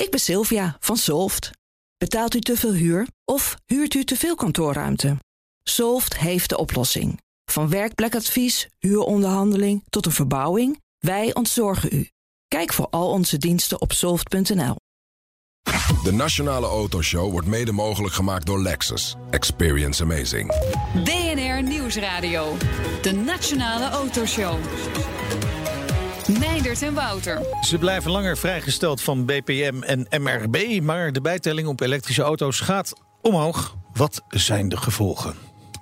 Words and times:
Ik 0.00 0.10
ben 0.10 0.20
Sylvia 0.20 0.76
van 0.80 0.96
Solft. 0.96 1.50
Betaalt 1.98 2.34
u 2.34 2.40
te 2.40 2.56
veel 2.56 2.72
huur 2.72 3.08
of 3.24 3.56
huurt 3.66 3.94
u 3.94 4.04
te 4.04 4.16
veel 4.16 4.34
kantoorruimte? 4.34 5.16
Solft 5.62 6.18
heeft 6.18 6.48
de 6.48 6.58
oplossing. 6.58 7.20
Van 7.44 7.68
werkplekadvies, 7.68 8.68
huuronderhandeling 8.78 9.82
tot 9.90 10.06
een 10.06 10.12
verbouwing, 10.12 10.80
wij 10.98 11.34
ontzorgen 11.34 11.88
u. 11.92 12.08
Kijk 12.48 12.72
voor 12.72 12.86
al 12.90 13.10
onze 13.10 13.38
diensten 13.38 13.80
op 13.80 13.92
soft.nl. 13.92 14.76
De 16.02 16.12
Nationale 16.12 16.66
Autoshow 16.66 17.30
wordt 17.30 17.46
mede 17.46 17.72
mogelijk 17.72 18.14
gemaakt 18.14 18.46
door 18.46 18.62
Lexus. 18.62 19.16
Experience 19.30 20.02
amazing. 20.02 20.48
BNR 21.04 21.62
Nieuwsradio. 21.62 22.56
De 23.02 23.12
Nationale 23.12 23.88
Autoshow. 23.88 24.58
Meindert 26.38 26.82
en 26.82 26.94
Wouter. 26.94 27.42
Ze 27.60 27.78
blijven 27.78 28.10
langer 28.10 28.36
vrijgesteld 28.38 29.02
van 29.02 29.24
BPM 29.24 29.82
en 29.82 30.22
MRB, 30.22 30.80
maar 30.82 31.12
de 31.12 31.20
bijtelling 31.20 31.68
op 31.68 31.80
elektrische 31.80 32.22
auto's 32.22 32.60
gaat 32.60 32.92
omhoog. 33.22 33.76
Wat 33.92 34.22
zijn 34.28 34.68
de 34.68 34.76
gevolgen? 34.76 35.34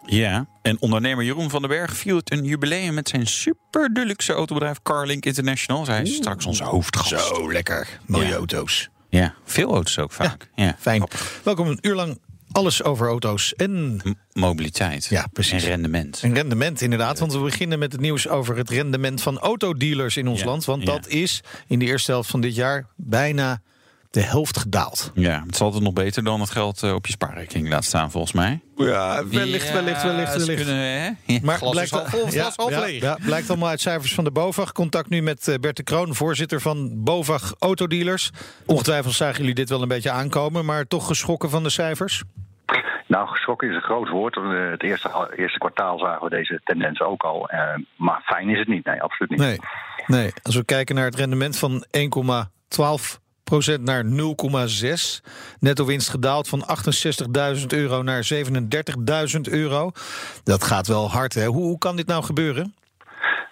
Ja, 0.07 0.47
en 0.63 0.77
ondernemer 0.81 1.25
Jeroen 1.25 1.51
van 1.51 1.61
den 1.61 1.71
Berg 1.71 1.97
viert 1.97 2.33
een 2.33 2.45
jubileum 2.45 2.95
met 2.95 3.09
zijn 3.09 3.27
super 3.27 3.95
deluxe 3.95 4.33
autobedrijf 4.33 4.83
Carlink 4.83 5.25
International. 5.25 5.85
Zij 5.85 6.03
is 6.03 6.15
straks 6.15 6.47
onze 6.47 6.65
hoofdgast. 6.65 7.09
Zo 7.27 7.53
lekker. 7.53 7.89
Mooie 8.07 8.27
Ja. 8.27 8.35
auto's. 8.35 8.89
Ja, 9.09 9.35
veel 9.45 9.73
auto's 9.73 9.99
ook 9.99 10.13
vaak. 10.13 10.51
Ja, 10.55 10.77
Fijn. 10.79 11.05
Welkom 11.43 11.67
een 11.69 11.79
uur 11.81 11.95
lang 11.95 12.19
alles 12.59 12.83
over 12.83 13.09
auto's 13.09 13.55
en 13.55 13.95
M- 14.05 14.15
Mobiliteit. 14.33 15.07
Ja, 15.07 15.27
precies. 15.33 15.63
En 15.63 15.69
rendement. 15.69 16.21
een 16.23 16.35
rendement 16.35 16.81
inderdaad. 16.81 17.19
Want 17.19 17.33
we 17.33 17.39
beginnen 17.39 17.79
met 17.79 17.93
het 17.93 18.01
nieuws 18.01 18.29
over 18.29 18.57
het 18.57 18.71
rendement 18.71 19.23
van 19.23 19.39
autodealers 19.39 20.17
in 20.17 20.29
ons 20.29 20.41
Ja, 20.41 20.47
land. 20.47 20.65
Want 20.65 20.81
ja. 20.83 20.93
dat 20.93 21.07
is 21.09 21.43
in 21.67 21.79
de 21.79 21.85
eerste 21.85 22.11
helft 22.11 22.31
van 22.31 22.41
dit 22.41 22.55
jaar 22.55 22.87
bijna 22.97 23.61
de 24.11 24.21
helft 24.21 24.59
gedaald. 24.59 25.11
Ja, 25.15 25.43
het 25.47 25.55
is 25.55 25.61
altijd 25.61 25.83
nog 25.83 25.93
beter 25.93 26.25
dan 26.25 26.41
het 26.41 26.51
geld 26.51 26.83
eh, 26.83 26.95
op 26.95 27.07
je 27.07 27.13
spaarrekening 27.13 27.69
laat 27.69 27.85
staan, 27.85 28.11
volgens 28.11 28.33
mij. 28.33 28.61
Ja, 28.77 29.27
wellicht, 29.27 29.73
wellicht, 29.73 30.03
wellicht, 30.03 30.37
wellicht. 30.37 30.65
Kunnen, 30.65 31.01
hè? 31.01 31.11
Ja, 31.33 31.39
Maar 31.43 31.57
glas 31.59 31.71
blijkt, 31.71 31.91
vol, 31.91 32.33
ja, 32.33 32.53
ja, 32.69 32.81
leeg. 32.81 33.03
ja, 33.03 33.19
blijkt 33.25 33.49
allemaal 33.49 33.69
uit 33.69 33.81
cijfers 33.81 34.15
van 34.15 34.25
de 34.25 34.31
BOVAG. 34.31 34.73
Contact 34.73 35.09
nu 35.09 35.23
met 35.23 35.49
eh, 35.49 35.55
Bert 35.61 35.77
de 35.77 35.83
Kroon, 35.83 36.15
voorzitter 36.15 36.61
van 36.61 37.03
BOVAG 37.05 37.55
Autodealers. 37.59 38.31
Ongetwijfeld 38.67 39.15
zagen 39.15 39.39
jullie 39.39 39.55
dit 39.55 39.69
wel 39.69 39.83
een 39.83 39.89
beetje 39.89 40.11
aankomen, 40.11 40.65
maar 40.65 40.87
toch 40.87 41.07
geschrokken 41.07 41.51
van 41.51 41.63
de 41.63 41.71
cijfers? 41.71 42.23
Nou, 43.09 43.29
geschrokken 43.29 43.69
is 43.69 43.75
een 43.75 43.83
groot 43.83 44.09
woord. 44.09 44.37
Eh, 44.37 44.71
Het 44.71 44.83
eerste, 44.83 45.33
eerste 45.37 45.59
kwartaal 45.59 45.99
zagen 45.99 46.23
we 46.25 46.31
deze 46.31 46.61
tendens 46.65 47.01
ook 47.01 47.23
al. 47.23 47.49
Eh, 47.49 47.75
maar 47.97 48.23
fijn 48.25 48.49
is 48.49 48.59
het 48.59 48.69
niet. 48.69 48.85
Nee, 48.85 49.03
absoluut 49.03 49.31
niet. 49.31 49.41
Nee, 49.41 49.59
nee. 50.07 50.33
Als 50.43 50.55
we 50.55 50.65
kijken 50.65 50.95
naar 50.95 51.05
het 51.05 51.15
rendement 51.15 51.59
van 51.59 51.85
1,12% 51.91 53.83
naar 53.83 54.05
0,6. 54.05 55.23
Netto 55.61 55.85
winst 55.85 56.09
gedaald 56.09 56.49
van 56.49 56.65
68.000 57.57 57.67
euro 57.73 58.03
naar 58.03 58.25
37.000 58.25 59.41
euro. 59.51 59.91
Dat 60.45 60.65
gaat 60.65 60.87
wel 60.87 61.11
hard, 61.11 61.35
hè? 61.35 61.47
Hoe, 61.47 61.63
hoe 61.63 61.79
kan 61.79 61.97
dit 61.97 62.07
nou 62.07 62.25
gebeuren? 62.25 62.75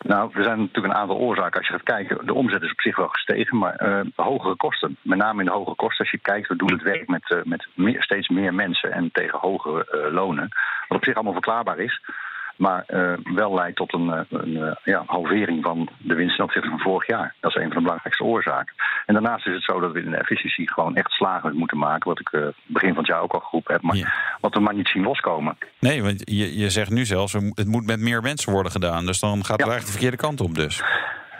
Nou, 0.06 0.30
er 0.34 0.42
zijn 0.42 0.58
natuurlijk 0.58 0.94
een 0.94 1.00
aantal 1.00 1.16
oorzaken. 1.16 1.58
Als 1.58 1.66
je 1.66 1.72
gaat 1.72 1.82
kijken, 1.82 2.26
de 2.26 2.34
omzet 2.34 2.62
is 2.62 2.70
op 2.70 2.80
zich 2.80 2.96
wel 2.96 3.08
gestegen, 3.08 3.58
maar 3.58 3.74
eh, 3.74 4.00
hogere 4.14 4.56
kosten. 4.56 4.96
Met 5.02 5.18
name 5.18 5.40
in 5.40 5.46
de 5.46 5.52
hogere 5.52 5.76
kosten. 5.76 5.98
Als 5.98 6.10
je 6.10 6.18
kijkt, 6.18 6.48
we 6.48 6.56
doen 6.56 6.72
het 6.72 6.82
werk 6.82 7.08
met, 7.08 7.30
eh, 7.30 7.38
met 7.44 7.66
meer, 7.74 8.02
steeds 8.02 8.28
meer 8.28 8.54
mensen 8.54 8.92
en 8.92 9.10
tegen 9.12 9.38
hogere 9.38 9.84
eh, 9.84 10.12
lonen. 10.12 10.48
Wat 10.88 10.98
op 10.98 11.04
zich 11.04 11.14
allemaal 11.14 11.32
verklaarbaar 11.32 11.78
is. 11.78 12.00
Maar 12.56 12.84
eh, 12.86 13.12
wel 13.34 13.54
leidt 13.54 13.76
tot 13.76 13.92
een, 13.94 14.10
eh, 14.12 14.20
een 14.28 14.56
eh, 14.62 14.72
ja, 14.84 15.02
halvering 15.06 15.62
van 15.62 15.88
de 15.98 16.14
winst 16.14 16.36
ten 16.36 16.44
opzichte 16.44 16.68
van 16.68 16.78
vorig 16.78 17.06
jaar. 17.06 17.34
Dat 17.40 17.50
is 17.50 17.56
een 17.56 17.68
van 17.68 17.76
de 17.76 17.82
belangrijkste 17.82 18.24
oorzaken. 18.24 18.74
En 19.06 19.14
daarnaast 19.14 19.46
is 19.46 19.54
het 19.54 19.62
zo 19.64 19.80
dat 19.80 19.92
we 19.92 20.02
in 20.02 20.10
de 20.10 20.16
efficiëntie 20.16 20.72
gewoon 20.72 20.96
echt 20.96 21.10
slagen 21.10 21.56
moeten 21.56 21.78
maken. 21.78 22.08
Wat 22.08 22.20
ik 22.20 22.30
begin 22.66 22.88
van 22.88 22.98
het 22.98 23.06
jaar 23.06 23.20
ook 23.20 23.32
al 23.32 23.40
geroepen 23.40 23.72
heb. 23.74 23.82
Maar 23.82 23.96
Ja. 23.96 24.12
wat 24.40 24.54
we 24.54 24.60
maar 24.60 24.74
niet 24.74 24.88
zien 24.88 25.02
loskomen. 25.02 25.58
Nee, 25.78 26.02
want 26.02 26.22
je, 26.30 26.58
je 26.58 26.70
zegt 26.70 26.90
nu 26.90 27.04
zelfs, 27.04 27.32
het 27.32 27.66
moet 27.66 27.86
met 27.86 28.00
meer 28.00 28.22
mensen 28.22 28.52
worden 28.52 28.72
gedaan. 28.72 29.06
Dus 29.06 29.20
dan 29.20 29.30
gaat 29.44 29.56
het 29.56 29.66
Ja. 29.66 29.72
eigenlijk 29.72 29.84
de 29.86 29.92
verkeerde 29.92 30.16
kant 30.16 30.40
op 30.40 30.54
dus. 30.54 30.82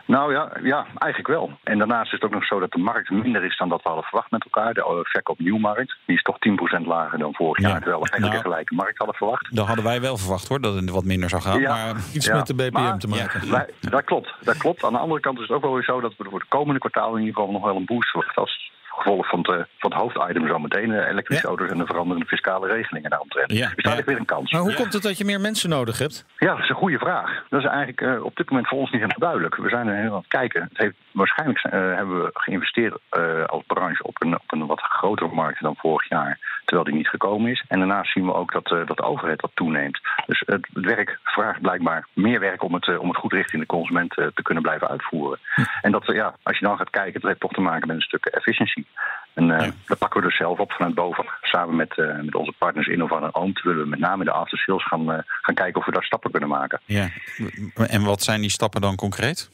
Nou 0.07 0.33
ja, 0.33 0.51
ja, 0.63 0.87
eigenlijk 0.99 1.27
wel. 1.29 1.51
En 1.63 1.79
daarnaast 1.79 2.07
is 2.07 2.13
het 2.13 2.23
ook 2.25 2.31
nog 2.31 2.45
zo 2.47 2.61
dat 2.61 2.71
de 2.73 2.79
markt 2.79 3.11
minder 3.11 3.45
is 3.45 3.57
dan 3.57 3.69
dat 3.69 3.83
we 3.83 3.89
hadden 3.89 4.07
verwacht 4.07 4.31
met 4.31 4.45
elkaar. 4.45 4.75
De 4.75 4.81
eh, 4.85 4.97
verkoop 5.03 5.39
nieuwmarkt, 5.39 5.97
die 6.07 6.17
is 6.17 6.23
toch 6.23 6.37
10% 6.39 6.87
lager 6.87 7.19
dan 7.19 7.35
vorig 7.35 7.63
Ja. 7.63 7.69
jaar. 7.69 7.81
Terwijl 7.81 8.03
we 8.03 8.09
eigenlijk 8.11 8.33
Nou. 8.43 8.45
een 8.47 8.51
gelijke 8.53 8.75
markt 8.75 8.99
hadden 8.99 9.17
verwacht. 9.17 9.55
Dat 9.57 9.67
hadden 9.67 9.85
wij 9.85 10.01
wel 10.01 10.17
verwacht 10.17 10.49
hoor, 10.49 10.61
dat 10.61 10.75
het 10.75 10.91
wat 10.91 11.05
minder 11.05 11.29
zou 11.29 11.43
gaan. 11.43 11.61
Ja. 11.61 11.71
Maar 11.71 11.95
Iets 12.15 12.27
Ja, 12.27 12.37
met 12.37 12.47
de 12.47 12.55
BPM 12.55 12.73
maar- 12.73 12.99
te 12.99 13.09
maken. 13.09 13.51
Wij- 13.51 13.71
dat 13.81 14.05
klopt, 14.05 14.35
dat 14.41 14.57
klopt. 14.57 14.85
Aan 14.85 14.93
de 14.93 14.99
andere 14.99 15.21
kant 15.21 15.37
is 15.39 15.43
het 15.49 15.57
ook 15.57 15.63
wel 15.63 15.75
weer 15.75 15.83
zo 15.85 16.01
dat 16.01 16.15
we 16.17 16.25
voor 16.31 16.39
de 16.39 16.47
komende 16.49 16.81
kwartaal 16.81 17.13
in 17.15 17.21
ieder 17.21 17.35
geval 17.35 17.53
nog 17.53 17.63
wel 17.65 17.77
een 17.77 17.85
boost 17.85 18.11
verwachten. 18.11 18.43
Als 18.43 18.71
gevolg 18.97 19.29
van, 19.29 19.39
het, 19.39 19.49
eh, 19.49 19.65
van 19.79 19.91
het 19.91 20.01
hoofditem 20.01 20.47
zo 20.49 20.59
meteen, 20.59 20.89
de 20.89 21.07
elektrische 21.07 21.43
Ja. 21.43 21.49
auto's 21.49 21.71
en 21.71 21.79
de 21.79 21.87
veranderende 21.87 22.27
fiscale 22.27 22.67
regelingen 22.67 23.11
daaromtrent. 23.11 23.53
Ja. 23.53 23.71
Dus 23.75 23.85
daar 23.85 23.97
Ja. 23.97 24.05
weer 24.05 24.19
een 24.19 24.25
kans. 24.25 24.53
Maar 24.53 24.61
hoe 24.61 24.75
komt 24.75 24.93
het 24.93 25.03
dat 25.03 25.19
je 25.19 25.25
meer 25.25 25.41
mensen 25.41 25.69
nodig 25.71 25.99
hebt? 25.99 26.25
Ja, 26.39 26.51
dat 26.55 26.59
is 26.63 26.69
een 26.69 26.75
goede 26.75 26.99
vraag. 26.99 27.45
Dat 27.49 27.61
is 27.61 27.67
eigenlijk 27.67 28.01
eh, 28.01 28.25
op 28.25 28.37
dit 28.37 28.51
moment 28.51 28.69
voor 28.69 28.79
ons 28.79 28.91
niet 28.91 29.01
helemaal 29.01 29.29
duidelijk. 29.31 29.57
We 29.57 29.69
zijn 29.69 29.87
er 29.89 29.97
heel 29.97 30.11
aan 30.11 30.17
het 30.19 30.27
kijken. 30.29 30.63
Het 30.63 30.79
heeft, 30.79 30.95
waarschijnlijk 31.13 31.59
eh, 31.65 31.71
hebben 31.71 32.23
we 32.23 32.31
geïnvesteerd 32.33 32.99
eh, 33.09 33.45
als 33.45 33.63
branche 33.67 34.03
op 34.03 34.23
een, 34.23 34.35
op 34.35 34.53
een 34.53 34.67
wat 34.67 34.81
grotere 34.81 35.35
markt 35.35 35.63
dan 35.63 35.75
vorig 35.77 36.09
jaar, 36.09 36.39
terwijl 36.65 36.87
die 36.89 36.97
niet 36.97 37.09
gekomen 37.09 37.51
is. 37.51 37.65
En 37.69 37.79
daarnaast 37.79 38.13
zien 38.13 38.25
we 38.27 38.35
ook 38.35 38.53
dat, 38.53 38.71
eh, 38.73 38.87
dat 38.87 38.97
de 38.97 39.03
overheid 39.03 39.41
wat 39.41 39.51
toeneemt. 39.55 40.01
Dus 40.27 40.43
het, 40.47 40.67
werk 40.73 41.19
vraagt 41.23 41.61
blijkbaar 41.61 42.07
meer 42.13 42.41
werk 42.41 42.63
om 42.63 42.75
het, 42.75 42.89
eh, 42.89 43.01
om 43.01 43.09
het 43.09 43.17
goed 43.19 43.33
richting 43.33 43.61
de 43.63 43.69
consument 43.69 44.19
eh, 44.19 44.27
te 44.35 44.43
kunnen 44.43 44.63
blijven 44.63 44.89
uitvoeren. 44.89 45.39
En 45.83 45.93
dat, 45.93 46.09
eh, 46.09 46.15
ja, 46.17 46.35
als 46.43 46.59
je 46.59 46.65
dan 46.67 46.77
gaat 46.77 46.91
kijken, 46.91 47.21
dat 47.21 47.29
heeft 47.31 47.41
toch 47.41 47.53
te 47.53 47.61
maken 47.61 47.87
met 47.87 47.97
een 47.97 48.03
stuk 48.03 48.27
efficiëntie. 48.27 48.86
En 49.35 49.51
eh, 49.51 49.67
Ja. 49.67 49.73
dat 49.87 49.99
pakken 49.99 50.21
we 50.21 50.27
dus 50.27 50.37
zelf 50.37 50.59
op 50.59 50.73
vanuit 50.73 50.95
boven. 50.95 51.25
Samen 51.43 51.77
met, 51.77 51.99
eh, 51.99 52.21
met 52.21 52.35
onze 52.35 52.53
partners 52.59 52.87
Innova 52.87 53.21
en 53.21 53.35
Oomt 53.35 53.63
willen 53.63 53.83
we 53.83 53.89
met 53.89 53.99
name 53.99 54.25
de 54.25 54.31
aftersales 54.31 54.87
gaan, 54.87 55.13
eh, 55.13 55.19
gaan 55.43 55.55
kijken 55.55 55.81
of 55.81 55.87
we 55.87 55.93
daar 55.93 56.05
stappen 56.05 56.31
kunnen 56.31 56.49
maken. 56.49 56.81
ja. 56.85 57.09
En 57.89 58.03
wat 58.05 58.23
zijn 58.23 58.41
die 58.41 58.51
stappen 58.51 58.81
dan 58.81 58.97
concreet? 58.97 59.51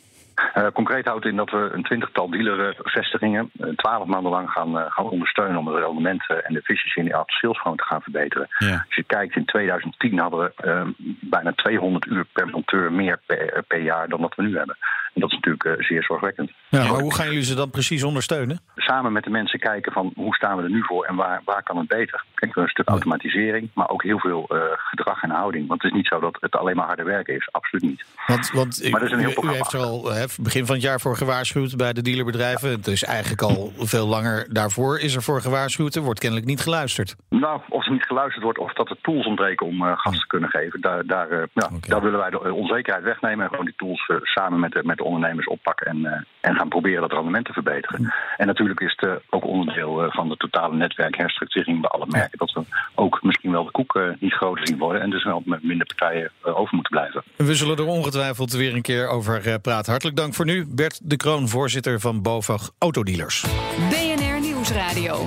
Eh, 0.54 0.66
concreet 0.72 1.04
houdt 1.04 1.24
in 1.24 1.36
dat 1.36 1.50
we 1.50 1.70
een 1.72 1.82
twintigtal 1.82 2.30
dealervestigingen 2.30 3.50
eh, 3.60 3.68
twaalf 3.68 4.06
maanden 4.06 4.32
lang 4.32 4.50
gaan, 4.50 4.78
eh, 4.78 4.84
gaan 4.88 5.08
ondersteunen 5.10 5.56
om 5.58 5.66
het 5.66 5.84
rendement 5.84 6.24
eh, 6.28 6.36
en 6.36 6.52
de 6.52 6.58
efficiëntie 6.58 6.98
in 7.02 7.04
die 7.04 7.14
aftersales 7.16 7.60
gewoon 7.60 7.76
te 7.76 7.82
gaan 7.84 8.02
verbeteren. 8.02 8.46
Ja. 8.58 8.72
Als 8.86 8.96
je 8.96 9.02
kijkt, 9.04 9.36
in 9.36 9.44
2010 9.44 10.18
hadden 10.18 10.40
we 10.40 10.52
eh, 10.56 10.86
bijna 11.20 11.52
200 11.52 12.06
uur 12.06 12.24
per 12.32 12.46
monteur 12.48 12.92
meer 12.92 13.20
per, 13.26 13.62
per 13.68 13.80
jaar 13.80 14.08
dan 14.08 14.20
wat 14.20 14.34
we 14.34 14.42
nu 14.42 14.56
hebben. 14.56 14.76
En 15.14 15.20
dat 15.20 15.30
is 15.30 15.36
natuurlijk 15.36 15.64
eh, 15.64 15.86
zeer 15.86 16.02
zorgwekkend. 16.02 16.50
Ja, 16.68 16.82
maar 16.82 17.00
hoe 17.00 17.14
gaan 17.14 17.26
jullie 17.26 17.42
ze 17.42 17.54
dan 17.54 17.70
precies 17.70 18.02
ondersteunen? 18.02 18.60
Samen 18.76 19.12
met 19.12 19.24
de 19.24 19.30
mensen 19.30 19.58
kijken 19.58 19.92
van 19.92 20.12
hoe 20.14 20.34
staan 20.34 20.56
we 20.56 20.62
er 20.62 20.70
nu 20.70 20.82
voor 20.82 21.04
en 21.04 21.14
waar, 21.14 21.42
waar 21.44 21.62
kan 21.62 21.76
het 21.76 21.88
beter. 21.88 22.24
Kijk, 22.34 22.56
een 22.56 22.68
stuk 22.68 22.88
automatisering, 22.88 23.70
maar 23.74 23.88
ook 23.88 24.02
heel 24.02 24.18
veel 24.18 24.46
eh, 24.48 24.58
gedrag 24.76 25.22
en 25.22 25.30
houding. 25.30 25.68
Want 25.68 25.82
het 25.82 25.92
is 25.92 25.96
niet 25.96 26.06
zo 26.06 26.20
dat 26.20 26.36
het 26.40 26.56
alleen 26.56 26.76
maar 26.76 26.86
harde 26.86 27.02
werken 27.02 27.34
is. 27.34 27.48
Absoluut 27.50 27.84
niet. 27.84 28.04
Want, 28.26 28.50
want 28.50 28.90
Maar 28.90 29.02
is 29.02 29.10
een 29.10 29.18
heel 29.18 29.44
u, 29.44 29.48
heeft 29.48 29.72
er 29.72 29.80
al 29.80 30.12
hè, 30.12 30.24
begin 30.40 30.66
van 30.66 30.74
het 30.74 30.84
jaar 30.84 31.00
voor 31.00 31.16
gewaarschuwd 31.16 31.76
bij 31.76 31.92
de 31.92 32.02
dealerbedrijven. 32.02 32.70
Het 32.70 32.86
is 32.86 33.04
eigenlijk 33.04 33.42
al 33.42 33.72
veel 33.76 34.06
langer 34.06 34.46
daarvoor 34.48 34.98
is 34.98 35.14
er 35.14 35.22
voor 35.22 35.40
gewaarschuwd. 35.40 35.94
Er 35.94 36.02
wordt 36.02 36.20
kennelijk 36.20 36.48
niet 36.48 36.60
geluisterd. 36.60 37.16
Nou, 37.28 37.60
of 37.68 37.86
er 37.86 37.92
niet 37.92 38.06
geluisterd 38.06 38.44
wordt 38.44 38.58
of 38.58 38.72
dat 38.72 38.90
er 38.90 38.96
tools 39.02 39.26
ontbreken 39.26 39.66
om 39.66 39.86
eh, 39.86 39.92
gas 39.98 40.20
te 40.20 40.26
kunnen 40.26 40.50
geven. 40.50 40.80
Daar, 40.80 41.06
daar, 41.06 41.28
ja, 41.52 41.70
daar 41.80 42.02
willen 42.02 42.18
wij 42.18 42.30
de 42.30 42.52
onzekerheid 42.52 43.04
wegnemen 43.04 43.44
en 43.44 43.50
gewoon 43.50 43.64
die 43.64 43.76
tools 43.76 44.10
samen 44.22 44.60
met 44.60 44.72
de, 44.72 44.80
met 44.84 45.00
de 45.02 45.08
ondernemers 45.08 45.46
oppakken 45.46 45.86
en, 45.86 46.06
eh, 46.06 46.20
en 46.40 46.54
gaan 46.54 46.68
proberen 46.68 47.00
dat 47.00 47.12
rendement 47.12 47.46
te 47.46 47.52
verbeteren. 47.52 48.12
En 48.36 48.46
natuurlijk 48.46 48.80
is 48.80 48.94
het 48.96 49.08
eh, 49.08 49.16
ook 49.30 49.46
onderdeel 49.46 50.02
eh, 50.02 50.12
van 50.12 50.28
de 50.28 50.36
totale 50.36 50.74
netwerkherstructurering 50.76 51.80
bij 51.80 51.90
alle 51.90 52.06
merken. 52.08 52.38
Dat 52.38 52.52
we 52.52 52.64
ook 52.94 53.22
misschien 53.22 53.52
wel 53.52 53.64
de 53.64 53.70
koek 53.70 53.96
eh, 53.96 54.02
niet 54.18 54.32
groter 54.32 54.66
zien 54.66 54.78
worden 54.78 55.02
en 55.02 55.10
dus 55.10 55.24
wel 55.24 55.42
met 55.44 55.62
minder 55.62 55.86
partijen 55.86 56.30
over 56.42 56.74
moeten 56.74 56.92
blijven. 56.92 57.22
We 57.36 57.54
zullen 57.54 57.76
er 57.76 57.86
ongetwijfeld 57.86 58.52
weer 58.52 58.74
een 58.74 58.82
keer 58.82 59.08
over 59.08 59.46
eh, 59.46 59.54
praten. 59.62 59.90
Hartelijk 59.90 60.16
dank 60.16 60.34
voor 60.34 60.44
nu. 60.44 60.66
Bert 60.68 61.10
de 61.10 61.16
Kroon, 61.16 61.48
voorzitter 61.48 62.00
van 62.00 62.22
BOVAG 62.22 62.70
Autodealers. 62.78 63.44
BNR 63.90 64.40
Nieuwsradio. 64.40 65.26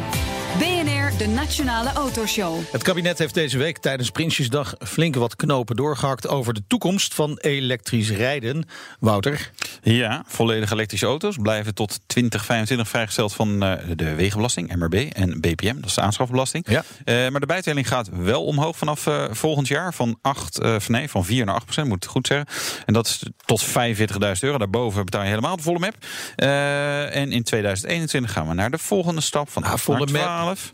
De 1.17 1.27
Nationale 1.27 1.91
Autoshow. 1.94 2.59
Het 2.71 2.83
kabinet 2.83 3.17
heeft 3.17 3.33
deze 3.33 3.57
week 3.57 3.77
tijdens 3.77 4.09
Prinsjesdag 4.09 4.75
flink 4.79 5.15
wat 5.15 5.35
knopen 5.35 5.75
doorgehakt 5.75 6.27
over 6.27 6.53
de 6.53 6.62
toekomst 6.67 7.13
van 7.13 7.38
elektrisch 7.41 8.09
rijden. 8.09 8.67
Wouter, 9.00 9.51
Ja, 9.81 10.23
volledig 10.27 10.71
elektrische 10.71 11.06
auto's 11.06 11.35
blijven 11.41 11.73
tot 11.73 12.00
2025 12.07 12.88
vrijgesteld 12.88 13.33
van 13.33 13.63
eh, 13.63 13.73
de 13.95 14.15
wegenbelasting, 14.15 14.75
MRB 14.75 14.94
en 14.94 15.39
BPM, 15.41 15.75
dat 15.75 15.85
is 15.85 15.94
de 15.94 16.01
aanschafbelasting. 16.01 16.69
Ja. 16.69 16.83
Eh, 17.03 17.29
maar 17.29 17.39
de 17.39 17.45
bijtelling 17.45 17.88
gaat 17.88 18.09
wel 18.12 18.44
omhoog 18.45 18.77
vanaf 18.77 19.07
eh, 19.07 19.23
volgend 19.31 19.67
jaar 19.67 19.94
van 19.94 20.17
8, 20.21 20.59
eh, 20.59 20.75
van, 20.79 20.94
nee, 20.95 21.09
van 21.09 21.25
4 21.25 21.45
naar 21.45 21.56
8 21.56 21.63
procent, 21.63 21.88
moet 21.88 22.03
ik 22.03 22.09
goed 22.09 22.27
zeggen. 22.27 22.47
En 22.85 22.94
dat 22.94 23.06
is 23.07 23.23
tot 23.45 23.63
45.000 23.63 24.44
euro. 24.44 24.57
Daarboven 24.57 25.06
betaal 25.06 25.21
je 25.23 25.29
helemaal 25.29 25.56
de 25.56 25.63
volle 25.63 25.79
map. 25.79 25.95
Eh, 26.35 27.15
en 27.15 27.31
in 27.31 27.44
2021 27.44 28.31
gaan 28.31 28.47
we 28.47 28.53
naar 28.53 28.71
de 28.71 28.77
volgende 28.77 29.21
stap 29.21 29.50
van 29.50 29.63
Ah, 29.63 29.71
8 29.71 29.83
volle 29.83 29.97
naar 30.00 30.12
map. 30.12 30.21
12. 30.23 30.73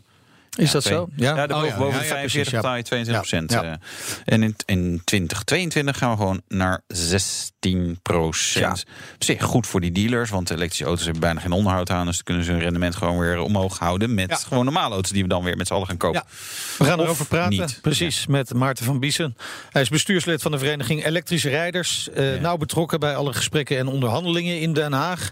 Is 0.56 0.70
dat 0.70 0.82
twee- 0.82 1.04
Ja, 1.16 1.34
Ja? 1.36 1.42
Oh 1.44 1.48
boven 1.48 1.68
ja, 1.68 1.76
de 1.76 1.82
ja, 1.82 1.88
45 1.88 2.20
precies, 2.20 2.50
ja. 2.50 2.56
betaal 2.56 2.76
je 2.76 2.82
22 2.82 3.16
procent. 3.28 3.52
Ja, 3.52 3.62
ja. 3.62 3.78
en 4.24 4.42
in, 4.42 4.56
in 4.66 5.00
2022 5.04 5.98
gaan 5.98 6.10
we 6.10 6.16
gewoon 6.16 6.42
naar 6.48 6.80
16 6.86 7.98
procent. 8.02 8.84
Op 9.14 9.24
zich 9.24 9.42
goed 9.42 9.66
voor 9.66 9.80
die 9.80 9.92
dealers, 9.92 10.30
want 10.30 10.50
elektrische 10.50 10.84
auto's 10.84 11.02
hebben 11.04 11.20
bijna 11.22 11.40
geen 11.40 11.52
onderhoud 11.52 11.90
aan. 11.90 12.06
Dus 12.06 12.14
dan 12.14 12.24
kunnen 12.24 12.44
ze 12.44 12.50
hun 12.50 12.60
rendement 12.60 12.96
gewoon 12.96 13.18
weer 13.18 13.38
omhoog 13.40 13.78
houden 13.78 14.14
met 14.14 14.28
Ja. 14.30 14.36
gewoon 14.36 14.64
normale 14.64 14.94
auto's 14.94 15.10
die 15.12 15.22
we 15.22 15.28
dan 15.28 15.44
weer 15.44 15.56
met 15.56 15.66
z'n 15.66 15.72
allen 15.74 15.86
gaan 15.86 15.96
kopen. 15.96 16.22
Ja. 16.28 16.34
We 16.78 16.84
gaan 16.84 16.98
Of 16.98 17.04
erover 17.04 17.26
praten. 17.26 17.58
niet. 17.58 17.78
Precies, 17.82 18.26
met 18.26 18.54
Maarten 18.54 18.84
van 18.84 19.00
Biesen. 19.00 19.36
Hij 19.70 19.82
is 19.82 19.88
bestuurslid 19.88 20.42
van 20.42 20.50
de 20.50 20.58
vereniging 20.58 21.04
Elektrische 21.04 21.48
Rijders. 21.48 22.08
eh, 22.10 22.34
Ja. 22.34 22.40
Nauw 22.40 22.56
betrokken 22.56 23.00
bij 23.00 23.16
alle 23.16 23.32
gesprekken 23.32 23.78
en 23.78 23.86
onderhandelingen 23.86 24.60
in 24.60 24.72
Den 24.72 24.92
Haag. 24.92 25.30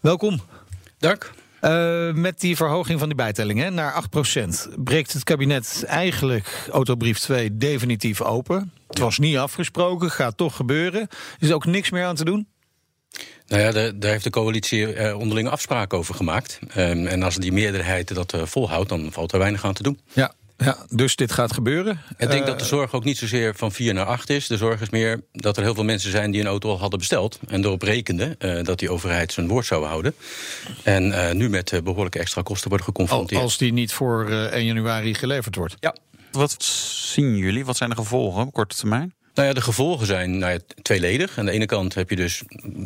Welkom. 0.00 0.40
Dank. 0.98 1.32
Eh, 1.66 2.12
met 2.12 2.40
die 2.40 2.56
verhoging 2.56 2.98
van 2.98 3.08
die 3.08 3.16
bijtelling 3.16 3.58
hè, 3.58 3.70
naar 3.70 3.92
8%. 3.92 4.68
breekt 4.76 5.12
het 5.12 5.24
kabinet 5.24 5.84
eigenlijk 5.86 6.68
autobrief 6.70 7.18
2 7.18 7.56
definitief 7.56 8.22
open. 8.22 8.72
Het 8.88 8.98
was 8.98 9.18
niet 9.18 9.36
afgesproken, 9.36 10.10
gaat 10.10 10.36
toch 10.36 10.56
gebeuren. 10.56 11.08
Is 11.38 11.48
er 11.48 11.54
ook 11.54 11.66
niks 11.66 11.90
meer 11.90 12.04
aan 12.04 12.14
te 12.14 12.24
doen? 12.24 12.48
Nou 13.46 13.62
ja, 13.62 13.70
daar, 13.72 13.98
daar 13.98 14.10
heeft 14.10 14.24
de 14.24 14.30
coalitie 14.30 14.92
eh, 14.92 15.18
onderlinge 15.18 15.50
afspraken 15.50 15.98
over 15.98 16.14
gemaakt. 16.14 16.58
Ehm, 16.68 17.06
en 17.06 17.22
als 17.22 17.36
die 17.36 17.52
meerderheid 17.52 18.14
dat 18.14 18.32
eh, 18.32 18.42
volhoudt, 18.44 18.88
dan 18.88 19.12
valt 19.12 19.32
er 19.32 19.38
weinig 19.38 19.64
aan 19.64 19.74
te 19.74 19.82
doen. 19.82 20.00
Ja. 20.12 20.32
Ja 20.56 20.76
dus 20.90 21.16
dit 21.16 21.32
gaat 21.32 21.52
gebeuren. 21.52 22.00
Ik 22.16 22.30
denk 22.30 22.40
Eh, 22.40 22.46
dat 22.46 22.58
de 22.58 22.64
zorg 22.64 22.92
ook 22.92 23.04
niet 23.04 23.18
zozeer 23.18 23.54
van 23.54 23.72
4 23.72 23.94
naar 23.94 24.04
8 24.06 24.30
is. 24.30 24.46
De 24.46 24.56
zorg 24.56 24.80
is 24.80 24.90
meer 24.90 25.20
dat 25.32 25.56
er 25.56 25.62
heel 25.62 25.74
veel 25.74 25.84
mensen 25.84 26.10
zijn 26.10 26.30
die 26.30 26.40
een 26.40 26.46
auto 26.46 26.70
al 26.70 26.78
hadden 26.78 26.98
besteld. 26.98 27.38
En 27.48 27.64
erop 27.64 27.82
rekenden 27.82 28.38
eh, 28.38 28.64
dat 28.64 28.78
die 28.78 28.90
overheid 28.90 29.32
zijn 29.32 29.48
woord 29.48 29.66
zou 29.66 29.84
houden. 29.84 30.14
En 30.82 31.12
eh, 31.28 31.34
nu 31.34 31.48
met 31.48 31.72
eh, 31.72 31.82
behoorlijke 31.82 32.18
extra 32.18 32.42
kosten 32.42 32.68
worden 32.68 32.86
geconfronteerd. 32.86 33.42
als 33.42 33.58
die 33.58 33.72
niet 33.72 33.92
voor 33.92 34.30
eh, 34.30 34.44
1 34.44 34.64
januari 34.64 35.14
geleverd 35.14 35.54
wordt. 35.56 35.76
Ja. 35.80 35.94
Wat 36.32 36.62
zien 36.62 37.36
jullie? 37.36 37.64
Wat 37.64 37.76
zijn 37.76 37.90
de 37.90 37.96
gevolgen 37.96 38.46
op 38.46 38.52
korte 38.52 38.76
termijn? 38.76 39.14
Nou 39.36 39.48
ja, 39.48 39.54
de 39.54 39.60
gevolgen 39.60 40.06
zijn 40.06 40.38
nou 40.38 40.52
ja, 40.52 40.58
tweeledig. 40.82 41.38
Aan 41.38 41.44
de 41.44 41.50
ene 41.50 41.66
kant 41.66 41.94
heb 41.94 42.10
je 42.10 42.16
dus 42.16 42.42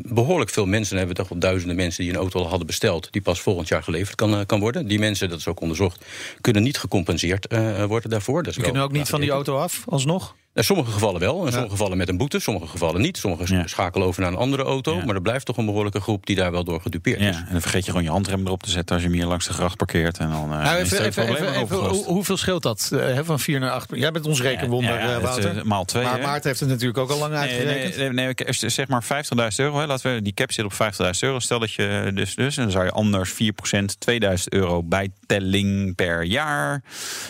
behoorlijk 0.09 0.51
veel 0.51 0.67
mensen, 0.67 0.89
dan 0.89 0.99
hebben 0.99 1.17
we 1.17 1.23
toch 1.23 1.31
wel 1.31 1.51
duizenden 1.51 1.77
mensen 1.77 2.03
die 2.03 2.13
een 2.13 2.19
auto 2.19 2.41
al 2.41 2.49
hadden 2.49 2.67
besteld, 2.67 3.13
die 3.13 3.23
pas 3.23 3.41
volgend 3.41 3.69
jaar 3.69 3.83
geleverd 3.83 4.15
kan, 4.15 4.35
eh, 4.35 4.47
kan 4.47 4.61
worden. 4.61 4.87
Die 4.87 4.99
mensen, 4.99 5.29
dat 5.29 5.39
is 5.39 5.49
ook 5.49 5.61
onderzocht, 5.61 6.05
kunnen 6.41 6.63
niet 6.63 6.79
gecompenseerd 6.79 7.47
eh, 7.47 7.85
worden 7.85 8.11
daarvoor. 8.11 8.43
Dat 8.43 8.57
is 8.57 8.63
kunt 8.63 8.79
ook 8.79 8.93
niet 8.93 9.09
van 9.09 9.21
die 9.21 9.31
auto 9.31 9.57
af, 9.57 9.85
alsnog? 9.89 10.35
In 10.55 10.65
sommige 10.65 10.91
gevallen 10.91 11.21
wel, 11.21 11.45
in 11.47 11.53
sommige 11.53 11.71
gevallen 11.73 11.97
met 11.97 12.09
een 12.09 12.17
boete, 12.17 12.39
sommige 12.39 12.67
gevallen 12.67 13.01
niet. 13.01 13.17
Sommigen 13.19 13.57
Ja. 13.57 13.67
schakelen 13.67 14.07
over 14.07 14.23
naar 14.23 14.31
een 14.33 14.37
andere 14.39 14.63
auto, 14.63 14.97
Ja. 14.97 15.05
maar 15.05 15.15
er 15.15 15.23
blijft 15.23 15.47
toch 15.47 15.57
een 15.57 15.65
behoorlijke 15.65 16.01
groep 16.01 16.27
die 16.27 16.37
daar 16.37 16.51
wel 16.51 16.65
door 16.65 16.81
gedupeerd 16.81 17.21
is. 17.21 17.37
Ja, 17.37 17.45
en 17.47 17.53
dan 17.53 17.61
vergeet 17.61 17.85
je 17.85 17.91
gewoon 17.91 18.07
je 18.07 18.11
handrem 18.13 18.47
erop 18.47 18.63
te 18.63 18.71
zetten 18.71 18.95
als 18.95 19.05
je 19.05 19.11
hem 19.11 19.19
hier 19.19 19.27
langs 19.29 19.47
de 19.47 19.53
gracht 19.53 19.77
parkeert. 19.77 20.19
En 20.19 20.31
dan, 20.31 20.53
eh, 20.53 20.63
Nou, 20.63 20.77
even, 20.79 21.77
hoe- 21.77 22.05
hoeveel 22.05 22.37
scheelt 22.37 22.63
dat? 22.63 22.91
eh, 22.93 22.99
hè, 23.01 23.25
van 23.25 23.41
4 23.41 23.61
naar 23.61 23.71
8? 23.71 23.91
Jij 23.95 24.11
bent 24.11 24.27
ons 24.27 24.41
rekenwonder, 24.43 24.93
Ja, 24.95 24.99
ja, 24.99 25.07
eh, 25.07 25.13
het, 25.15 25.23
Wouter. 25.23 25.67
maal 25.67 25.85
twee, 25.85 26.05
maar 26.05 26.19
hè? 26.19 26.23
Maarten 26.25 26.49
heeft 26.49 26.61
het 26.61 26.69
natuurlijk 26.69 26.99
ook 26.99 27.11
al 27.11 27.19
lang 27.19 27.33
Nee, 27.33 27.41
uitgerekend. 27.41 27.97
nee, 27.97 28.35
nee, 28.35 28.35
zeg 28.71 28.89
maar 28.89 29.05
50.000 29.05 29.67
euro. 29.67 29.79
Hè. 29.79 29.87
Laten 29.87 30.15
we, 30.15 30.23
die 30.23 30.35
cap 30.35 30.53
zit 30.53 30.65
op 30.65 30.73
50.000 30.73 31.23
euro. 31.29 31.39
Stel 31.39 31.59
dat 31.59 31.73
je 31.73 32.11
dus, 32.15 32.35
dus, 32.35 32.57
en 32.57 32.63
dan 32.63 32.73
zou 32.73 32.85
je 32.85 32.91
anders 32.91 33.31
4% 33.33 34.01
2000 34.01 34.53
euro 34.53 34.83
bijtelling 34.83 35.95
per 35.95 36.25
jaar. 36.25 36.83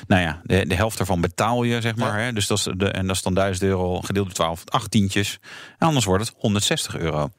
Nou 0.06 0.22
ja, 0.22 0.40
de, 0.44 0.66
de 0.66 0.74
helft 0.74 0.98
ervan 0.98 1.20
betaal 1.20 1.62
je, 1.62 1.80
zeg 1.80 1.96
maar. 1.96 2.20
Hè. 2.22 2.32
Dus 2.32 2.46
dat 2.46 2.58
is 2.58 2.68
de, 2.76 2.88
en 2.88 3.06
dat 3.10 3.18
is 3.18 3.22
dan 3.34 3.34
1000 3.34 3.64
euro 3.64 4.00
gedeeld 4.00 4.26
door 4.26 4.34
12, 4.34 4.62
8 4.64 4.90
tientjes. 4.90 5.38
En 5.78 5.86
anders 5.86 6.04
wordt 6.04 6.26
het 6.26 6.34
160 6.38 6.96
euro. 6.96 7.30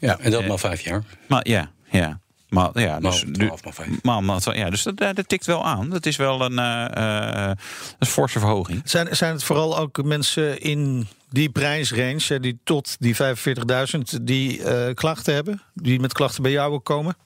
Ja, 0.00 0.18
en 0.18 0.30
dat 0.30 0.42
Eh, 0.42 0.48
maar 0.48 0.58
vijf 0.58 0.80
jaar. 0.80 1.02
Maar 1.28 1.48
ja, 1.48 1.70
ja. 1.90 2.20
Maar 2.48 2.80
ja, 2.80 3.00
dus, 3.00 3.24
12, 3.32 3.62
maal 3.64 3.72
vijf. 3.72 3.88
maar, 4.02 4.24
maar- 4.24 4.56
ja, 4.56 4.70
dus 4.70 4.82
dat, 4.82 5.00
eh, 5.00 5.08
dat 5.14 5.28
tikt 5.28 5.46
wel 5.46 5.64
aan. 5.64 5.90
Dat 5.90 6.06
is 6.06 6.16
wel 6.16 6.40
een, 6.40 6.58
eh, 6.58 7.46
eh, 7.50 7.56
een 7.98 8.06
forse 8.06 8.38
verhoging. 8.38 8.80
Zijn, 8.84 9.16
zijn 9.16 9.32
het 9.32 9.44
vooral 9.44 9.78
ook 9.78 10.02
mensen 10.02 10.60
in 10.60 11.06
die 11.30 11.48
prijsrange, 11.48 12.40
die 12.40 12.58
tot 12.64 12.96
die 12.98 13.14
45.000, 13.14 14.18
die 14.22 14.62
eh, 14.62 14.94
klachten 14.94 15.34
hebben? 15.34 15.62
Die 15.74 16.00
met 16.00 16.12
klachten 16.12 16.42
bij 16.42 16.52
jou 16.52 16.72
ook 16.72 16.84
komen? 16.84 17.16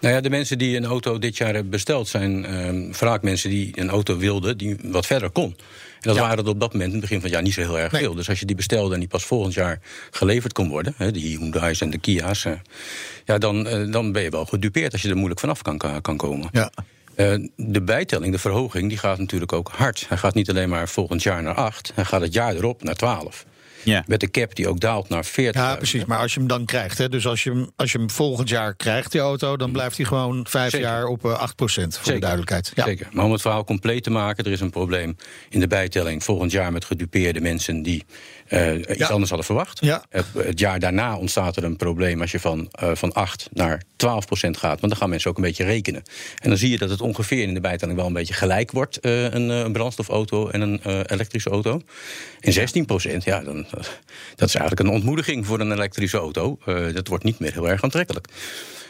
Nou 0.00 0.14
ja, 0.14 0.20
de 0.20 0.30
mensen 0.30 0.58
die 0.58 0.76
een 0.76 0.84
auto 0.84 1.18
dit 1.18 1.36
jaar 1.36 1.52
hebben 1.54 1.70
besteld 1.70 2.08
zijn 2.08 2.44
ehm, 2.44 2.92
vaak 2.92 3.22
mensen 3.22 3.50
die 3.50 3.80
een 3.80 3.90
auto 3.90 4.16
wilden 4.16 4.58
die 4.58 4.76
wat 4.82 5.06
verder 5.06 5.30
kon. 5.30 5.56
En 6.04 6.10
dat 6.10 6.18
Ja. 6.22 6.28
waren 6.28 6.44
er 6.44 6.50
op 6.50 6.60
dat 6.60 6.72
moment, 6.72 6.88
in 6.92 6.98
het 6.98 7.00
begin 7.00 7.16
van 7.20 7.24
het 7.26 7.34
jaar, 7.34 7.42
niet 7.42 7.54
zo 7.54 7.60
heel 7.60 7.78
erg 7.78 7.92
Nee. 7.92 8.02
veel. 8.02 8.14
Dus 8.14 8.28
als 8.28 8.38
je 8.40 8.46
die 8.46 8.56
bestelde 8.56 8.94
en 8.94 9.00
die 9.00 9.08
pas 9.08 9.24
volgend 9.24 9.54
jaar 9.54 9.80
geleverd 10.10 10.52
kon 10.52 10.68
worden, 10.68 10.94
hè, 10.96 11.10
die 11.10 11.36
Hyundai's 11.38 11.80
en 11.80 11.90
de 11.90 11.98
Kia's, 11.98 12.44
eh, 12.44 12.52
ja, 13.24 13.38
dan, 13.38 13.66
eh, 13.66 13.92
dan 13.92 14.12
ben 14.12 14.22
je 14.22 14.30
wel 14.30 14.44
gedupeerd 14.44 14.92
als 14.92 15.02
je 15.02 15.08
er 15.08 15.16
moeilijk 15.16 15.40
vanaf 15.40 15.62
kan, 15.62 15.78
kan 16.02 16.16
komen. 16.16 16.48
Ja. 16.52 16.70
Eh, 17.14 17.34
de 17.56 17.82
bijtelling, 17.82 18.32
de 18.32 18.38
verhoging, 18.38 18.88
die 18.88 18.98
gaat 18.98 19.18
natuurlijk 19.18 19.52
ook 19.52 19.68
hard. 19.68 20.04
Hij 20.08 20.16
gaat 20.18 20.34
niet 20.34 20.50
alleen 20.50 20.68
maar 20.68 20.88
volgend 20.88 21.22
jaar 21.22 21.42
naar 21.42 21.54
8, 21.54 21.92
hij 21.94 22.04
gaat 22.04 22.20
het 22.20 22.32
jaar 22.32 22.54
erop 22.54 22.82
naar 22.82 22.94
12. 22.94 23.44
Ja. 23.84 24.04
Met 24.06 24.20
de 24.20 24.30
cap 24.30 24.54
die 24.54 24.68
ook 24.68 24.80
daalt 24.80 25.08
naar 25.08 25.24
40. 25.24 25.62
Ja, 25.62 25.76
precies. 25.76 26.04
Maar 26.04 26.18
als 26.18 26.32
je 26.32 26.38
hem 26.38 26.48
dan 26.48 26.64
krijgt, 26.64 26.98
hè, 26.98 27.08
dus 27.08 27.26
als 27.26 27.42
je, 27.42 27.50
hem, 27.50 27.70
als 27.76 27.92
je 27.92 27.98
hem 27.98 28.10
volgend 28.10 28.48
jaar 28.48 28.74
krijgt, 28.74 29.12
die 29.12 29.20
auto, 29.20 29.56
dan 29.56 29.72
blijft 29.72 29.96
hij 29.96 30.06
gewoon 30.06 30.46
vijf 30.48 30.70
Zeker. 30.70 30.88
jaar 30.88 31.06
op 31.06 31.24
eh, 31.24 31.48
8% 31.48 31.52
voor 31.54 32.12
de 32.12 32.18
duidelijkheid. 32.18 32.72
Ja. 32.74 32.84
Zeker. 32.84 33.08
Maar 33.12 33.24
om 33.24 33.32
het 33.32 33.40
verhaal 33.40 33.64
compleet 33.64 34.02
te 34.02 34.10
maken, 34.10 34.44
er 34.44 34.52
is 34.52 34.60
een 34.60 34.70
probleem 34.70 35.16
in 35.48 35.60
de 35.60 35.66
bijtelling 35.66 36.24
volgend 36.24 36.50
jaar 36.50 36.72
met 36.72 36.84
gedupeerde 36.84 37.40
mensen 37.40 37.82
die 37.82 38.04
eh, 38.46 38.78
iets 38.78 38.98
Ja. 38.98 39.06
anders 39.06 39.28
hadden 39.28 39.46
verwacht. 39.46 39.78
Ja. 39.80 40.04
Het, 40.08 40.26
het 40.36 40.58
jaar 40.58 40.78
daarna 40.78 41.16
ontstaat 41.16 41.56
er 41.56 41.64
een 41.64 41.76
probleem 41.76 42.20
als 42.20 42.30
je 42.30 42.40
van, 42.40 42.68
eh, 42.70 42.90
van 42.94 43.12
8 43.12 43.48
naar 43.52 43.82
12 43.96 44.26
procent 44.26 44.56
gaat. 44.56 44.80
Want 44.80 44.92
dan 44.92 44.96
gaan 45.00 45.08
mensen 45.08 45.30
ook 45.30 45.36
een 45.36 45.42
beetje 45.42 45.64
rekenen. 45.64 46.02
En 46.38 46.48
dan 46.48 46.58
zie 46.58 46.70
je 46.70 46.78
dat 46.78 46.90
het 46.90 47.00
ongeveer 47.00 47.42
in 47.42 47.54
de 47.54 47.60
bijtelling 47.60 47.96
wel 47.98 48.06
een 48.06 48.12
beetje 48.12 48.34
gelijk 48.34 48.70
wordt: 48.70 49.00
eh, 49.00 49.22
een, 49.22 49.48
een 49.48 49.72
brandstofauto 49.72 50.48
en 50.48 50.60
een 50.60 50.80
elektrische 51.06 51.50
auto. 51.50 51.82
En 52.40 52.52
16 52.52 52.84
procent, 52.84 53.24
ja, 53.24 53.40
dan, 53.40 53.66
dat 54.36 54.48
is 54.48 54.54
eigenlijk 54.54 54.80
een 54.80 54.94
ontmoediging 54.94 55.46
voor 55.46 55.60
een 55.60 55.72
elektrische 55.72 56.18
auto. 56.18 56.58
Dat 56.92 57.08
wordt 57.08 57.24
niet 57.24 57.38
meer 57.38 57.52
heel 57.52 57.68
erg 57.68 57.82
aantrekkelijk. 57.82 58.28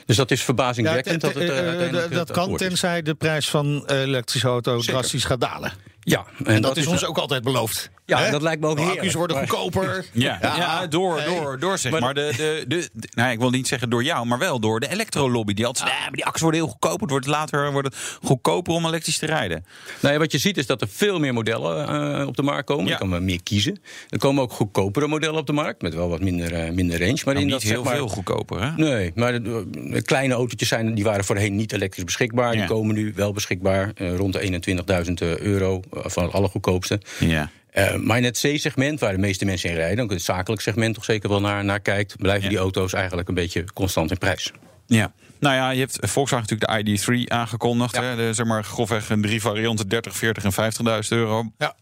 Dus 0.06 0.16
dat 0.16 0.30
is 0.30 0.42
verbazingwekkend 0.42 1.20
dat 1.20 1.34
het 1.34 2.10
dat 2.10 2.30
kan 2.30 2.56
tenzij 2.56 3.02
de 3.02 3.14
prijs 3.14 3.48
van 3.48 3.84
elektrische 3.86 4.48
auto 4.48 4.80
drastisch 4.80 5.24
gaat 5.24 5.40
dalen. 5.40 5.72
Ja, 6.00 6.24
En, 6.44 6.62
dat, 6.62 6.76
is 6.76 6.86
ons 6.86 7.04
ook 7.04 7.18
altijd 7.18 7.42
beloofd. 7.42 7.90
Ja, 8.06 8.18
Hè? 8.18 8.30
dat 8.30 8.42
lijkt 8.42 8.60
me 8.60 8.66
ook 8.66 8.76
De 8.76 8.82
Accu's 8.82 9.14
worden 9.14 9.36
maar- 9.36 9.48
goedkoper. 9.48 10.04
Ja, 10.12 10.38
ja, 10.42 10.86
door, 10.86 11.16
Hey. 11.16 11.26
door, 11.26 11.58
door 11.58 11.78
zeg 11.78 11.92
Maar- 11.92 12.00
maar. 12.00 12.14
De, 12.14 12.32
de, 12.36 12.64
de, 12.68 12.88
de- 12.92 13.08
nou, 13.14 13.30
ik 13.30 13.38
wil 13.38 13.50
niet 13.50 13.68
zeggen 13.68 13.90
door 13.90 14.04
jou, 14.04 14.26
maar 14.26 14.38
wel 14.38 14.60
door 14.60 14.80
de 14.80 14.90
elektrolobby. 14.90 15.54
Die 15.54 15.66
altijd, 15.66 15.88
nee, 15.90 16.00
maar 16.00 16.10
die 16.12 16.24
accu's 16.24 16.40
worden 16.40 16.60
heel 16.60 16.68
goedkoop. 16.68 17.00
Het 17.00 17.10
wordt 17.10 17.26
later 17.26 17.72
wordt 17.72 17.88
het 17.88 18.18
goedkoper 18.22 18.72
om 18.74 18.86
elektrisch 18.86 19.18
te 19.18 19.26
rijden. 19.26 19.64
Nou 20.00 20.14
ja, 20.14 20.20
wat 20.20 20.32
je 20.32 20.38
ziet 20.38 20.56
is 20.56 20.66
dat 20.66 20.80
er 20.80 20.88
veel 20.88 21.18
meer 21.18 21.32
modellen 21.34 21.88
eh, 22.20 22.26
op 22.26 22.36
de 22.36 22.42
markt 22.42 22.66
komen. 22.66 22.84
Ja. 22.84 22.90
Je 22.90 22.96
kan 22.98 23.08
maar 23.08 23.22
meer 23.22 23.42
kiezen. 23.42 23.82
Er 24.08 24.18
komen 24.18 24.42
ook 24.42 24.52
goedkopere 24.52 25.06
modellen 25.06 25.38
op 25.40 25.46
de 25.46 25.52
markt. 25.52 25.82
Met 25.82 25.94
wel 25.94 26.08
wat 26.08 26.20
minder, 26.20 26.52
eh, 26.54 26.70
minder 26.70 26.98
range. 26.98 27.20
Maar 27.24 27.34
Nou, 27.34 27.36
in 27.36 27.42
niet 27.42 27.50
dat, 27.52 27.62
zeg 27.62 27.70
heel 27.70 27.82
maar- 27.84 27.96
veel 27.96 28.08
goedkoper, 28.08 28.62
hè? 28.62 28.70
Nee, 28.76 29.12
maar 29.14 29.42
de, 29.42 29.66
de 29.70 30.02
kleine 30.02 30.34
autootjes 30.34 30.68
zijn, 30.68 30.94
die 30.94 31.04
waren 31.04 31.24
voorheen 31.24 31.56
niet 31.56 31.72
elektrisch 31.72 32.04
beschikbaar. 32.04 32.52
Ja. 32.52 32.58
Die 32.58 32.68
komen 32.68 32.94
nu 32.94 33.12
wel 33.16 33.32
beschikbaar. 33.32 33.92
eh, 33.94 34.16
rond 34.16 34.32
de 34.32 34.40
21.000 34.40 35.22
euro 35.40 35.80
eh, 35.92 36.00
van 36.04 36.22
het 36.22 36.32
allergoedkoopste. 36.32 37.00
Ja. 37.18 37.50
Eh, 37.74 37.94
maar 37.94 38.16
in 38.16 38.24
het 38.24 38.38
C-segment, 38.38 39.00
waar 39.00 39.12
de 39.12 39.18
meeste 39.18 39.44
mensen 39.44 39.70
in 39.70 39.76
rijden... 39.76 40.04
ook 40.04 40.10
het 40.10 40.22
zakelijk 40.22 40.62
segment 40.62 40.94
toch 40.94 41.04
zeker 41.04 41.28
wel 41.28 41.40
naar, 41.40 41.64
naar 41.64 41.80
kijkt... 41.80 42.16
blijven 42.16 42.42
Ja. 42.42 42.48
die 42.48 42.58
auto's 42.58 42.92
eigenlijk 42.92 43.28
een 43.28 43.34
beetje 43.34 43.64
constant 43.72 44.10
in 44.10 44.18
prijs. 44.18 44.52
Ja. 44.86 45.12
Nou 45.40 45.54
ja, 45.54 45.70
je 45.70 45.80
hebt 45.80 45.98
Volkswagen 46.00 46.46
natuurlijk 46.50 46.86
de 46.86 47.22
ID3 47.24 47.28
aangekondigd. 47.32 47.94
Ja. 47.94 48.02
Hè? 48.02 48.16
De, 48.16 48.32
zeg 48.32 48.46
maar 48.46 48.64
grofweg 48.64 49.08
een 49.10 49.22
drie 49.22 49.40
varianten, 49.40 49.88
30, 49.88 50.16
40 50.16 50.44
en 50.44 50.72
50.000 51.02 51.08
euro. 51.08 51.44
Ja. 51.58 51.74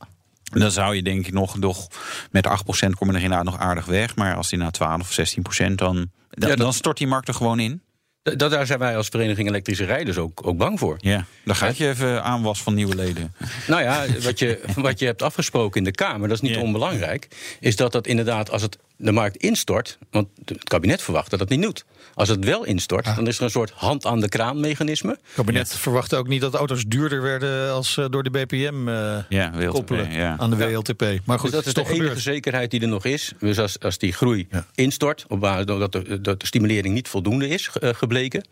Dan 0.45 0.71
zou 0.71 0.95
je 0.95 1.03
denk 1.03 1.27
ik 1.27 1.33
nog, 1.33 1.59
nog 1.59 1.89
met 2.31 2.47
8% 2.49 2.51
kom 2.91 3.09
je 3.11 3.15
er 3.17 3.23
inderdaad 3.23 3.45
nog 3.45 3.59
aardig 3.59 3.85
weg. 3.85 4.17
Maar 4.17 4.35
als 4.35 4.49
die 4.49 4.59
na 4.59 4.71
12 4.71 5.01
of 5.01 5.13
16% 5.13 5.75
dan, 5.75 5.77
dan, 5.77 6.07
Ja, 6.31 6.47
dat- 6.47 6.57
dan 6.57 6.73
stort 6.73 6.99
die 6.99 7.07
markt 7.07 7.29
er 7.29 7.35
gewoon 7.35 7.59
in. 7.61 7.83
Dat, 8.23 8.51
daar 8.51 8.67
zijn 8.67 8.79
wij 8.79 8.97
als 8.97 9.09
Vereniging 9.09 9.49
Elektrische 9.49 9.85
Rijders 9.85 10.17
ook, 10.19 10.47
ook 10.47 10.57
bang 10.57 10.79
voor. 10.79 10.97
Ja, 11.01 11.25
dan 11.45 11.57
gaat 11.57 11.77
je 11.77 11.89
even 11.89 12.23
aanwas 12.23 12.63
van 12.63 12.75
nieuwe 12.75 12.95
leden. 12.95 13.35
Nou 13.67 13.83
ja, 13.83 14.05
wat 14.23 14.39
je, 14.39 14.61
wat 14.77 14.99
je 14.99 15.07
hebt 15.07 15.23
afgesproken 15.23 15.79
in 15.79 15.85
de 15.85 15.91
Kamer, 15.91 16.29
dat 16.29 16.37
is 16.37 16.49
niet 16.49 16.55
Ja. 16.57 16.61
onbelangrijk, 16.63 17.29
is 17.61 17.77
dat 17.77 17.93
dat 17.93 18.07
inderdaad 18.07 18.51
als 18.51 18.63
het 18.63 18.79
de 19.03 19.13
markt 19.13 19.37
instort, 19.37 19.99
want 20.11 20.29
het 20.45 20.65
kabinet 20.65 21.03
verwacht 21.03 21.31
dat 21.31 21.41
het 21.41 21.49
niet 21.49 21.63
doet. 21.63 21.85
Als 22.15 22.29
het 22.29 22.45
wel 22.45 22.65
instort, 22.65 23.05
dan 23.05 23.27
is 23.27 23.37
er 23.39 23.45
een 23.45 23.51
soort 23.51 23.71
hand 23.71 24.07
aan 24.07 24.21
de 24.21 24.29
kraan 24.29 24.61
mechanisme. 24.61 25.11
Het 25.11 25.21
kabinet 25.35 25.75
verwachtte 25.77 26.17
ook 26.17 26.29
niet 26.29 26.41
dat 26.41 26.55
auto's 26.55 26.85
duurder 26.87 27.23
werden 27.23 27.73
als 27.73 27.97
eh, 27.97 28.05
door 28.11 28.23
de 28.23 28.31
BPM 28.31 28.89
eh, 28.89 29.19
Ja, 29.29 29.51
WLTP, 29.55 29.69
koppelen 29.71 30.11
ja. 30.13 30.37
aan 30.39 30.51
de 30.51 30.57
WLTP. 30.57 31.01
Maar 31.25 31.39
goed, 31.39 31.51
Dus 31.51 31.59
dat 31.59 31.67
is 31.67 31.75
de 31.75 31.81
toch 31.81 31.89
enige 31.89 32.03
gebeurd. 32.03 32.21
zekerheid 32.23 32.71
die 32.71 32.81
er 32.81 32.89
nog 32.89 33.05
is. 33.05 33.33
Dus 33.39 33.59
als, 33.59 33.79
als 33.81 33.99
die 33.99 34.13
groei 34.13 34.47
Ja. 34.51 34.67
instort, 34.75 35.25
op 35.29 35.41
basis 35.41 35.67
dat 35.67 35.93
de, 35.93 36.21
dat 36.21 36.41
de 36.41 36.47
stimulering 36.47 36.95
niet 36.95 37.09
voldoende 37.09 37.49
is 37.49 37.71
eh, 37.81 37.91
gebleken, 37.95 38.45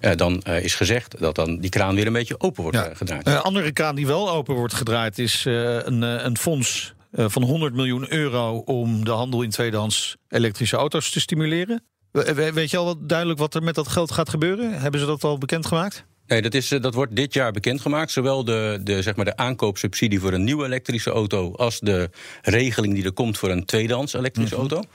eh, 0.00 0.16
dan 0.16 0.42
eh, 0.42 0.64
is 0.64 0.74
gezegd 0.74 1.18
dat 1.20 1.34
dan 1.34 1.58
die 1.58 1.70
kraan 1.70 1.94
weer 1.94 2.06
een 2.06 2.12
beetje 2.12 2.40
open 2.40 2.62
wordt 2.62 2.76
Ja. 2.78 2.84
eh, 2.86 2.96
gedraaid. 2.96 3.26
Een 3.26 3.38
andere 3.38 3.72
kraan 3.72 3.94
die 3.94 4.06
wel 4.06 4.30
open 4.30 4.54
wordt 4.54 4.74
gedraaid 4.74 5.18
is 5.18 5.46
eh, 5.46 5.52
een, 5.84 6.02
eh, 6.02 6.24
een 6.24 6.38
fonds 6.38 6.88
eh, 6.90 6.95
van 7.12 7.42
100 7.42 7.74
miljoen 7.74 8.12
euro 8.12 8.56
om 8.58 9.04
de 9.04 9.10
handel 9.10 9.42
in 9.42 9.50
tweedehands 9.50 10.16
elektrische 10.28 10.76
auto's 10.76 11.10
te 11.10 11.20
stimuleren. 11.20 11.82
We- 12.10 12.34
we- 12.34 12.52
Weet 12.52 12.70
je 12.70 12.76
al 12.76 12.84
wat 12.84 13.08
duidelijk 13.08 13.38
wat 13.38 13.54
er 13.54 13.62
met 13.62 13.74
dat 13.74 13.88
geld 13.88 14.10
gaat 14.12 14.28
gebeuren? 14.28 14.80
Hebben 14.80 15.00
ze 15.00 15.06
dat 15.06 15.24
al 15.24 15.38
bekendgemaakt? 15.38 16.04
Nee, 16.26 16.42
dat, 16.42 16.54
is, 16.54 16.70
eh, 16.72 16.80
dat 16.82 16.94
wordt 16.94 17.16
dit 17.16 17.34
jaar 17.34 17.52
bekendgemaakt. 17.52 18.10
Zowel 18.10 18.44
de, 18.44 18.80
de, 18.82 19.02
zeg 19.02 19.16
maar 19.16 19.24
de 19.24 19.36
aankoopsubsidie 19.36 20.20
voor 20.20 20.32
een 20.32 20.44
nieuwe 20.44 20.64
elektrische 20.64 21.10
auto. 21.10 21.52
als 21.52 21.80
de 21.80 22.10
regeling 22.42 22.94
die 22.94 23.04
er 23.04 23.12
komt 23.12 23.38
voor 23.38 23.50
een 23.50 23.64
tweedehands 23.64 24.12
elektrische 24.12 24.54
Mhm. 24.54 24.60
auto. 24.72 24.88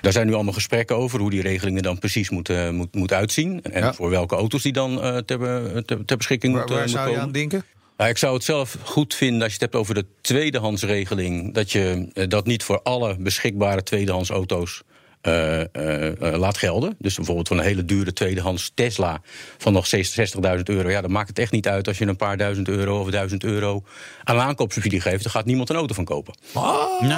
Daar 0.00 0.12
zijn 0.12 0.26
nu 0.26 0.34
allemaal 0.34 0.52
gesprekken 0.52 0.96
over 0.96 1.20
hoe 1.20 1.30
die 1.30 1.42
regelingen 1.42 1.82
dan 1.82 1.98
precies 1.98 2.30
moeten 2.30 2.74
moet, 2.74 2.94
moet 2.94 3.12
uitzien. 3.12 3.62
En 3.62 3.80
Ja. 3.82 3.94
voor 3.94 4.10
welke 4.10 4.34
auto's 4.36 4.62
die 4.62 4.72
dan 4.72 5.02
eh, 5.02 5.16
ter, 5.16 5.38
ter, 5.84 6.04
ter 6.04 6.16
beschikking 6.16 6.52
Waar, 6.54 6.60
moeten 6.68 6.76
waar 6.80 6.88
moeten 6.88 6.88
zou 6.90 7.04
je 7.04 7.14
komen. 7.14 7.20
aan 7.22 7.32
denken? 7.32 7.64
Nou, 7.96 8.10
ik 8.10 8.18
zou 8.18 8.34
het 8.34 8.44
zelf 8.44 8.76
goed 8.82 9.14
vinden 9.14 9.42
als 9.42 9.52
je 9.52 9.58
het 9.58 9.72
hebt 9.72 9.74
over 9.74 9.94
de 9.94 10.06
tweedehandsregeling. 10.20 11.54
Dat 11.54 11.72
je 11.72 12.08
eh, 12.12 12.28
dat 12.28 12.46
niet 12.46 12.62
voor 12.62 12.82
alle 12.82 13.16
beschikbare 13.18 13.82
tweedehands 13.82 14.30
auto's 14.30 14.82
eh, 15.24 15.60
eh, 15.60 16.22
eh, 16.32 16.38
laat 16.38 16.56
gelden. 16.58 16.96
Dus 16.98 17.14
bijvoorbeeld 17.14 17.48
van 17.48 17.58
een 17.58 17.64
hele 17.64 17.84
dure 17.84 18.12
tweedehands 18.12 18.70
Tesla 18.74 19.20
van 19.58 19.72
nog 19.72 19.86
60.000 19.86 20.68
euro. 20.68 20.90
Ja, 20.90 21.00
dan 21.00 21.10
maakt 21.12 21.28
het 21.28 21.38
echt 21.38 21.52
niet 21.52 21.68
uit 21.68 21.88
als 21.88 21.98
je 21.98 22.06
een 22.06 22.16
paar 22.16 22.36
duizend 22.36 22.68
euro 22.68 23.00
of 23.00 23.10
duizend 23.10 23.44
euro 23.44 23.82
aan 24.24 24.40
aankoopsubsidie 24.40 25.00
geeft. 25.00 25.22
Dan 25.22 25.32
gaat 25.32 25.44
niemand 25.44 25.70
een 25.70 25.76
auto 25.76 25.94
van 25.94 26.04
kopen. 26.04 26.34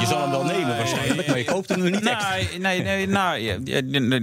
Je 0.01 0.07
zal 0.07 0.21
hem 0.21 0.31
wel 0.31 0.45
nemen 0.45 0.77
waarschijnlijk, 0.77 1.29
maar 1.29 1.39
je 1.39 1.45
koopt 1.45 1.69
hem 1.69 1.83
nu 1.83 1.91
niet 1.91 2.07
echt. 2.07 2.31
Nee, 2.31 2.59
nee, 2.59 2.83
nee, 2.83 3.07
nou, 3.09 3.39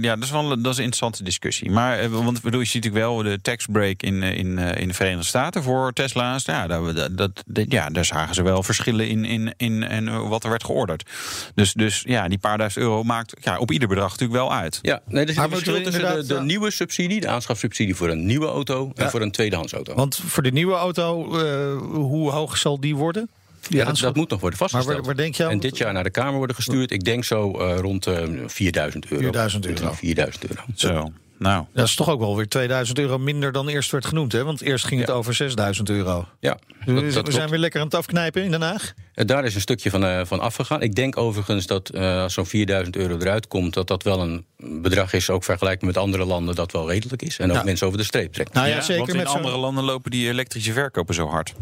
ja, 0.02 0.14
dat 0.14 0.24
is 0.24 0.30
wel 0.30 0.52
een- 0.52 0.62
dat 0.62 0.72
is 0.72 0.78
een 0.78 0.84
interessante 0.84 1.22
discussie. 1.24 1.70
Maar 1.70 2.10
want 2.10 2.42
bedoel, 2.42 2.60
je 2.60 2.66
ziet 2.66 2.84
natuurlijk 2.84 3.04
wel 3.04 3.22
de 3.22 3.40
tax 3.40 3.66
break 3.72 4.02
in, 4.02 4.22
in, 4.22 4.58
in 4.58 4.88
de 4.88 4.94
Verenigde 4.94 5.24
Staten 5.26 5.62
voor 5.62 5.92
Tesla's. 5.92 6.44
Ja, 6.44 6.66
dat, 6.66 7.10
dat, 7.12 7.42
ja, 7.68 7.88
daar 7.90 8.04
zagen 8.04 8.34
ze 8.34 8.42
wel 8.42 8.62
verschillen 8.62 9.08
in, 9.08 9.24
in, 9.24 9.54
in 9.56 9.82
en 9.82 10.28
wat 10.28 10.44
er 10.44 10.50
werd 10.50 10.64
georderd. 10.64 11.10
Dus, 11.54 11.72
dus 11.72 12.02
ja, 12.06 12.28
die 12.28 12.38
paar 12.38 12.58
duizend 12.58 12.84
euro 12.84 13.02
maakt 13.02 13.34
ja, 13.40 13.58
op 13.58 13.70
ieder 13.74 13.88
bedrag 13.88 14.10
natuurlijk 14.10 14.38
wel 14.38 14.52
uit. 14.52 14.78
Ja, 14.82 15.00
nee, 15.06 15.20
er 15.22 15.26
zit 15.28 15.36
Maar 15.36 15.44
een 15.44 15.50
verschil 15.50 15.82
tussen 15.82 16.16
de, 16.16 16.26
de 16.26 16.34
ja. 16.34 16.40
nieuwe 16.40 16.70
subsidie, 16.70 17.20
de 17.20 17.28
aanschafsubsidie 17.28 17.94
voor 17.94 18.08
een 18.08 18.26
nieuwe 18.26 18.46
auto 18.46 18.90
en 18.94 19.04
Ja. 19.04 19.10
voor 19.10 19.20
een 19.22 19.30
tweedehands 19.30 19.72
auto. 19.72 19.94
Want 19.94 20.20
voor 20.26 20.42
de 20.42 20.50
nieuwe 20.52 20.74
auto, 20.74 21.38
eh, 21.38 21.76
hoe 21.92 22.30
hoog 22.30 22.56
zal 22.58 22.80
die 22.80 22.96
worden? 22.96 23.28
Die 23.60 23.72
Ja, 23.72 23.78
dat, 23.78 23.88
aanschaf- 23.88 24.06
dat 24.08 24.16
moet 24.16 24.30
nog 24.30 24.40
worden 24.40 24.58
maar 24.58 24.68
vastgesteld. 24.68 25.06
waar, 25.06 25.14
waar 25.16 25.24
denk 25.24 25.34
je 25.34 25.44
aan? 25.44 25.50
En 25.50 25.60
dit 25.60 25.76
jaar 25.76 25.92
naar 25.92 26.02
de 26.04 26.10
Kamer 26.10 26.36
worden 26.38 26.56
gestuurd. 26.56 26.90
Ik 26.90 27.04
denk 27.04 27.24
zo 27.24 27.50
eh, 27.58 27.78
rond 27.78 28.06
eh 28.06 28.14
4000 28.46 29.06
euro. 29.10 29.22
4000 29.22 29.66
euro. 29.66 29.92
4000 29.92 30.48
euro. 30.50 30.62
Zo, 30.74 31.12
nou. 31.38 31.64
Dat 31.74 31.86
is 31.86 31.94
toch 31.94 32.08
ook 32.08 32.20
wel 32.20 32.36
weer 32.36 32.48
2000 32.48 32.98
euro 32.98 33.18
minder 33.18 33.52
dan 33.52 33.68
eerst 33.68 33.90
werd 33.90 34.06
genoemd, 34.06 34.32
hè? 34.32 34.44
Want 34.44 34.60
eerst 34.60 34.86
ging 34.86 35.00
het 35.00 35.08
Ja. 35.08 35.14
over 35.14 35.34
6000 35.34 35.90
euro. 35.90 36.28
Ja, 36.40 36.58
Dus 36.86 37.14
dat, 37.14 37.26
we 37.26 37.32
zijn 37.32 37.48
weer 37.48 37.58
lekker 37.58 37.80
aan 37.80 37.86
het 37.86 37.94
afknijpen 37.94 38.42
in 38.44 38.50
Den 38.50 38.62
Haag. 38.62 38.92
Eh, 39.14 39.26
Daar 39.26 39.44
is 39.44 39.54
een 39.54 39.60
stukje 39.60 39.90
van, 39.90 40.04
eh, 40.04 40.20
van 40.24 40.40
afgegaan. 40.40 40.82
Ik 40.82 40.94
denk 40.94 41.16
overigens 41.16 41.66
dat 41.66 41.88
eh, 41.88 42.22
als 42.22 42.34
zo'n 42.34 42.46
4000 42.46 42.96
euro 42.96 43.16
eruit 43.18 43.48
komt... 43.48 43.74
dat 43.74 43.86
dat 43.86 44.02
wel 44.02 44.20
een 44.20 44.44
bedrag 44.56 45.12
is, 45.12 45.30
ook 45.30 45.44
vergelijkbaar 45.44 45.86
met 45.88 45.96
andere 45.98 46.24
landen... 46.24 46.54
dat 46.54 46.72
wel 46.72 46.90
redelijk 46.90 47.22
is. 47.22 47.38
En 47.38 47.50
ook 47.50 47.56
Ja. 47.56 47.62
mensen 47.64 47.86
over 47.86 47.98
de 47.98 48.04
streep 48.04 48.32
trekken. 48.32 48.54
Nou 48.54 48.68
ja, 48.68 48.74
Ja, 48.74 48.80
zeker 48.80 48.96
want 48.98 49.10
in 49.10 49.16
met 49.16 49.26
andere 49.26 49.56
landen 49.56 49.84
lopen 49.84 50.10
die 50.10 50.28
elektrische 50.28 50.72
verkopen 50.72 51.14
zo 51.14 51.28
hard. 51.28 51.54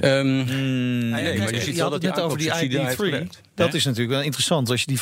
Mm, 0.00 0.44
nee, 1.08 1.38
maar 1.38 1.54
je 1.54 1.60
ziet 1.60 1.76
wel 1.76 1.90
had 1.90 1.92
dat 1.92 1.92
het 1.92 2.00
die 2.00 2.10
net 2.10 2.20
over 2.20 2.38
die 2.38 2.52
aankoopsubsidie 2.52 2.78
heeft 2.86 2.92
ID3. 2.94 2.96
gewerkt. 3.04 3.40
Dat 3.54 3.74
is 3.74 3.84
natuurlijk 3.84 4.12
wel 4.12 4.22
interessant. 4.22 4.70
Als 4.70 4.80
je 4.80 4.86
die 4.86 4.98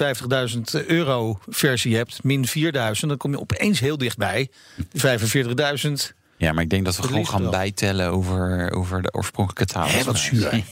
50.000 0.81 0.87
euro 0.87 1.39
versie 1.49 1.97
hebt, 1.97 2.23
min 2.23 2.47
4000, 2.47 3.09
dan 3.09 3.19
kom 3.19 3.31
je 3.31 3.41
opeens 3.41 3.81
heel 3.81 3.99
dichtbij. 3.99 4.51
45.000. 4.79 6.15
Ja, 6.39 6.53
maar 6.53 6.63
ik 6.63 6.71
denk 6.71 6.85
dat 6.85 6.95
we 6.97 7.01
Dat 7.03 7.11
gewoon 7.11 7.27
gaan 7.27 7.43
wel. 7.43 7.51
bijtellen 7.51 8.11
over, 8.11 8.73
over 8.73 9.03
de 9.03 9.13
oorspronkelijke 9.13 9.73
taal. 9.73 9.89
Hé, 9.89 10.05
wat 10.05 10.19
zuur. 10.19 10.51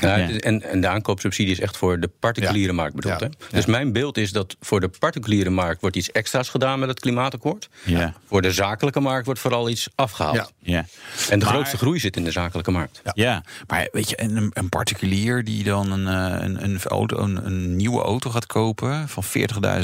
Ja, 0.00 0.16
Ja. 0.16 0.28
En, 0.38 0.62
en 0.62 0.80
de 0.80 0.88
aankoopsubsidie 0.88 1.52
is 1.52 1.60
echt 1.60 1.76
voor 1.76 2.00
de 2.00 2.10
particuliere 2.20 2.72
markt 2.72 2.94
bedoeld. 2.94 3.20
Ja. 3.20 3.26
Hè? 3.26 3.32
Dus 3.56 3.66
mijn 3.66 3.92
beeld 3.92 4.16
is 4.18 4.32
dat 4.32 4.56
voor 4.60 4.80
de 4.80 4.88
particuliere 4.88 5.50
markt... 5.50 5.80
wordt 5.80 5.96
iets 5.96 6.10
extra's 6.12 6.48
gedaan 6.48 6.78
met 6.78 6.88
het 6.88 7.00
klimaatakkoord. 7.00 7.68
Ja, 7.84 8.14
Voor 8.26 8.42
de 8.42 8.52
zakelijke 8.52 9.00
markt 9.00 9.24
wordt 9.26 9.40
vooral 9.40 9.68
iets 9.68 9.88
afgehaald. 9.94 10.36
Ja. 10.36 10.48
ja. 10.58 10.84
En 11.30 11.38
de 11.38 11.44
Maar- 11.44 11.54
grootste 11.54 11.76
groei 11.76 11.98
zit 11.98 12.16
in 12.16 12.24
de 12.24 12.30
zakelijke 12.30 12.70
markt. 12.70 13.02
Ja, 13.14 13.42
maar 13.66 13.88
weet 13.92 14.10
je, 14.10 14.20
een, 14.22 14.50
een 14.54 14.68
particulier 14.68 15.44
die 15.44 15.64
dan 15.64 15.92
een, 15.92 16.06
eh, 16.06 16.44
een, 16.44 16.64
een, 16.64 16.80
auto, 16.82 17.18
een, 17.18 17.46
een 17.46 17.76
nieuwe 17.76 18.02
auto 18.02 18.30
gaat 18.30 18.46
kopen 18.46 19.08
van 19.08 19.24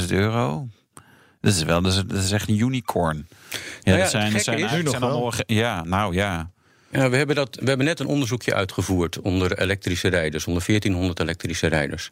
40.000 0.01 0.07
euro. 0.07 0.67
Dat 1.41 1.53
is 1.53 1.63
wel, 1.63 1.81
dat 1.81 1.91
is, 1.93 2.03
dat 2.07 2.23
is 2.23 2.31
echt 2.31 2.49
een 2.49 2.57
unicorn. 2.59 3.27
Ja, 3.49 3.57
Nou 3.83 3.97
ja, 3.97 4.03
dat 4.03 4.11
zijn, 4.11 4.23
het 4.23 4.33
dat 4.33 4.43
zijn, 4.43 4.59
is- 4.59 4.69
zijn 4.69 4.83
nog 4.83 5.01
allemaal. 5.01 5.31
ge- 5.31 5.43
Ja, 5.47 5.83
nou 5.83 6.13
ja. 6.15 6.49
Ja, 6.93 7.09
we, 7.09 7.17
hebben 7.17 7.35
dat, 7.35 7.57
we 7.61 7.67
hebben 7.67 7.85
net 7.85 7.99
een 7.99 8.05
onderzoekje 8.05 8.53
uitgevoerd 8.53 9.19
onder 9.21 9.59
elektrische 9.59 10.07
rijders, 10.07 10.47
onder 10.47 10.63
1400 10.65 11.19
elektrische 11.19 11.67
rijders. 11.67 12.11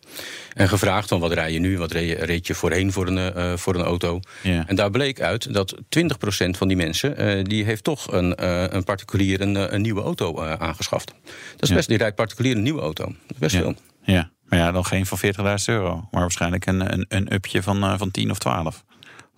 En 0.54 0.70
gevraagd 0.70 1.08
van 1.08 1.20
wat 1.20 1.32
rij 1.34 1.52
je 1.52 1.60
nu, 1.60 1.78
wat 1.78 1.92
reed 1.92 2.48
je, 2.48 2.56
voorheen 2.56 2.92
voor 2.92 3.08
een, 3.08 3.34
eh, 3.34 3.54
voor 3.58 3.76
een 3.76 3.82
auto. 3.86 4.20
Ja. 4.44 4.64
En 4.68 4.76
daar 4.76 4.90
bleek 4.92 5.22
uit 5.22 5.54
dat 5.54 5.76
20% 5.90 6.58
van 6.58 6.68
die 6.68 6.78
mensen, 6.78 7.18
eh, 7.18 7.44
die 7.44 7.64
heeft 7.64 7.84
toch 7.84 8.12
een, 8.12 8.36
eh, 8.36 8.64
een 8.70 8.84
particulier 8.84 9.42
een, 9.42 9.74
een 9.74 9.82
nieuwe 9.82 10.02
auto 10.02 10.40
aangeschaft. 10.42 11.14
Dat 11.52 11.62
is 11.62 11.70
Ja. 11.70 11.76
best, 11.76 11.88
die 11.88 11.98
rijdt 11.98 12.16
particulier 12.16 12.56
een 12.56 12.64
nieuwe 12.64 12.82
auto. 12.82 13.04
Dat 13.06 13.16
is 13.30 13.38
best 13.38 13.56
veel. 13.56 13.76
ja. 14.04 14.32
Maar 14.50 14.60
ja, 14.60 14.72
dan 14.72 14.86
geen 14.86 15.06
van 15.06 15.18
40.000 15.18 15.68
euro. 15.78 16.08
Maar 16.12 16.22
waarschijnlijk 16.22 16.66
een, 16.66 16.94
een, 16.94 17.06
een 17.10 17.34
upje 17.34 17.64
van, 17.64 17.98
van 17.98 18.12
10 18.12 18.32
of 18.32 18.38
12. 18.38 18.84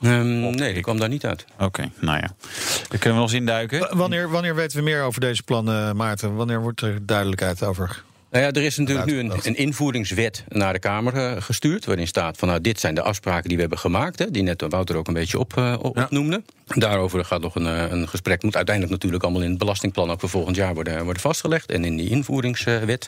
Ehm, 0.01 0.49
nee, 0.55 0.73
die 0.73 0.81
kwam 0.83 0.99
daar 0.99 1.09
niet 1.09 1.25
uit. 1.25 1.45
Oké, 1.59 1.91
nou 1.99 2.17
ja. 2.17 2.27
Daar 2.27 2.99
kunnen 2.99 3.09
we 3.09 3.13
wel 3.13 3.21
eens 3.23 3.33
induiken. 3.33 3.79
W- 3.79 3.93
Wanneer, 3.93 4.29
wanneer 4.29 4.55
weten 4.55 4.77
we 4.77 4.83
meer 4.83 5.01
over 5.03 5.21
deze 5.21 5.43
plannen, 5.43 5.95
Maarten? 5.95 6.35
Wanneer 6.35 6.61
wordt 6.61 6.81
er 6.81 7.05
duidelijkheid 7.05 7.63
over? 7.63 8.03
Nou 8.33 8.45
ja, 8.45 8.51
er 8.51 8.63
is 8.63 8.77
natuurlijk 8.77 9.05
nu 9.07 9.19
een, 9.19 9.31
een 9.43 9.55
invoeringswet 9.55 10.43
naar 10.47 10.73
de 10.73 10.79
Kamer 10.79 11.13
eh, 11.13 11.41
gestuurd. 11.41 11.85
Waarin 11.85 12.07
staat 12.07 12.37
van 12.37 12.47
nou, 12.47 12.61
dit 12.61 12.79
zijn 12.79 12.95
de 12.95 13.01
afspraken 13.01 13.43
die 13.43 13.55
we 13.55 13.61
hebben 13.61 13.79
gemaakt. 13.79 14.19
Hè, 14.19 14.31
die 14.31 14.43
net 14.43 14.65
Wouter 14.69 14.95
ook 14.95 15.07
een 15.07 15.13
beetje 15.13 15.39
op, 15.39 15.57
eh, 15.57 15.63
Ja. 15.63 15.75
opnoemde. 15.75 16.41
Daarover 16.67 17.25
gaat 17.25 17.41
nog 17.41 17.55
een, 17.55 17.67
eh, 17.67 17.85
een 17.91 18.07
gesprek. 18.09 18.43
Moet 18.43 18.55
uiteindelijk 18.55 18.95
natuurlijk 18.95 19.23
allemaal 19.23 19.41
in 19.41 19.49
het 19.49 19.57
belastingplan 19.57 20.11
ook 20.11 20.19
voor 20.19 20.29
volgend 20.29 20.55
jaar 20.55 20.73
worden, 20.73 21.03
worden 21.03 21.21
vastgelegd. 21.21 21.71
En 21.71 21.85
in 21.85 21.97
die 21.97 22.09
invoeringswet. 22.09 23.07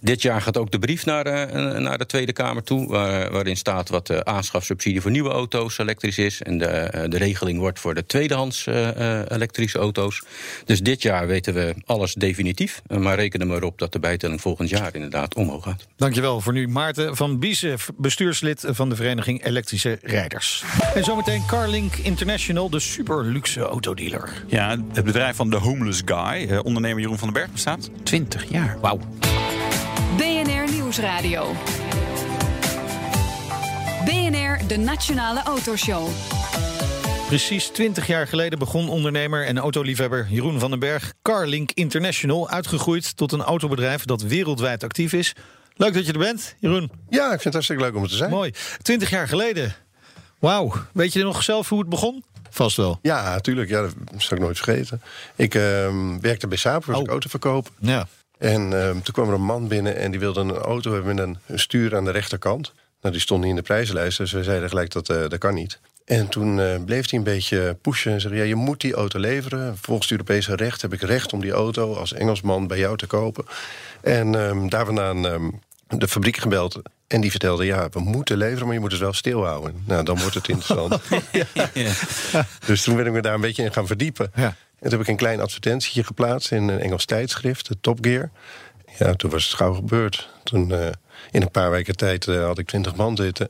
Dit 0.00 0.22
jaar 0.22 0.40
gaat 0.42 0.56
ook 0.56 0.70
de 0.70 0.78
brief 0.78 1.04
naar, 1.06 1.24
naar 1.80 1.98
de 1.98 2.06
Tweede 2.06 2.32
Kamer 2.32 2.62
toe. 2.62 2.88
waar- 2.88 3.30
waarin 3.30 3.56
staat 3.56 3.88
wat 3.88 4.06
de 4.06 4.24
aanschafsubsidie 4.24 5.00
voor 5.00 5.10
nieuwe 5.10 5.30
auto's 5.30 5.78
elektrisch 5.78 6.18
is. 6.18 6.42
En 6.42 6.58
de, 6.58 7.06
de 7.08 7.16
regeling 7.18 7.58
wordt 7.58 7.78
voor 7.80 7.94
de 7.94 8.06
tweedehands 8.06 8.66
eh, 8.66 9.18
eh, 9.20 9.26
elektrische 9.28 9.78
auto's. 9.78 10.22
Dus 10.64 10.80
dit 10.80 11.02
jaar 11.02 11.26
weten 11.26 11.54
we 11.54 11.74
alles 11.84 12.14
definitief. 12.14 12.82
Maar 12.98 13.16
rekenen 13.16 13.46
maar 13.46 13.62
op 13.62 13.78
dat 13.78 13.92
de 13.92 13.98
bijtelling 13.98 14.40
volgend 14.50 14.78
jaar 14.78 14.94
inderdaad 14.94 15.34
omhoog 15.34 15.64
gaat. 15.64 15.86
Dankjewel 15.96 16.40
voor 16.40 16.52
nu, 16.52 16.68
Maarten 16.68 17.16
van 17.16 17.38
Biezen, 17.38 17.78
bestuurslid 17.96 18.64
van 18.66 18.88
de 18.88 18.96
Vereniging 18.96 19.44
Elektrische 19.44 19.98
Rijders. 20.02 20.64
En 20.94 21.04
zometeen 21.04 21.42
Carlink 21.46 21.94
International, 21.94 22.70
de 22.70 22.80
super 22.80 23.24
luxe 23.24 23.60
autodealer. 23.60 24.44
Ja, 24.46 24.76
het 24.92 25.04
bedrijf 25.04 25.36
van 25.36 25.50
de 25.50 25.56
Homeless 25.56 26.02
Guy, 26.04 26.48
eh, 26.48 26.58
ondernemer 26.64 27.00
Jeroen 27.00 27.18
van 27.18 27.28
den 27.28 27.42
Berg, 27.42 27.52
bestaat 27.52 27.90
20 28.02 28.50
jaar. 28.50 28.78
Wauw. 28.80 28.98
BNR 30.16 30.72
Nieuwsradio. 30.72 31.54
BNR, 34.04 34.60
de 34.66 34.76
Nationale 34.76 35.42
Autoshow. 35.42 36.08
Precies 37.30 37.66
20 37.66 38.06
jaar 38.06 38.26
geleden 38.26 38.58
begon 38.58 38.88
ondernemer 38.88 39.46
en 39.46 39.58
autoliefhebber 39.58 40.26
Jeroen 40.30 40.58
van 40.58 40.70
den 40.70 40.78
Berg 40.78 41.12
Carlink 41.22 41.70
International, 41.74 42.48
uitgegroeid 42.48 43.16
tot 43.16 43.32
een 43.32 43.40
autobedrijf 43.42 44.04
dat 44.04 44.22
wereldwijd 44.22 44.84
actief 44.84 45.12
is. 45.12 45.34
Leuk 45.76 45.94
dat 45.94 46.06
je 46.06 46.12
er 46.12 46.18
bent, 46.18 46.54
Jeroen. 46.58 46.90
Ja, 47.08 47.24
ik 47.24 47.30
vind 47.30 47.44
het 47.44 47.52
hartstikke 47.52 47.82
leuk 47.82 47.94
om 47.94 48.02
er 48.02 48.08
te 48.08 48.16
zijn. 48.16 48.30
Mooi. 48.30 48.52
20 48.82 49.10
jaar 49.10 49.28
geleden. 49.28 49.74
Wauw. 50.38 50.72
Weet 50.92 51.12
je 51.12 51.22
nog 51.22 51.42
zelf 51.42 51.68
hoe 51.68 51.78
het 51.78 51.88
begon? 51.88 52.24
Vast 52.50 52.76
wel. 52.76 52.98
Ja, 53.02 53.22
natuurlijk. 53.22 53.68
Ja, 53.68 53.80
dat 53.80 53.92
zal 54.16 54.36
ik 54.36 54.42
nooit 54.42 54.58
vergeten. 54.58 55.02
Ik 55.36 55.54
ehm, 55.54 56.20
werkte 56.20 56.46
bij 56.46 56.58
Saab, 56.58 56.84
was 56.84 56.96
Oh. 56.96 57.02
ik 57.02 57.08
autoverkoop. 57.08 57.70
Ja. 57.78 58.06
En 58.38 58.82
ehm, 58.82 58.92
toen 58.92 59.14
kwam 59.14 59.28
er 59.28 59.34
een 59.34 59.44
man 59.44 59.68
binnen 59.68 59.96
en 59.96 60.10
die 60.10 60.20
wilde 60.20 60.40
een 60.40 60.56
auto 60.56 60.92
hebben 60.92 61.14
met 61.14 61.24
een, 61.24 61.38
een 61.46 61.58
stuur 61.58 61.96
aan 61.96 62.04
de 62.04 62.10
rechterkant. 62.10 62.72
Nou, 63.00 63.14
die 63.14 63.22
stond 63.22 63.40
niet 63.40 63.50
in 63.50 63.56
de 63.56 63.62
prijzenlijst, 63.62 64.18
dus 64.18 64.32
we 64.32 64.42
zeiden 64.42 64.68
gelijk 64.68 64.92
dat 64.92 65.08
eh, 65.08 65.28
dat 65.28 65.38
kan 65.38 65.54
niet. 65.54 65.78
En 66.10 66.28
toen 66.28 66.60
eh, 66.60 66.84
bleef 66.84 67.10
hij 67.10 67.18
een 67.18 67.24
beetje 67.24 67.76
pushen 67.80 68.12
en 68.12 68.20
zei: 68.20 68.34
ja, 68.34 68.42
je 68.42 68.54
moet 68.54 68.80
die 68.80 68.94
auto 68.94 69.18
leveren. 69.18 69.76
Volgens 69.80 70.08
het 70.08 70.18
Europese 70.18 70.56
recht 70.56 70.82
heb 70.82 70.92
ik 70.92 71.00
recht 71.00 71.32
om 71.32 71.40
die 71.40 71.52
auto 71.52 71.94
als 71.94 72.12
Engelsman 72.12 72.66
bij 72.66 72.78
jou 72.78 72.96
te 72.96 73.06
kopen. 73.06 73.44
En 74.00 74.34
ehm, 74.34 74.68
daar 74.68 74.86
vandaan 74.86 75.26
ehm, 75.26 75.50
de 75.88 76.08
fabriek 76.08 76.36
gebeld. 76.36 76.82
En 77.06 77.20
die 77.20 77.30
vertelde: 77.30 77.64
ja, 77.64 77.88
we 77.88 78.00
moeten 78.00 78.36
leveren, 78.36 78.64
maar 78.64 78.74
je 78.74 78.80
moet 78.80 78.90
het 78.90 79.00
wel 79.00 79.12
stilhouden. 79.12 79.82
Nou, 79.86 80.04
dan 80.04 80.18
wordt 80.18 80.34
het 80.34 80.48
interessant. 80.54 81.02
Dus 82.66 82.82
toen 82.82 82.96
ben 82.96 83.06
ik 83.06 83.12
me 83.12 83.22
daar 83.22 83.34
een 83.34 83.40
beetje 83.40 83.62
in 83.62 83.72
gaan 83.72 83.86
verdiepen. 83.86 84.32
Ja. 84.34 84.44
En 84.44 84.56
toen 84.80 84.90
heb 84.90 85.00
ik 85.00 85.08
een 85.08 85.16
klein 85.16 85.40
advertentietje 85.40 86.04
geplaatst 86.04 86.52
in 86.52 86.68
een 86.68 86.80
Engels 86.80 87.04
tijdschrift, 87.04 87.68
de 87.68 87.76
Top 87.80 87.98
Gear. 88.00 88.30
Ja, 88.98 89.14
toen 89.14 89.30
was 89.30 89.44
het 89.44 89.54
gauw 89.54 89.74
gebeurd. 89.74 90.28
Toen 90.42 90.72
eh, 90.72 90.88
in 91.30 91.42
een 91.42 91.50
paar 91.50 91.70
weken 91.70 91.96
tijd 91.96 92.28
eh, 92.28 92.44
had 92.44 92.58
ik 92.58 92.66
20 92.66 92.96
man 92.96 93.16
zitten. 93.16 93.48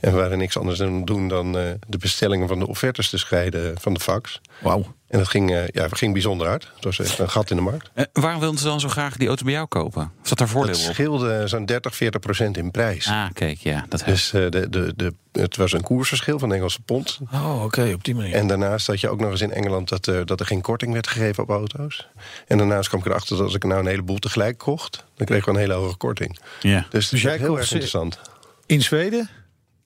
En 0.00 0.12
we 0.12 0.18
waren 0.18 0.38
niks 0.38 0.58
anders 0.58 0.82
aan 0.82 0.94
het 0.94 1.06
doen 1.06 1.28
dan 1.28 1.58
eh, 1.58 1.62
de 1.86 1.98
bestellingen 1.98 2.48
van 2.48 2.58
de 2.58 2.66
offertes 2.68 3.10
te 3.10 3.18
scheiden 3.18 3.80
van 3.80 3.94
de 3.94 4.00
fax. 4.00 4.40
Wauw. 4.58 4.94
En 5.08 5.18
dat 5.18 5.28
ging, 5.28 5.50
eh, 5.50 5.68
ja, 5.68 5.82
het 5.82 5.98
ging 5.98 6.12
bijzonder 6.12 6.46
hard. 6.46 6.70
Het 6.74 6.84
was 6.84 6.98
echt 6.98 7.18
een 7.18 7.30
gat 7.30 7.50
in 7.50 7.56
de 7.56 7.62
markt. 7.62 7.90
Eh, 7.94 8.04
waarom 8.12 8.40
wilden 8.40 8.58
ze 8.60 8.66
dan 8.66 8.80
zo 8.80 8.88
graag 8.88 9.16
die 9.16 9.28
auto 9.28 9.44
bij 9.44 9.52
jou 9.52 9.66
kopen? 9.66 10.02
Of 10.20 10.28
zat 10.28 10.38
daar 10.38 10.48
voordeel 10.48 10.74
Het 10.74 10.86
op? 10.86 10.92
scheelde 10.92 11.48
zo'n 11.48 11.64
30, 11.66 11.96
40 11.96 12.20
procent 12.20 12.56
in 12.56 12.70
prijs. 12.70 13.08
Ah, 13.08 13.26
kijk, 13.32 13.58
ja. 13.58 13.84
Dat. 13.88 14.02
Dus 14.06 14.32
eh, 14.32 14.50
de, 14.50 14.68
de, 14.70 14.92
de, 14.96 15.12
het 15.32 15.56
was 15.56 15.72
een 15.72 15.82
koersverschil 15.82 16.38
van 16.38 16.48
de 16.48 16.54
Engelse 16.54 16.80
pond. 16.80 17.18
Oh, 17.32 17.62
oké, 17.64 17.92
op 17.94 18.04
die 18.04 18.14
manier. 18.14 18.34
En 18.34 18.46
daarnaast 18.46 18.86
had 18.86 19.00
je 19.00 19.08
ook 19.08 19.20
nog 19.20 19.30
eens 19.30 19.40
in 19.40 19.52
Engeland 19.52 19.88
dat, 19.88 20.08
eh, 20.08 20.20
dat 20.24 20.40
er 20.40 20.46
geen 20.46 20.60
korting 20.60 20.92
werd 20.92 21.06
gegeven 21.06 21.42
op 21.42 21.50
auto's. 21.50 22.08
En 22.46 22.58
daarnaast 22.58 22.88
kwam 22.88 23.00
ik 23.00 23.06
erachter 23.06 23.36
dat 23.36 23.44
als 23.44 23.54
ik 23.54 23.64
nou 23.64 23.80
een 23.80 23.86
heleboel 23.86 24.18
tegelijk 24.18 24.58
kocht, 24.58 25.04
dan 25.16 25.26
kreeg 25.26 25.38
ik 25.38 25.44
wel 25.44 25.54
een 25.54 25.60
hele 25.60 25.72
hoge 25.74 25.96
korting. 25.96 26.38
ja. 26.60 26.80
Dus, 26.80 26.88
Dus 26.90 27.10
dat 27.10 27.20
jij 27.20 27.34
is 27.34 27.40
heel 27.40 27.58
erg 27.58 27.70
interessant. 27.72 28.20
In 28.66 28.82
Zweden? 28.82 29.28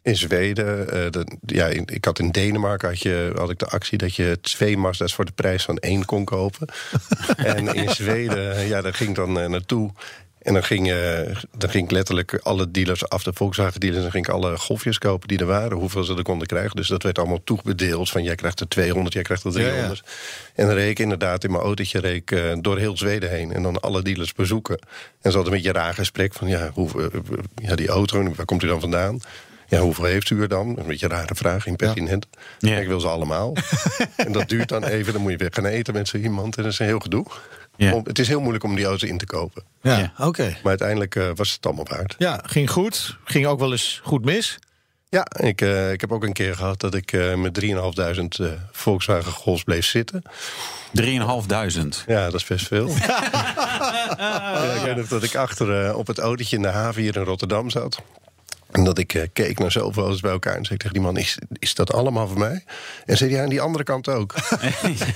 In 0.02 0.16
Zweden, 0.16 0.88
eh, 0.90 1.10
de- 1.10 1.36
ja, 1.46 1.66
in- 1.66 1.86
ik 1.92 2.04
had 2.04 2.18
in 2.18 2.30
Denemarken 2.30 2.88
had, 2.88 3.00
je, 3.00 3.32
had 3.36 3.50
ik 3.50 3.58
de 3.58 3.66
actie 3.66 3.98
dat 3.98 4.14
je 4.14 4.38
twee 4.40 4.76
Mazda's 4.76 5.14
voor 5.14 5.24
de 5.24 5.32
prijs 5.32 5.64
van 5.64 5.76
één 5.78 6.04
kon 6.04 6.24
kopen. 6.24 6.68
en 7.36 7.74
in 7.74 7.88
Zweden, 7.90 8.66
ja, 8.66 8.80
daar 8.80 8.94
ging 8.94 9.08
ik 9.10 9.14
dan 9.16 9.40
eh, 9.40 9.48
naartoe. 9.48 9.90
En 10.50 10.56
dan 10.56 10.64
ging, 10.64 10.90
eh, 10.90 11.36
dan 11.56 11.70
ging 11.70 11.84
ik 11.84 11.90
letterlijk 11.90 12.38
alle 12.42 12.70
dealers 12.70 13.08
af, 13.08 13.22
de 13.22 13.32
Volkswagen 13.34 13.80
dealers, 13.80 14.04
en 14.04 14.10
ging 14.10 14.26
ik 14.26 14.32
alle 14.32 14.56
golfjes 14.58 14.98
kopen 14.98 15.28
die 15.28 15.38
er 15.38 15.46
waren, 15.46 15.76
hoeveel 15.76 16.04
ze 16.04 16.16
er 16.16 16.22
konden 16.22 16.46
krijgen. 16.46 16.76
Dus 16.76 16.88
dat 16.88 17.02
werd 17.02 17.18
allemaal 17.18 17.44
toebedeeld 17.44 18.10
van 18.10 18.22
jij 18.22 18.34
krijgt 18.34 18.60
er 18.60 18.68
200, 18.68 19.14
jij 19.14 19.22
krijgt 19.22 19.44
er 19.44 19.52
Ja, 19.52 19.58
ja. 19.58 19.70
300. 19.70 20.02
En 20.54 20.66
dan 20.66 20.74
reed 20.74 20.90
ik 20.90 20.98
inderdaad 20.98 21.44
in 21.44 21.50
mijn 21.50 21.62
autootje 21.62 22.00
reed 22.00 22.16
ik, 22.16 22.30
eh, 22.30 22.52
door 22.60 22.78
heel 22.78 22.96
Zweden 22.96 23.30
heen 23.30 23.52
en 23.52 23.62
dan 23.62 23.80
alle 23.80 24.02
dealers 24.02 24.32
bezoeken. 24.32 24.78
En 25.20 25.30
ze 25.30 25.36
hadden 25.36 25.44
een 25.44 25.60
beetje 25.60 25.68
een 25.68 25.84
raar 25.84 25.94
gesprek 25.94 26.32
van 26.32 26.48
ja, 26.48 26.70
hoe, 26.74 26.88
eh, 27.02 27.20
ja 27.54 27.74
die 27.74 27.88
auto, 27.88 28.34
waar 28.34 28.46
komt 28.46 28.62
u 28.62 28.66
dan 28.66 28.80
vandaan? 28.80 29.20
Ja, 29.68 29.80
hoeveel 29.80 30.04
heeft 30.04 30.30
u 30.30 30.40
er 30.40 30.48
dan? 30.48 30.78
Een 30.78 30.86
beetje 30.86 31.06
een 31.06 31.12
rare 31.12 31.34
vraag, 31.34 31.66
impertinent. 31.66 32.26
Ja. 32.58 32.78
Ik 32.78 32.86
wil 32.86 33.00
ze 33.00 33.08
allemaal. 33.08 33.56
en 34.16 34.32
dat 34.32 34.48
duurt 34.48 34.68
dan 34.68 34.84
even, 34.84 35.12
dan 35.12 35.22
moet 35.22 35.30
je 35.30 35.36
weer 35.36 35.52
gaan 35.52 35.66
eten 35.66 35.94
met 35.94 36.08
zo 36.08 36.16
iemand. 36.16 36.56
En 36.56 36.62
dat 36.62 36.72
is 36.72 36.78
een 36.78 36.86
heel 36.86 36.98
gedoe. 36.98 37.26
Ja. 37.86 37.92
Om- 37.92 38.04
het 38.06 38.18
is 38.18 38.28
heel 38.28 38.40
moeilijk 38.40 38.64
om 38.64 38.74
die 38.74 38.84
auto 38.84 39.06
in 39.06 39.18
te 39.18 39.26
kopen. 39.26 39.62
Ja, 39.82 39.98
Ja. 39.98 40.12
oké. 40.26 40.42
Maar 40.48 40.58
uiteindelijk 40.68 41.16
eh, 41.16 41.28
was 41.34 41.52
het 41.52 41.66
allemaal 41.66 41.86
waard. 41.88 42.14
Ja, 42.18 42.40
ging 42.46 42.70
goed. 42.70 43.16
Ging 43.24 43.46
ook 43.46 43.58
wel 43.58 43.72
eens 43.72 44.00
goed 44.04 44.24
mis. 44.24 44.58
Ja, 45.08 45.26
ik, 45.38 45.60
eh, 45.60 45.92
ik 45.92 46.00
heb 46.00 46.12
ook 46.12 46.22
een 46.24 46.32
keer 46.32 46.56
gehad 46.56 46.80
dat 46.80 46.94
ik 46.94 47.12
eh, 47.12 47.34
met 47.34 47.54
3.500 47.54 48.40
eh 48.40 48.46
Volkswagen 48.72 49.32
Golfs 49.32 49.62
bleef 49.62 49.86
zitten. 49.86 50.22
3.500. 50.92 52.04
Ja, 52.06 52.24
dat 52.24 52.34
is 52.34 52.44
best 52.46 52.66
veel. 52.66 52.88
ja, 53.06 54.74
ik 54.76 54.82
weet 54.82 54.96
nog 54.96 55.08
dat 55.08 55.22
ik 55.22 55.34
achter 55.34 55.94
op 55.94 56.06
het 56.06 56.18
autootje 56.18 56.56
in 56.56 56.62
de 56.62 56.68
haven 56.68 57.02
hier 57.02 57.16
in 57.16 57.22
Rotterdam 57.22 57.70
zat. 57.70 58.02
En 58.70 58.84
dat 58.84 58.98
ik 58.98 59.14
eh, 59.14 59.22
keek 59.32 59.58
naar 59.58 59.70
zoveel 59.72 60.02
auto's 60.02 60.20
bij 60.20 60.30
elkaar. 60.30 60.54
En 60.56 60.62
zei 60.64 60.74
ik 60.74 60.80
tegen 60.80 60.94
die 60.94 61.02
man, 61.02 61.16
is, 61.16 61.38
is 61.58 61.74
dat 61.74 61.92
allemaal 61.92 62.28
voor 62.28 62.38
mij? 62.38 62.64
En 63.06 63.16
zei 63.16 63.30
hij, 63.30 63.38
ja, 63.38 63.44
aan 63.44 63.50
die 63.50 63.60
andere 63.60 63.84
kant 63.84 64.08
ook. 64.08 64.34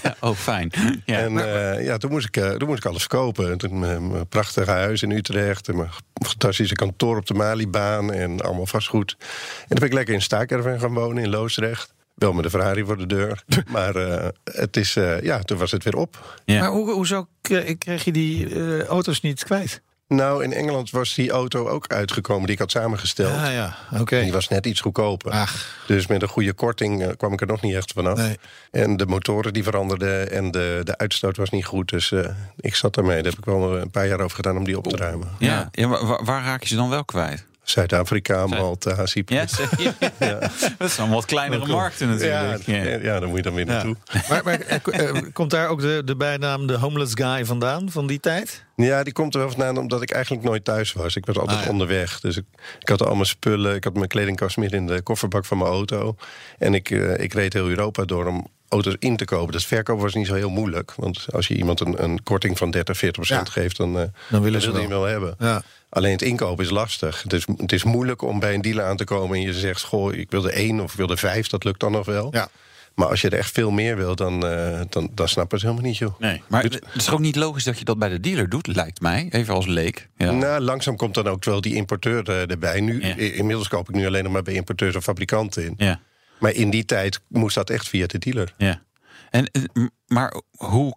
Ja, 0.03 0.17
oh, 0.21 0.37
fijn. 0.37 0.71
Ja. 1.05 1.19
en 1.19 1.39
eh, 1.39 1.85
ja, 1.85 1.97
toen 1.97 2.11
moest, 2.11 2.27
ik, 2.27 2.37
eh, 2.37 2.51
toen 2.51 2.69
moest 2.69 2.79
ik 2.85 2.91
alles 2.91 3.01
verkopen. 3.01 3.51
En 3.51 3.59
Toen 3.59 3.79
mijn, 3.79 4.11
mijn 4.11 4.27
prachtige 4.29 4.71
huis 4.71 5.03
in 5.03 5.11
Utrecht. 5.11 5.69
En 5.69 5.77
mijn 5.77 5.91
fantastische 6.27 6.75
kantoor 6.75 7.17
op 7.17 7.27
de 7.27 7.35
Malibaan. 7.35 8.13
En 8.13 8.41
allemaal 8.41 8.67
vastgoed. 8.67 9.17
En 9.19 9.67
toen 9.69 9.79
ben 9.79 9.89
ik 9.89 9.93
lekker 9.95 10.15
in 10.15 10.23
Staakerven 10.23 10.81
gaan 10.81 10.95
wonen 10.95 11.23
in 11.23 11.31
Loosdrecht. 11.31 11.93
Wel 12.15 12.33
met 12.33 12.45
de 12.45 12.51
Ferrari 12.51 12.85
voor 12.85 12.97
de 12.99 13.07
deur. 13.07 13.43
maar 13.69 13.97
eh, 13.97 14.29
het 14.45 14.77
is, 14.77 14.97
eh, 14.97 15.21
ja, 15.23 15.39
toen 15.39 15.59
was 15.59 15.71
het 15.71 15.85
weer 15.85 15.97
op. 15.97 16.41
Ja. 16.45 16.61
Maar 16.61 16.71
hoe, 16.71 16.91
hoezo 16.93 17.27
kre- 17.41 17.75
kreeg 17.75 18.05
je 18.05 18.13
die 18.13 18.55
eh, 18.55 18.85
auto's 18.85 19.21
niet 19.21 19.45
kwijt? 19.45 19.83
Nou, 20.09 20.45
in 20.45 20.53
Engeland 20.53 20.91
was 20.91 21.15
die 21.15 21.31
auto 21.31 21.69
ook 21.69 21.87
uitgekomen 21.89 22.43
die 22.45 22.53
ik 22.55 22.59
had 22.59 22.71
samengesteld. 22.71 23.33
Ah 23.33 23.53
ja, 23.53 23.77
oké. 24.01 24.17
En 24.17 24.23
die 24.23 24.33
was 24.33 24.49
net 24.49 24.67
iets 24.67 24.81
goedkoper. 24.81 25.33
Ach, 25.33 25.67
Dus 25.87 26.07
met 26.07 26.23
een 26.23 26.29
goede 26.29 26.53
korting 26.53 27.03
eh, 27.03 27.09
kwam 27.17 27.33
ik 27.33 27.41
er 27.41 27.47
nog 27.47 27.61
niet 27.63 27.75
echt 27.75 27.93
vanaf. 27.93 28.19
nee. 28.19 28.39
En 28.71 28.97
de 28.97 29.07
motoren 29.07 29.53
die 29.53 29.63
veranderden 29.63 30.31
en 30.31 30.51
de, 30.51 30.81
de 30.85 30.99
uitstoot 30.99 31.37
was 31.37 31.51
niet 31.51 31.65
goed. 31.65 31.89
Dus 31.89 32.13
eh, 32.13 32.29
ik 32.57 32.75
zat 32.75 32.97
ermee. 32.97 33.23
Daar 33.23 33.31
heb 33.33 33.39
ik 33.39 33.45
wel 33.45 33.77
een 33.79 33.91
paar 33.91 34.07
jaar 34.07 34.21
over 34.21 34.37
gedaan 34.37 34.57
om 34.57 34.65
die 34.65 34.77
op 34.77 34.87
te 34.89 34.97
ruimen. 34.97 35.29
Ja. 35.39 35.69
Ja, 35.73 35.87
maar 35.89 36.07
waar, 36.07 36.25
waar 36.25 36.45
raak 36.45 36.63
je 36.63 36.69
ze 36.69 36.77
dan 36.77 36.89
wel 36.91 37.05
kwijt? 37.05 37.45
Zuid-Afrika, 37.65 38.47
Malta, 38.47 39.07
Cyprus. 39.07 39.57
Ja, 39.79 39.95
ja. 40.19 40.51
Dat 40.79 40.91
zijn 40.91 41.11
wat 41.11 41.25
kleinere 41.25 41.67
markten 41.67 42.09
natuurlijk. 42.09 42.67
ja. 42.67 42.75
Ja. 42.85 42.99
ja, 42.99 43.21
daar 43.21 43.29
moet 43.29 43.37
je 43.37 43.43
dan 43.43 43.55
weer 43.55 43.67
naartoe. 43.67 43.97
Maar, 44.29 44.45
maar 44.45 44.61
eh, 44.61 45.09
eh, 45.09 45.23
komt 45.33 45.51
daar 45.51 45.69
ook 45.69 45.81
de, 45.81 46.03
de 46.05 46.17
bijnaam 46.17 46.67
de 46.67 46.77
homeless 46.79 47.13
guy 47.15 47.45
vandaan, 47.45 47.91
van 47.91 48.07
die 48.07 48.21
tijd? 48.21 48.65
Ja, 48.77 49.03
die 49.03 49.13
komt 49.13 49.35
er 49.35 49.41
wel 49.41 49.51
vandaan 49.51 49.79
omdat 49.79 50.03
ik 50.03 50.11
eigenlijk 50.11 50.45
nooit 50.45 50.65
thuis 50.65 50.93
was. 50.93 51.17
Ik 51.17 51.27
was 51.27 51.37
altijd 51.39 51.59
Ah, 51.59 51.65
ja. 51.65 51.71
onderweg. 51.71 52.21
Dus 52.21 52.37
ik, 52.37 52.45
ik 52.81 52.89
had 52.89 53.03
al 53.03 53.15
mijn 53.15 53.27
spullen. 53.27 53.75
Ik 53.75 53.85
had 53.85 53.95
mijn 53.95 54.09
kledingkast 54.09 54.57
midden 54.57 54.81
in 54.81 54.87
de 54.87 55.03
kofferbak 55.03 55.45
van 55.45 55.59
mijn 55.59 55.71
auto. 55.71 56.17
En 56.59 56.75
ik, 56.75 56.91
eh, 56.91 57.19
ik 57.19 57.33
reed 57.33 57.53
heel 57.53 57.69
Europa 57.69 58.05
door 58.05 58.27
om 58.27 58.47
auto's 58.75 58.97
in 58.99 59.17
te 59.17 59.25
kopen. 59.25 59.53
Dus 59.53 59.67
verkopen 59.67 60.03
was 60.03 60.15
niet 60.15 60.27
zo 60.27 60.35
heel 60.35 60.51
moeilijk. 60.51 60.93
Want 60.97 61.27
als 61.33 61.49
je 61.49 61.55
iemand 61.57 61.81
een, 61.81 62.03
een 62.03 62.23
korting 62.23 62.59
van 62.59 62.71
30, 62.71 62.97
40 62.99 63.25
procent 63.25 63.47
Ja. 63.47 63.53
geeft... 63.53 63.77
dan, 63.77 63.99
eh, 63.99 64.05
Dan 64.31 64.43
willen 64.43 64.61
ze 64.61 64.71
wil 64.73 64.81
je 64.81 64.89
wel. 64.89 65.03
hem 65.05 65.11
wel 65.11 65.11
hebben. 65.29 65.47
Ja. 65.49 65.63
Alleen 65.89 66.13
het 66.13 66.23
inkopen 66.23 66.65
is 66.65 66.71
lastig. 66.71 67.23
Het 67.23 67.33
is, 67.33 67.47
het 67.57 67.73
is 67.73 67.85
moeilijk 67.85 68.23
om 68.23 68.39
bij 68.41 68.55
een 68.55 68.63
dealer 68.63 68.85
aan 68.85 68.97
te 68.97 69.05
komen... 69.05 69.37
en 69.37 69.43
je 69.43 69.53
zegt, 69.55 69.83
goh, 69.83 70.13
ik 70.15 70.31
wilde 70.31 70.51
één 70.53 70.81
of 70.81 70.91
ik 70.93 70.97
wilde 70.99 71.17
vijf. 71.17 71.49
Dat 71.49 71.65
lukt 71.65 71.81
dan 71.81 71.93
nog 71.93 72.07
wel. 72.07 72.29
Ja. 72.33 72.49
Maar 72.95 73.09
als 73.09 73.21
je 73.21 73.29
er 73.29 73.39
echt 73.39 73.53
veel 73.53 73.71
meer 73.71 73.97
wil, 73.97 74.15
dan, 74.15 74.47
eh, 74.47 74.81
dan, 74.89 75.11
dan 75.15 75.29
snappen 75.29 75.59
ze 75.59 75.67
helemaal 75.67 75.89
niet, 75.89 75.97
joh. 75.99 76.19
Nee, 76.21 76.43
maar 76.49 76.63
het 76.63 76.81
is 76.95 77.11
ook 77.11 77.19
niet 77.19 77.37
logisch 77.37 77.65
dat 77.65 77.79
je 77.79 77.85
dat 77.85 77.99
bij 77.99 78.09
de 78.09 78.21
dealer 78.21 78.49
doet, 78.49 78.67
lijkt 78.67 79.01
mij. 79.01 79.27
Even 79.31 79.55
als 79.55 79.67
leek. 79.67 80.09
Ja. 80.17 80.31
Nou, 80.31 80.61
langzaam 80.61 80.97
komt 80.97 81.15
dan 81.15 81.27
ook 81.29 81.45
wel 81.45 81.61
die 81.61 81.75
importeur 81.75 82.29
eh, 82.29 82.51
erbij. 82.51 82.81
Nu, 82.81 83.03
Ja. 83.07 83.15
Inmiddels 83.17 83.69
koop 83.69 83.89
ik 83.89 83.95
nu 83.95 84.07
alleen 84.07 84.23
nog 84.25 84.33
maar 84.33 84.43
bij 84.43 84.55
importeurs 84.55 84.97
of 84.97 85.03
fabrikanten 85.03 85.65
in. 85.65 85.75
Ja. 85.77 86.01
Maar 86.39 86.53
in 86.53 86.71
die 86.71 86.85
tijd 86.85 87.21
moest 87.29 87.55
dat 87.55 87.71
echt 87.71 87.89
via 87.89 88.07
de 88.07 88.19
dealer. 88.19 88.55
Ja. 88.59 88.83
En, 89.31 89.47
eh, 89.51 89.63
maar 90.07 90.35
hoe. 90.57 90.95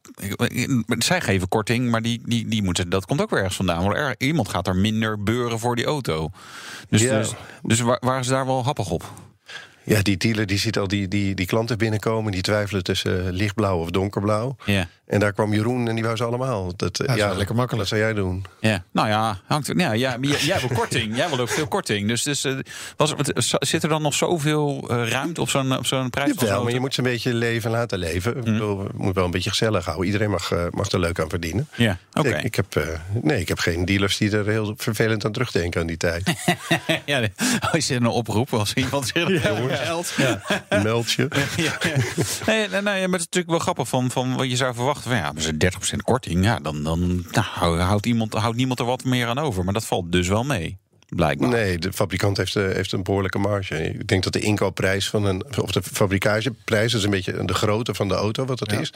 Zij 0.97 1.21
geven 1.21 1.47
korting, 1.47 1.89
maar 1.89 2.01
die, 2.01 2.21
die, 2.25 2.47
die 2.47 2.63
moeten, 2.63 2.89
dat 2.89 3.05
komt 3.05 3.21
ook 3.21 3.29
weer 3.29 3.39
ergens 3.39 3.55
vandaan. 3.57 3.83
Want 3.83 3.95
er, 3.95 4.15
iemand 4.17 4.49
gaat 4.49 4.67
er 4.67 4.75
minder 4.75 5.23
beuren 5.23 5.59
voor 5.59 5.75
die 5.75 5.85
auto. 5.85 6.29
Dus, 6.89 7.01
Ja. 7.01 7.17
dus, 7.17 7.33
dus 7.63 7.79
wa- 7.79 7.97
waren 7.99 8.23
ze 8.23 8.31
daar 8.31 8.45
wel 8.45 8.63
happig 8.63 8.89
op? 8.89 9.11
Ja, 9.83 10.01
die 10.01 10.17
dealer 10.17 10.45
die 10.45 10.57
ziet 10.57 10.77
al 10.77 10.87
die, 10.87 11.07
die, 11.07 11.35
die 11.35 11.45
klanten 11.45 11.77
binnenkomen... 11.77 12.31
die 12.31 12.41
twijfelen 12.41 12.83
tussen 12.83 13.31
lichtblauw 13.33 13.79
of 13.79 13.89
donkerblauw. 13.91 14.55
Ja. 14.65 14.87
En 15.07 15.19
daar 15.19 15.33
kwam 15.33 15.53
Jeroen 15.53 15.87
en 15.87 15.95
die 15.95 16.03
wou 16.03 16.15
ze 16.15 16.23
allemaal. 16.23 16.75
Dat, 16.75 16.99
eh, 16.99 17.15
is 17.15 17.21
wel 17.23 17.35
lekker 17.35 17.55
makkelijk. 17.55 17.89
Wat 17.89 17.99
zou 17.99 18.01
jij 18.01 18.13
doen? 18.13 18.45
Ja, 18.59 18.83
nou 18.91 19.07
ja, 19.07 19.39
hangt, 19.45 19.71
ja, 19.75 19.91
ja 19.91 20.17
jij, 20.21 20.37
jij 20.39 20.59
wil 20.59 20.69
korting. 20.77 21.15
jij 21.15 21.29
wil 21.29 21.39
ook 21.39 21.49
veel 21.49 21.67
korting. 21.67 22.07
Dus, 22.07 22.23
dus 22.23 22.43
eh, 22.43 22.53
was, 22.97 23.13
wat- 23.13 23.57
zit 23.59 23.83
er 23.83 23.89
dan 23.89 24.01
nog 24.01 24.13
zoveel 24.13 24.85
eh, 24.89 25.09
ruimte 25.09 25.41
op 25.41 25.49
zo'n 25.49 25.77
op 25.77 25.85
zo'n 25.85 26.09
prijs? 26.09 26.29
zo'n 26.35 26.47
Jawel, 26.47 26.63
maar 26.63 26.73
je 26.73 26.79
moet 26.79 26.93
ze 26.93 26.99
een 26.99 27.05
beetje 27.09 27.33
leven 27.33 27.71
laten 27.71 27.97
leven. 27.99 28.37
Ik 28.37 28.43
bedoel, 28.43 28.79
het 28.83 28.93
moet 28.97 29.15
wel 29.15 29.25
een 29.25 29.31
beetje 29.31 29.49
gezellig 29.49 29.85
houden. 29.85 30.05
Iedereen 30.05 30.29
mag, 30.29 30.51
mag 30.71 30.91
er 30.91 30.99
leuk 30.99 31.19
aan 31.19 31.29
verdienen. 31.29 31.67
Ja, 31.75 31.97
oké. 32.13 32.29
Ik, 32.37 32.43
ik, 32.43 32.55
heb, 32.55 32.75
eh, 32.75 32.87
nee, 33.21 33.39
ik 33.39 33.47
heb 33.47 33.59
geen 33.59 33.85
dealers 33.85 34.17
die 34.17 34.31
er 34.31 34.47
heel 34.47 34.73
vervelend 34.77 35.25
aan 35.25 35.31
terugdenken 35.31 35.81
aan 35.81 35.87
die 35.87 35.97
tijd. 35.97 36.33
ja, 37.05 37.27
als 37.71 37.87
je 37.87 37.95
een 37.95 38.05
oproep 38.07 38.53
als 38.53 38.73
iemand 38.73 39.07
zich 39.13 39.43
meldt. 39.43 40.13
Ja. 40.17 40.41
Meld 40.83 41.11
je. 41.11 41.27
Ja, 41.57 41.77
ja. 41.81 41.95
Nee, 42.45 42.67
nee, 42.69 42.81
nee, 42.81 42.81
maar 42.81 43.19
het 43.19 43.19
is 43.19 43.25
natuurlijk 43.25 43.49
wel 43.49 43.59
grappig 43.59 43.87
van, 43.87 44.11
van 44.11 44.35
wat 44.35 44.49
je 44.49 44.55
zou 44.55 44.73
verwachten. 44.73 44.95
Van, 45.01 45.15
ja, 45.15 45.31
maar 45.31 45.41
ze 45.41 45.57
30% 45.93 45.97
korting, 46.03 46.43
ja, 46.43 46.59
dan, 46.59 46.83
dan 46.83 47.25
nou, 47.31 47.79
houdt, 47.79 48.05
iemand, 48.05 48.33
houdt 48.33 48.57
niemand 48.57 48.79
er 48.79 48.85
wat 48.85 49.03
meer 49.03 49.27
aan 49.27 49.39
over. 49.39 49.63
Maar 49.63 49.73
dat 49.73 49.85
valt 49.85 50.11
dus 50.11 50.27
wel 50.27 50.43
mee, 50.43 50.77
blijkbaar. 51.09 51.49
Nee, 51.49 51.77
de 51.77 51.93
fabrikant 51.93 52.37
heeft, 52.37 52.55
eh, 52.55 52.63
heeft 52.63 52.91
een 52.91 53.03
behoorlijke 53.03 53.39
marge. 53.39 53.83
Ik 53.83 54.07
denk 54.07 54.23
dat 54.23 54.33
de 54.33 54.39
inkoopprijs 54.39 55.09
van 55.09 55.25
een. 55.25 55.43
of 55.61 55.71
de 55.71 55.83
fabrikageprijs 55.83 56.93
is 56.93 57.03
een 57.03 57.09
beetje 57.09 57.45
de 57.45 57.53
grootte 57.53 57.93
van 57.93 58.07
de 58.07 58.13
auto, 58.13 58.45
wat 58.45 58.59
het 58.59 58.71
is. 58.71 58.93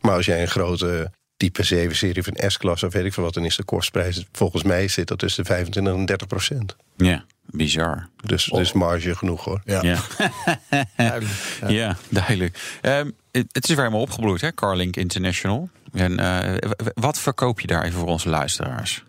Maar 0.00 0.14
als 0.14 0.26
jij 0.26 0.40
een 0.40 0.48
grote 0.48 1.10
type 1.40 1.64
7-serie 1.64 2.22
van 2.22 2.50
S-klasse 2.50 2.86
of 2.86 2.92
weet 2.92 3.04
ik 3.04 3.12
veel 3.12 3.24
wat, 3.24 3.34
dan 3.34 3.44
is 3.44 3.56
de 3.56 3.64
kostprijs 3.64 4.24
volgens 4.32 4.62
mij 4.62 4.88
zit 4.88 5.08
dat 5.08 5.18
tussen 5.18 5.42
de 5.42 5.48
25 5.48 5.94
en 5.94 6.04
30 6.06 6.26
procent. 6.26 6.76
Ja, 6.96 7.24
bizar. 7.46 8.08
Dus, 8.24 8.44
dus 8.44 8.72
marge 8.72 9.16
genoeg 9.16 9.44
hoor. 9.44 9.60
Ja. 9.64 9.82
Ja, 9.82 9.98
Duidelijk. 10.96 11.32
ja. 11.68 11.96
duidelijk. 12.08 12.78
Ehm, 12.80 13.10
het, 13.32 13.46
het 13.52 13.62
is 13.62 13.68
weer 13.68 13.78
helemaal 13.78 14.00
opgebloeid, 14.00 14.40
hè, 14.40 14.54
Carlink 14.54 14.96
International. 14.96 15.68
En 15.92 16.18
eh, 16.18 16.68
wat 16.94 17.18
verkoop 17.18 17.60
je 17.60 17.66
daar 17.66 17.84
even 17.84 17.98
voor 17.98 18.08
onze 18.08 18.28
luisteraars? 18.28 19.04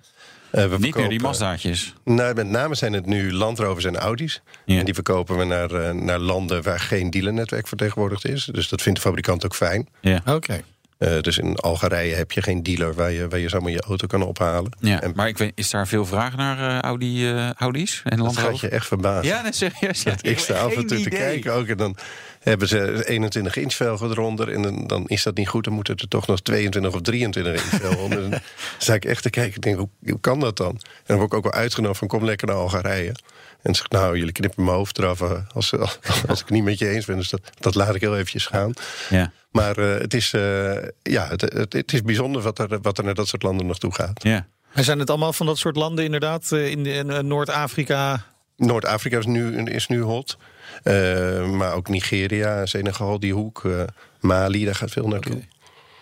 Eh, 0.52 0.68
we 0.68 0.78
Niet 0.80 0.96
meer 0.96 1.10
die 1.10 1.22
Mazdaatjes. 1.22 1.94
Nou, 2.04 2.34
met 2.34 2.48
name 2.48 2.76
zijn 2.76 2.94
het 2.94 3.06
nu 3.06 3.34
Land 3.34 3.60
Rovers 3.60 3.86
en 3.86 3.98
Audi's. 3.98 4.42
Ja. 4.66 4.80
En 4.80 4.86
die 4.86 4.94
verkopen 4.94 5.38
we 5.38 5.44
naar, 5.44 5.72
eh, 5.72 5.94
naar 5.94 6.20
landen 6.20 6.64
waar 6.64 6.80
geen 6.80 7.10
dealernetwerk 7.10 7.68
vertegenwoordigd 7.68 8.26
is. 8.26 8.46
Dus 8.46 8.70
dat 8.70 8.82
vindt 8.82 9.00
de 9.00 9.06
fabrikant 9.06 9.46
ook 9.46 9.56
fijn. 9.56 9.88
Ja. 10.00 10.22
Oké. 10.26 10.62
Eh, 11.02 11.22
dus 11.22 11.38
in 11.38 11.56
Algerije 11.56 12.16
heb 12.16 12.32
je 12.32 12.42
geen 12.42 12.64
dealer 12.64 12.94
waar 12.94 13.12
je, 13.12 13.28
waar 13.28 13.40
je 13.40 13.50
zomaar 13.50 13.72
je 13.72 13.82
auto 13.82 14.08
kan 14.08 14.22
ophalen. 14.24 14.72
Ja, 14.80 15.02
En 15.02 15.12
maar 15.16 15.28
ik 15.28 15.38
weet, 15.38 15.52
is 15.56 15.70
daar 15.70 15.88
veel 15.88 16.06
vraag 16.06 16.36
naar 16.36 16.58
eh, 16.58 16.80
Audi, 16.80 17.30
eh, 17.30 17.52
Audi's 17.52 18.02
en 18.04 18.18
dat 18.18 18.38
gaat 18.38 18.60
je 18.60 18.68
echt 18.68 18.88
verbazen. 18.88 19.26
Ja, 19.32 19.42
nee, 19.42 19.54
serieus. 19.54 20.04
Ja, 20.04 20.16
ik 20.22 20.40
sta 20.40 20.54
af 20.54 20.76
en 20.76 20.88
toe 20.88 21.02
te 21.02 21.10
kijken 21.10 21.54
ook. 21.54 21.68
En 21.68 21.78
dan 21.78 21.96
hebben 22.40 22.68
ze 22.68 23.08
21 23.08 23.56
inch 23.56 23.74
velgen 23.74 24.10
eronder. 24.10 24.52
En 24.52 24.62
dan, 24.62 24.88
dan 24.88 25.08
is 25.08 25.24
dat 25.24 25.36
niet 25.36 25.48
goed. 25.48 25.64
Dan 25.64 25.74
moeten 25.74 25.96
er 25.96 26.08
toch 26.08 26.28
nog 26.28 26.42
22 26.42 26.94
of 26.94 27.02
23 27.02 27.54
inch 27.54 27.82
velgen 27.82 28.00
onder. 28.00 28.30
Dan 28.30 28.40
sta 28.78 28.94
ik 28.94 29.06
echt 29.06 29.24
te 29.24 29.30
kijken. 29.30 29.56
Ik 29.56 29.62
denk, 29.62 29.78
hoe, 29.78 29.90
hoe 30.06 30.20
kan 30.20 30.40
dat 30.40 30.58
dan? 30.58 30.72
En 30.72 31.04
dan 31.06 31.18
word 31.18 31.32
ik 31.32 31.38
ook 31.38 31.44
wel 31.44 31.62
uitgenodigd 31.62 32.00
van 32.00 32.08
kom 32.08 32.26
lekker 32.26 32.48
naar 32.48 32.56
Algerije. 32.56 33.16
En 33.64 33.76
zeg 33.76 33.90
nou, 33.90 34.18
jullie 34.18 34.32
knippen 34.32 34.64
mijn 34.64 34.76
hoofd 34.76 34.98
eraf 34.98 35.22
eh, 35.22 35.32
als, 35.54 35.76
als, 35.78 36.00
als 36.28 36.40
ik 36.40 36.46
het 36.46 36.50
niet 36.50 36.64
met 36.64 36.80
je 36.80 36.88
eens 36.90 37.06
ben. 37.06 37.18
Dus 37.18 37.30
dat, 37.30 37.42
dat 37.60 37.76
laat 37.76 37.96
ik 37.96 38.02
heel 38.02 38.14
eventjes 38.16 38.46
gaan. 38.46 38.74
Ja, 39.10 39.32
Maar 39.52 39.78
eh, 39.78 40.00
het, 40.00 40.14
is, 40.14 40.34
eh, 40.34 40.74
ja, 41.02 41.28
het, 41.28 41.42
het, 41.42 41.74
het 41.74 41.94
is 41.94 42.02
bijzonder 42.02 42.42
wat 42.42 42.60
er, 42.60 42.82
wat 42.82 42.98
er 42.98 43.04
naar 43.04 43.14
dat 43.14 43.28
soort 43.28 43.44
landen 43.44 43.66
nog 43.66 43.78
toe 43.80 43.94
gaat. 43.94 44.24
ja. 44.24 44.48
En 44.74 44.84
zijn 44.84 45.00
het 45.00 45.10
allemaal 45.10 45.34
van 45.34 45.46
dat 45.46 45.58
soort 45.58 45.76
landen 45.76 46.06
inderdaad? 46.06 46.52
eh, 46.52 46.70
In, 46.72 46.86
in, 46.86 47.28
Noord-Afrika? 47.28 48.26
Noord-Afrika 48.58 49.18
is 49.18 49.26
nu, 49.26 49.64
is 49.64 49.88
nu 49.88 50.02
hot. 50.02 50.38
Eh, 50.84 51.50
maar 51.50 51.74
ook 51.74 51.88
Nigeria, 51.90 52.66
Senegal, 52.66 53.20
die 53.20 53.34
hoek. 53.34 53.66
eh, 53.66 53.84
Mali, 54.20 54.66
daar 54.66 54.76
gaat 54.76 54.92
veel 54.92 55.08
naartoe. 55.08 55.42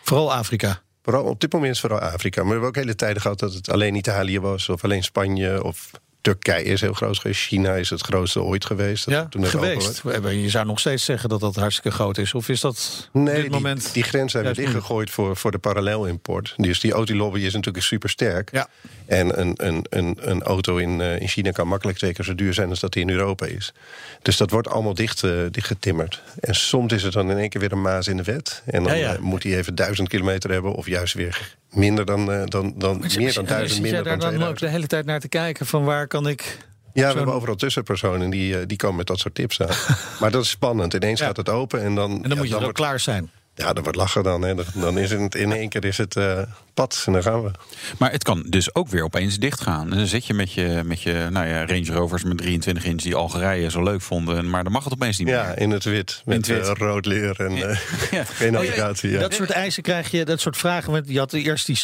Vooral 0.04 0.34
Afrika. 0.34 0.82
Vooral, 1.04 1.24
op 1.24 1.39
dit 1.41 1.54
moment 1.54 1.74
is 1.74 1.80
vooral 1.80 2.00
Afrika. 2.00 2.36
Maar 2.38 2.45
we 2.48 2.52
hebben 2.52 2.69
ook 2.69 2.76
hele 2.84 2.95
tijden 2.95 3.22
gehad 3.22 3.39
dat 3.39 3.54
het 3.54 3.69
alleen 3.69 3.95
Italië 3.95 4.39
was... 4.39 4.69
of 4.69 4.84
alleen 4.84 5.04
Spanje 5.04 5.63
of 5.63 5.91
Turkije 6.22 6.64
is 6.64 6.82
heel 6.82 6.94
groot 6.94 7.18
geweest. 7.20 7.42
China 7.42 7.74
is 7.76 7.90
het 7.90 8.02
grootste 8.02 8.42
ooit 8.42 8.66
geweest. 8.66 9.06
Dat 9.06 9.14
Ja, 9.14 9.26
toen 9.26 9.46
geweest. 9.46 10.02
Je 10.30 10.50
zou 10.50 10.66
nog 10.66 10.80
steeds 10.80 11.06
zeggen 11.06 11.30
dat 11.30 11.40
dat 11.40 11.56
hartstikke 11.56 11.92
groot 11.92 12.18
is. 12.18 12.34
Of 12.34 12.50
is 12.50 12.62
dat 12.62 13.08
op 13.14 13.22
Nee, 13.22 13.34
dit 13.34 13.42
die, 13.44 13.52
moment... 13.52 13.94
die 13.94 14.04
grens 14.04 14.34
hebben 14.34 14.56
we 14.56 14.62
dichtgegooid 14.62 15.10
voor, 15.10 15.36
voor 15.38 15.52
de 15.52 15.58
parallelimport. 15.58 16.54
Dus 16.58 16.80
die 16.80 16.92
autolobby 16.92 17.40
is 17.40 17.54
natuurlijk 17.54 17.86
super 17.86 18.10
sterk. 18.10 18.50
Ja. 18.52 18.68
En 19.06 19.40
een, 19.40 19.54
een, 19.56 19.86
een, 19.90 20.18
een 20.22 20.44
auto 20.44 20.78
in, 20.78 21.02
eh, 21.02 21.20
in 21.22 21.28
China 21.28 21.52
kan 21.52 21.68
makkelijk 21.68 21.98
twee 21.98 22.14
keer 22.14 22.26
zo 22.26 22.36
duur 22.36 22.54
zijn 22.54 22.70
als 22.70 22.80
dat 22.80 22.94
die 22.94 23.02
in 23.02 23.10
Europa 23.10 23.46
is. 23.46 23.74
Dus 24.22 24.38
dat 24.38 24.52
wordt 24.52 24.68
allemaal 24.68 24.94
dicht, 24.94 25.24
eh, 25.24 25.32
dichtgetimmerd. 25.52 26.22
En 26.40 26.56
soms 26.56 26.94
is 26.94 27.04
het 27.04 27.14
dan 27.14 27.32
in 27.32 27.38
één 27.38 27.50
keer 27.50 27.62
weer 27.62 27.72
een 27.72 27.82
maas 27.82 28.08
in 28.08 28.18
de 28.18 28.24
wet. 28.24 28.62
En 28.66 28.84
dan 28.84 28.94
Ja, 28.94 29.00
ja. 29.00 29.14
eh, 29.14 29.20
moet 29.20 29.44
hij 29.44 29.58
even 29.58 29.76
duizend 29.76 30.10
kilometer 30.10 30.52
hebben, 30.52 30.74
of 30.74 30.88
juist 30.88 31.14
weer 31.14 31.58
minder 31.72 32.06
dan, 32.06 32.32
eh, 32.32 32.42
dan, 32.46 32.74
dan 32.78 33.00
Maar 33.00 33.10
meer 33.18 33.34
dan 33.34 33.46
duizend, 33.46 33.82
minder 33.82 34.04
daar 34.04 34.20
dan 34.20 34.32
dan 34.32 34.44
ook 34.48 34.56
2000. 34.58 34.60
de 34.60 34.68
hele 34.76 34.88
tijd 34.88 35.06
naar 35.06 35.20
te 35.20 35.28
kijken 35.28 35.66
van 35.66 35.84
waar 35.84 36.08
kan 36.08 36.28
ik... 36.28 36.58
Ja, 36.94 37.10
we 37.12 37.16
hebben 37.18 37.34
overal 37.36 37.56
tussenpersonen 37.56 38.30
die, 38.30 38.58
eh, 38.60 38.66
die 38.68 38.78
komen 38.78 38.96
met 38.98 39.08
dat 39.08 39.20
soort 39.20 39.36
tips 39.36 39.62
aan. 39.62 39.76
maar 40.20 40.32
dat 40.32 40.44
is 40.44 40.50
spannend. 40.50 40.94
Ineens 40.94 41.20
Ja. 41.20 41.26
gaat 41.26 41.38
het 41.38 41.50
open 41.50 41.82
en 41.82 41.96
dan. 41.96 42.12
En 42.12 42.22
dan 42.22 42.30
ja, 42.32 42.36
moet 42.36 42.44
je 42.46 42.50
er 42.50 42.56
ook 42.56 42.62
wordt- 42.62 42.78
klaar 42.78 43.00
zijn. 43.00 43.32
Ja, 43.60 43.74
dat 43.74 43.84
wordt 43.84 43.98
lachen 43.98 44.24
dan. 44.24 44.41
Hè. 44.41 44.54
Dan- 44.74 44.98
is 44.98 45.12
het 45.12 45.36
in 45.36 45.52
één 45.52 45.69
keer 45.69 45.86
is 45.86 45.98
het 45.98 46.15
eh, 46.15 46.41
pad 46.74 47.04
en 47.06 47.13
dan 47.13 47.22
gaan 47.24 47.43
we. 47.43 47.52
Maar 47.98 48.12
het 48.12 48.24
kan 48.24 48.43
dus 48.50 48.76
ook 48.76 48.88
weer 48.88 49.04
opeens 49.04 49.38
dichtgaan. 49.39 49.91
En 49.91 49.98
dan 49.98 50.08
zit 50.08 50.26
je 50.26 50.34
met 50.34 50.54
je, 50.54 50.82
met 50.86 51.02
je 51.02 51.28
nou 51.32 51.48
ja, 51.48 51.65
Range 51.65 51.91
Rovers 51.93 52.24
met 52.24 52.38
23 52.38 52.84
inch 52.86 53.02
die 53.02 53.15
Algerije 53.15 53.69
zo 53.69 53.84
leuk 53.84 54.02
vonden. 54.02 54.50
Maar 54.50 54.63
dan 54.63 54.72
mag 54.72 54.84
het 54.84 54.93
opeens 54.93 55.17
niet 55.17 55.28
Ja, 55.28 55.45
meer. 55.48 55.58
in 55.60 55.69
het 55.72 55.84
wit. 55.84 56.22
In 56.26 56.32
Met 56.38 56.48
het 56.48 56.58
wit. 56.58 56.67
eh, 56.67 56.74
rood 56.88 57.06
leer 57.06 57.39
en 57.39 57.52
eh, 57.52 57.78
Ja. 58.12 58.24
geen 58.24 58.52
navigatie. 58.52 59.10
Ja. 59.10 59.19
Dat 59.19 59.34
soort 59.34 59.50
eisen 59.50 59.84
krijg 59.84 60.12
je, 60.12 60.26
dat 60.26 60.39
soort 60.39 60.58
vragen. 60.58 60.91
Want 60.91 61.06
je 61.10 61.19
had 61.19 61.34
eerst 61.34 61.65
die 61.65 61.76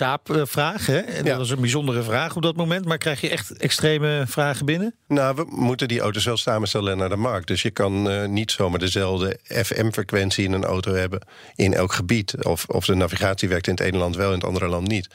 Ja. 1.15 1.23
Dat 1.23 1.37
was 1.37 1.49
een 1.49 1.59
bijzondere 1.61 2.03
vraag 2.03 2.35
op 2.35 2.41
dat 2.41 2.55
moment. 2.55 2.85
Maar 2.85 2.97
krijg 2.97 3.21
je 3.21 3.29
echt 3.29 3.51
extreme 3.57 4.23
vragen 4.27 4.65
binnen? 4.65 4.95
Nou, 5.07 5.35
we 5.35 5.45
moeten 5.49 5.87
die 5.87 5.99
auto's 5.99 6.25
wel 6.25 6.37
samenstellen 6.37 6.97
naar 6.97 7.09
de 7.09 7.15
markt. 7.15 7.47
Dus 7.47 7.61
je 7.61 7.71
kan 7.71 8.09
eh, 8.09 8.25
niet 8.27 8.51
zomaar 8.51 8.79
dezelfde 8.79 9.39
FM-frequentie 9.47 10.43
in 10.45 10.51
een 10.53 10.63
auto 10.65 10.93
hebben 10.93 11.19
in 11.55 11.64
elk 11.73 11.93
gebied. 11.93 12.45
Of, 12.45 12.65
of 12.67 12.85
de 12.85 12.95
navigatie 12.95 13.49
werkt 13.49 13.67
in 13.67 13.73
het 13.73 13.83
ene 13.83 13.97
land 13.97 14.15
wel, 14.15 14.27
in 14.27 14.35
het 14.35 14.43
andere 14.43 14.67
land 14.67 14.87
niet. 14.87 15.07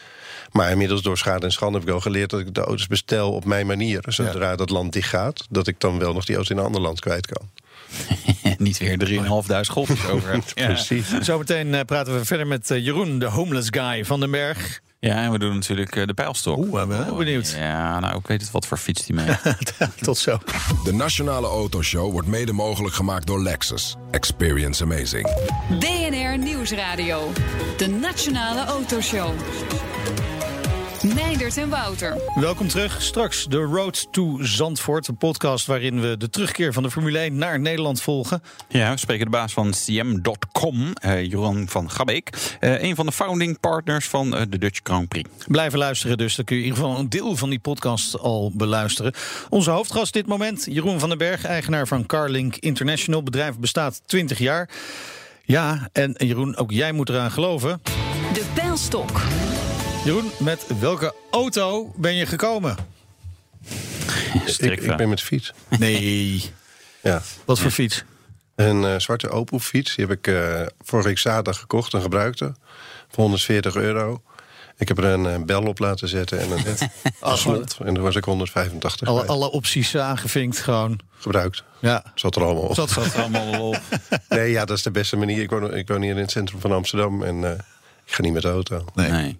Maar 0.53 0.71
inmiddels 0.71 1.03
door 1.03 1.19
schade 1.19 1.47
en 1.47 1.53
schande 1.53 1.79
heb 1.79 1.89
ik 1.89 1.95
al 1.95 2.01
geleerd 2.01 2.31
dat 2.31 2.41
ik 2.41 2.55
de 2.55 2.61
auto's 2.61 2.87
bestel 2.87 3.33
op 3.33 3.45
mijn 3.45 3.67
manier. 3.67 4.05
Zodra 4.09 4.57
dat 4.57 4.71
land 4.71 4.93
dicht 4.93 5.09
gaat, 5.09 5.47
dat 5.51 5.67
ik 5.67 5.81
dan 5.81 5.99
wel 5.99 6.13
nog 6.13 6.25
die 6.25 6.37
auto 6.37 6.53
in 6.53 6.59
een 6.59 6.65
ander 6.65 6.81
land 6.81 7.01
kwijt 7.01 7.27
kan. 7.27 7.49
niet 8.59 8.79
weer 8.79 8.99
3.500 9.09 9.71
golfjes 9.71 10.07
over 10.07 10.33
hebt. 10.33 10.53
Ja. 10.61 10.67
Precies. 10.67 11.19
Zometeen 11.21 11.75
eh, 11.75 11.85
praten 11.85 12.15
we 12.15 12.25
verder 12.25 12.47
met 12.47 12.71
eh, 12.71 12.85
Jeroen, 12.85 13.19
de 13.19 13.27
homeless 13.27 13.69
guy 13.71 14.05
van 14.05 14.21
den 14.21 14.31
Berg. 14.31 14.81
Ja, 15.01 15.15
en 15.15 15.33
we 15.33 15.39
doen 15.39 15.55
natuurlijk 15.55 15.97
eh, 15.97 16.07
de 16.07 16.15
pijlstok. 16.15 16.57
Oeh, 16.57 16.87
ben 16.87 17.05
heel 17.05 17.17
benieuwd. 17.17 17.55
Ja, 17.59 18.01
nou, 18.01 18.19
ik 18.19 18.27
weet 18.27 18.41
het 18.41 18.51
wat 18.51 18.67
voor 18.67 18.77
fiets 18.77 19.07
die 19.07 19.15
mee 19.15 19.27
heeft. 19.43 19.75
Tot 20.03 20.19
zo. 20.19 20.39
De 20.85 20.93
Nationale 20.93 21.47
Autoshow 21.47 22.13
wordt 22.13 22.29
mede 22.29 22.53
mogelijk 22.53 22.95
gemaakt 22.95 23.27
door 23.27 23.43
Lexus. 23.43 23.97
Experience 24.11 24.83
amazing. 24.83 25.31
BNR 25.79 26.39
Nieuwsradio. 26.39 27.33
De 27.77 27.89
Nationale 27.89 28.65
Autoshow. 28.65 29.31
Meindert 31.03 31.57
en 31.57 31.69
Wouter. 31.69 32.17
Welkom 32.35 32.69
terug. 32.69 33.03
Straks 33.03 33.45
de 33.45 33.57
Road 33.57 34.13
to 34.13 34.39
Zandvoort. 34.41 35.09
Een 35.09 35.17
podcast 35.17 35.67
waarin 35.67 36.01
we 36.01 36.17
de 36.17 36.31
terugkeer 36.31 36.73
van 36.73 36.83
de 36.83 36.91
Formule 36.91 37.19
1 37.19 37.37
naar 37.37 37.61
Nederland 37.61 38.03
volgen. 38.03 38.43
Ja, 38.69 38.91
we 38.93 38.99
spreken 38.99 39.25
de 39.25 39.31
baas 39.31 39.53
van 39.53 39.71
CM.com, 39.71 40.93
eh 40.95 41.25
Joran 41.25 41.69
van 41.69 41.91
Gabeek. 41.91 42.57
Eh, 42.61 42.83
een 42.83 42.95
van 42.95 43.07
de 43.07 43.13
founding 43.13 43.61
partners 43.61 44.09
van 44.09 44.37
eh, 44.37 44.43
de 44.49 44.59
Dutch 44.59 44.81
Grand 44.83 45.09
Prix. 45.09 45.31
Blijven 45.47 45.79
luisteren 45.79 46.19
dus. 46.19 46.35
Dan 46.35 46.45
kun 46.45 46.57
je 46.57 46.63
in 46.63 46.69
ieder 46.69 46.85
geval 46.85 47.01
een 47.01 47.09
deel 47.09 47.37
van 47.37 47.51
die 47.51 47.59
podcast 47.59 48.19
al 48.19 48.53
beluisteren. 48.55 49.13
Onze 49.49 49.71
hoofdgast 49.71 50.13
dit 50.13 50.27
moment, 50.27 50.67
Jeroen 50.71 51.01
van 51.01 51.09
den 51.09 51.19
Berg, 51.19 51.45
eigenaar 51.45 51.87
van 51.87 52.07
Carlink 52.07 52.57
International. 52.57 53.23
Bedrijf 53.23 53.59
bestaat 53.59 54.03
20 54.07 54.39
jaar. 54.39 54.69
Ja, 55.45 55.89
en 55.93 56.15
Jeroen, 56.19 56.57
ook 56.57 56.71
jij 56.71 56.93
moet 56.93 57.09
eraan 57.09 57.31
geloven. 57.31 57.81
De 58.33 58.45
pijlstok. 58.55 59.21
Jeroen, 60.05 60.31
met 60.39 60.67
welke 60.81 61.15
auto 61.31 61.93
ben 61.97 62.15
je 62.15 62.27
gekomen? 62.27 62.77
Ik, 64.59 64.81
ik 64.81 64.97
ben 64.97 65.09
met 65.09 65.21
fiets. 65.21 65.53
Nee. 65.79 66.43
Ja. 67.03 67.23
Wat 67.45 67.59
voor 67.59 67.71
fiets? 67.71 68.05
Een 68.55 68.85
eh, 68.85 68.99
zwarte 68.99 69.29
Opel-fiets. 69.29 69.95
Die 69.97 70.07
heb 70.07 70.19
ik 70.19 70.27
eh, 70.27 70.67
vorige 70.83 71.09
week 71.09 71.19
zaterdag 71.19 71.59
gekocht, 71.59 71.93
een 71.93 72.03
gebruikte. 72.03 72.55
Voor 73.09 73.23
140 73.23 73.75
euro. 73.75 74.23
Ik 74.79 74.89
heb 74.89 74.99
er 74.99 75.05
een 75.05 75.27
eh, 75.27 75.43
bel 75.43 75.63
op 75.63 75.79
laten 75.79 76.09
zetten 76.09 76.39
en 76.41 76.51
een 76.51 77.37
slot. 77.39 77.77
En 77.85 77.95
toen 77.95 78.03
was 78.03 78.17
ik 78.17 78.25
185 78.25 79.09
Alle, 79.09 79.27
alle 79.27 79.51
opties 79.51 79.97
aangevinkt 79.97 80.59
gewoon. 80.59 80.99
gebruikt. 81.19 81.63
Ja. 81.79 82.05
Zat 82.15 82.37
er 82.37 82.45
allemaal 82.45 82.63
op. 82.63 82.75
Zat 82.75 82.95
Dat 82.95 83.15
er 83.15 83.21
allemaal 83.21 83.69
op. 83.69 83.81
Nee, 84.29 84.51
ja, 84.51 84.65
dat 84.65 84.77
is 84.77 84.83
de 84.83 84.91
beste 84.91 85.17
manier. 85.17 85.43
Ik 85.43 85.51
woon, 85.51 85.75
ik 85.75 85.89
woon 85.89 86.03
hier 86.03 86.11
in 86.11 86.17
het 86.21 86.31
centrum 86.31 86.61
van 86.61 86.73
Amsterdam 86.73 87.23
en 87.23 87.45
eh, 87.45 87.51
ik 88.07 88.13
ga 88.15 88.23
niet 88.23 88.33
met 88.33 88.43
de 88.43 88.49
auto. 88.49 88.85
Nee. 88.95 89.11
Eh, 89.11 89.35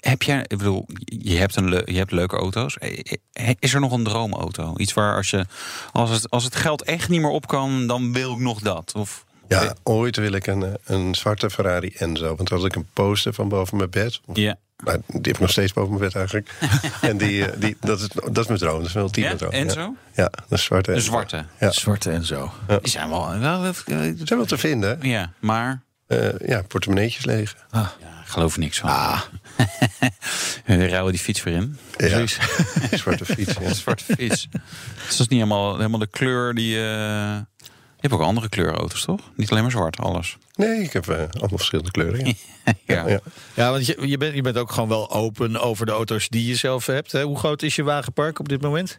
Heb 0.00 0.22
jij, 0.22 0.40
ik 0.46 0.58
bedoel, 0.58 0.86
je 1.04 1.36
hebt, 1.36 1.56
een 1.56 1.82
je 1.84 1.96
hebt 1.96 2.10
leuke 2.12 2.36
auto's. 2.36 2.78
Eh, 2.78 2.98
eh, 3.32 3.50
Is 3.58 3.74
er 3.74 3.80
nog 3.80 3.92
een 3.92 4.04
droomauto? 4.04 4.74
Iets 4.76 4.92
waar 4.92 5.16
als, 5.16 5.30
je, 5.30 5.46
als, 5.92 6.10
het, 6.10 6.30
als 6.30 6.44
het 6.44 6.56
geld 6.56 6.82
echt 6.82 7.08
niet 7.08 7.20
meer 7.20 7.30
op 7.30 7.46
kan, 7.46 7.86
dan 7.86 8.12
wil 8.12 8.32
ik 8.32 8.38
nog 8.38 8.60
dat. 8.60 8.92
Of, 8.96 9.24
Ja, 9.48 9.74
ooit 9.82 10.16
wil 10.16 10.32
ik 10.32 10.46
een, 10.46 10.62
eh, 10.62 10.72
een 10.84 11.14
zwarte 11.14 11.50
Ferrari 11.50 11.92
Enzo. 11.96 12.36
Want 12.36 12.48
toen 12.48 12.56
had 12.58 12.66
ik 12.66 12.74
een 12.74 12.88
poster 12.92 13.32
van 13.34 13.48
boven 13.48 13.76
mijn 13.76 13.90
bed. 13.90 14.20
ja. 14.32 14.56
Nou, 14.84 15.00
die 15.06 15.14
heb 15.22 15.26
ik 15.26 15.38
nog 15.40 15.50
steeds 15.50 15.72
boven 15.72 15.90
mijn 15.90 16.02
bed 16.04 16.14
eigenlijk. 16.14 16.50
en 17.00 17.16
die, 17.16 17.46
eh, 17.46 17.60
die, 17.60 17.76
dat, 17.80 18.00
is, 18.00 18.08
dat 18.08 18.38
is 18.38 18.46
mijn 18.46 18.58
droom. 18.58 18.78
Dat 18.78 18.86
is 18.86 18.92
wel 18.92 19.08
tien 19.10 19.24
Ja, 19.24 19.34
droom. 19.36 19.50
Enzo? 19.50 19.80
Ja, 19.80 19.94
ja 20.14 20.30
dat 20.48 20.58
is 20.58 20.64
zwarte 20.64 20.90
Een 20.90 20.96
Enzo. 20.96 21.10
zwarte. 21.10 21.44
Ja. 21.60 21.70
Zwarte 21.70 22.10
en 22.10 22.24
zo. 22.24 22.52
Die 22.66 22.90
zijn 22.90 23.08
wel. 23.08 23.38
wel 23.38 23.64
eh, 23.64 23.72
Ze 23.74 24.14
zijn 24.24 24.38
wel 24.38 24.44
te 24.44 24.58
vinden. 24.58 24.98
ja, 25.02 25.32
maar. 25.40 25.82
Eh, 26.06 26.38
ja, 26.46 26.62
portemonneetjes 26.62 27.24
leeg. 27.24 27.56
Ja, 27.72 27.92
ik 28.24 28.30
geloof 28.30 28.54
er 28.54 28.60
niks 28.60 28.78
van. 28.78 28.90
Ah. 28.90 29.20
We 30.66 30.88
rouwen 30.88 31.12
die 31.12 31.20
fiets 31.22 31.42
weer 31.42 31.54
in. 31.54 31.78
Ja, 31.96 32.26
zwarte 32.96 33.24
fiets. 33.24 33.54
Ja. 33.60 33.72
Zwarte 33.84 34.04
fiets. 34.04 34.48
Dus 34.50 34.58
dat 35.00 35.10
is 35.10 35.18
niet 35.18 35.30
helemaal, 35.30 35.76
helemaal 35.76 35.98
de 35.98 36.06
kleur 36.06 36.54
die. 36.54 36.76
eh, 36.76 36.82
Je 36.82 38.10
hebt 38.10 38.12
ook 38.14 38.20
andere 38.20 38.48
kleurauto's, 38.48 39.04
toch? 39.04 39.20
Niet 39.36 39.50
alleen 39.50 39.62
maar 39.62 39.70
zwart, 39.72 39.98
alles. 39.98 40.36
Nee, 40.54 40.82
ik 40.82 40.92
heb 40.92 41.08
eh, 41.08 41.16
allemaal 41.18 41.48
verschillende 41.48 41.90
kleuren. 41.90 42.26
Ja. 42.26 42.34
Ja. 42.84 43.08
Ja. 43.08 43.20
Ja, 43.54 43.70
want 43.70 43.86
je, 43.86 44.08
je, 44.08 44.16
bent, 44.18 44.34
je 44.34 44.42
bent 44.42 44.56
ook 44.58 44.72
gewoon 44.72 44.88
wel 44.88 45.10
open 45.10 45.60
over 45.60 45.86
de 45.86 45.92
auto's 45.92 46.28
die 46.28 46.46
je 46.46 46.54
zelf 46.54 46.86
hebt. 46.86 47.12
Hè? 47.12 47.22
Hoe 47.22 47.38
groot 47.38 47.62
is 47.62 47.76
je 47.76 47.82
wagenpark 47.82 48.38
op 48.38 48.48
dit 48.48 48.62
moment? 48.62 48.98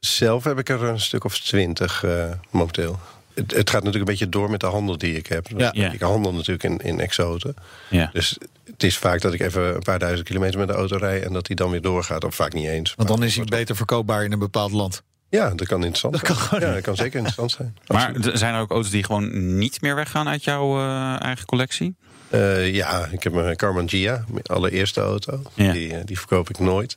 Zelf 0.00 0.44
heb 0.44 0.58
ik 0.58 0.68
er 0.68 0.82
een 0.82 1.00
stuk 1.00 1.24
of 1.24 1.38
twintig 1.38 2.04
eh, 2.04 2.30
momenteel. 2.50 2.98
Het, 3.34 3.50
het 3.52 3.70
gaat 3.70 3.82
natuurlijk 3.82 3.96
een 4.10 4.16
beetje 4.16 4.28
door 4.28 4.50
met 4.50 4.60
de 4.60 4.66
handel 4.66 4.98
die 4.98 5.16
ik 5.16 5.26
heb. 5.26 5.46
Ja. 5.56 5.70
Ja. 5.74 5.92
Ik 5.92 6.00
handel 6.00 6.32
natuurlijk 6.32 6.64
in, 6.64 6.78
in 6.78 7.00
exoten. 7.00 7.54
Ja. 7.90 8.10
Dus 8.12 8.38
het 8.74 8.82
is 8.82 8.98
vaak 8.98 9.20
dat 9.20 9.32
ik 9.32 9.40
even 9.40 9.74
een 9.74 9.82
paar 9.82 9.98
duizend 9.98 10.26
kilometer 10.28 10.58
met 10.58 10.68
de 10.68 10.74
auto 10.74 10.96
rijd... 10.96 11.22
en 11.24 11.32
dat 11.32 11.46
die 11.46 11.56
dan 11.56 11.70
weer 11.70 11.80
doorgaat, 11.80 12.24
of 12.24 12.34
vaak 12.34 12.52
niet 12.52 12.66
eens. 12.66 12.92
Want 12.96 13.08
dan 13.08 13.22
is 13.22 13.36
hij 13.36 13.44
beter 13.44 13.76
verkoopbaar 13.76 14.24
in 14.24 14.32
een 14.32 14.38
bepaald 14.38 14.72
land. 14.72 15.02
Ja, 15.28 15.48
dat 15.54 15.66
kan 15.66 15.76
interessant 15.84 16.12
Dat 16.14 16.26
zijn. 16.26 16.36
kan 16.38 16.46
gewoon- 16.48 16.68
ja, 16.68 16.74
dat 16.74 16.82
kan 16.82 16.96
zeker 16.96 17.14
interessant 17.14 17.50
zijn. 17.50 17.76
Maar 17.86 18.06
Absoluut. 18.06 18.26
er 18.26 18.38
zijn 18.38 18.54
er 18.54 18.60
ook 18.60 18.70
auto's 18.70 18.90
die 18.90 19.04
gewoon 19.04 19.56
niet 19.58 19.80
meer 19.80 19.94
weggaan 19.94 20.28
uit 20.28 20.44
jouw 20.44 20.78
eh, 20.78 21.22
eigen 21.22 21.46
collectie? 21.46 21.94
Eh, 22.28 22.74
ja, 22.74 23.06
ik 23.10 23.22
heb 23.22 23.32
mijn 23.32 23.56
Carman 23.56 23.88
Gia, 23.88 24.24
mijn 24.28 24.44
allereerste 24.44 25.00
auto. 25.00 25.42
Ja. 25.54 25.72
Die, 25.72 25.94
eh, 25.94 26.00
die 26.04 26.18
verkoop 26.18 26.48
ik 26.50 26.58
nooit. 26.58 26.96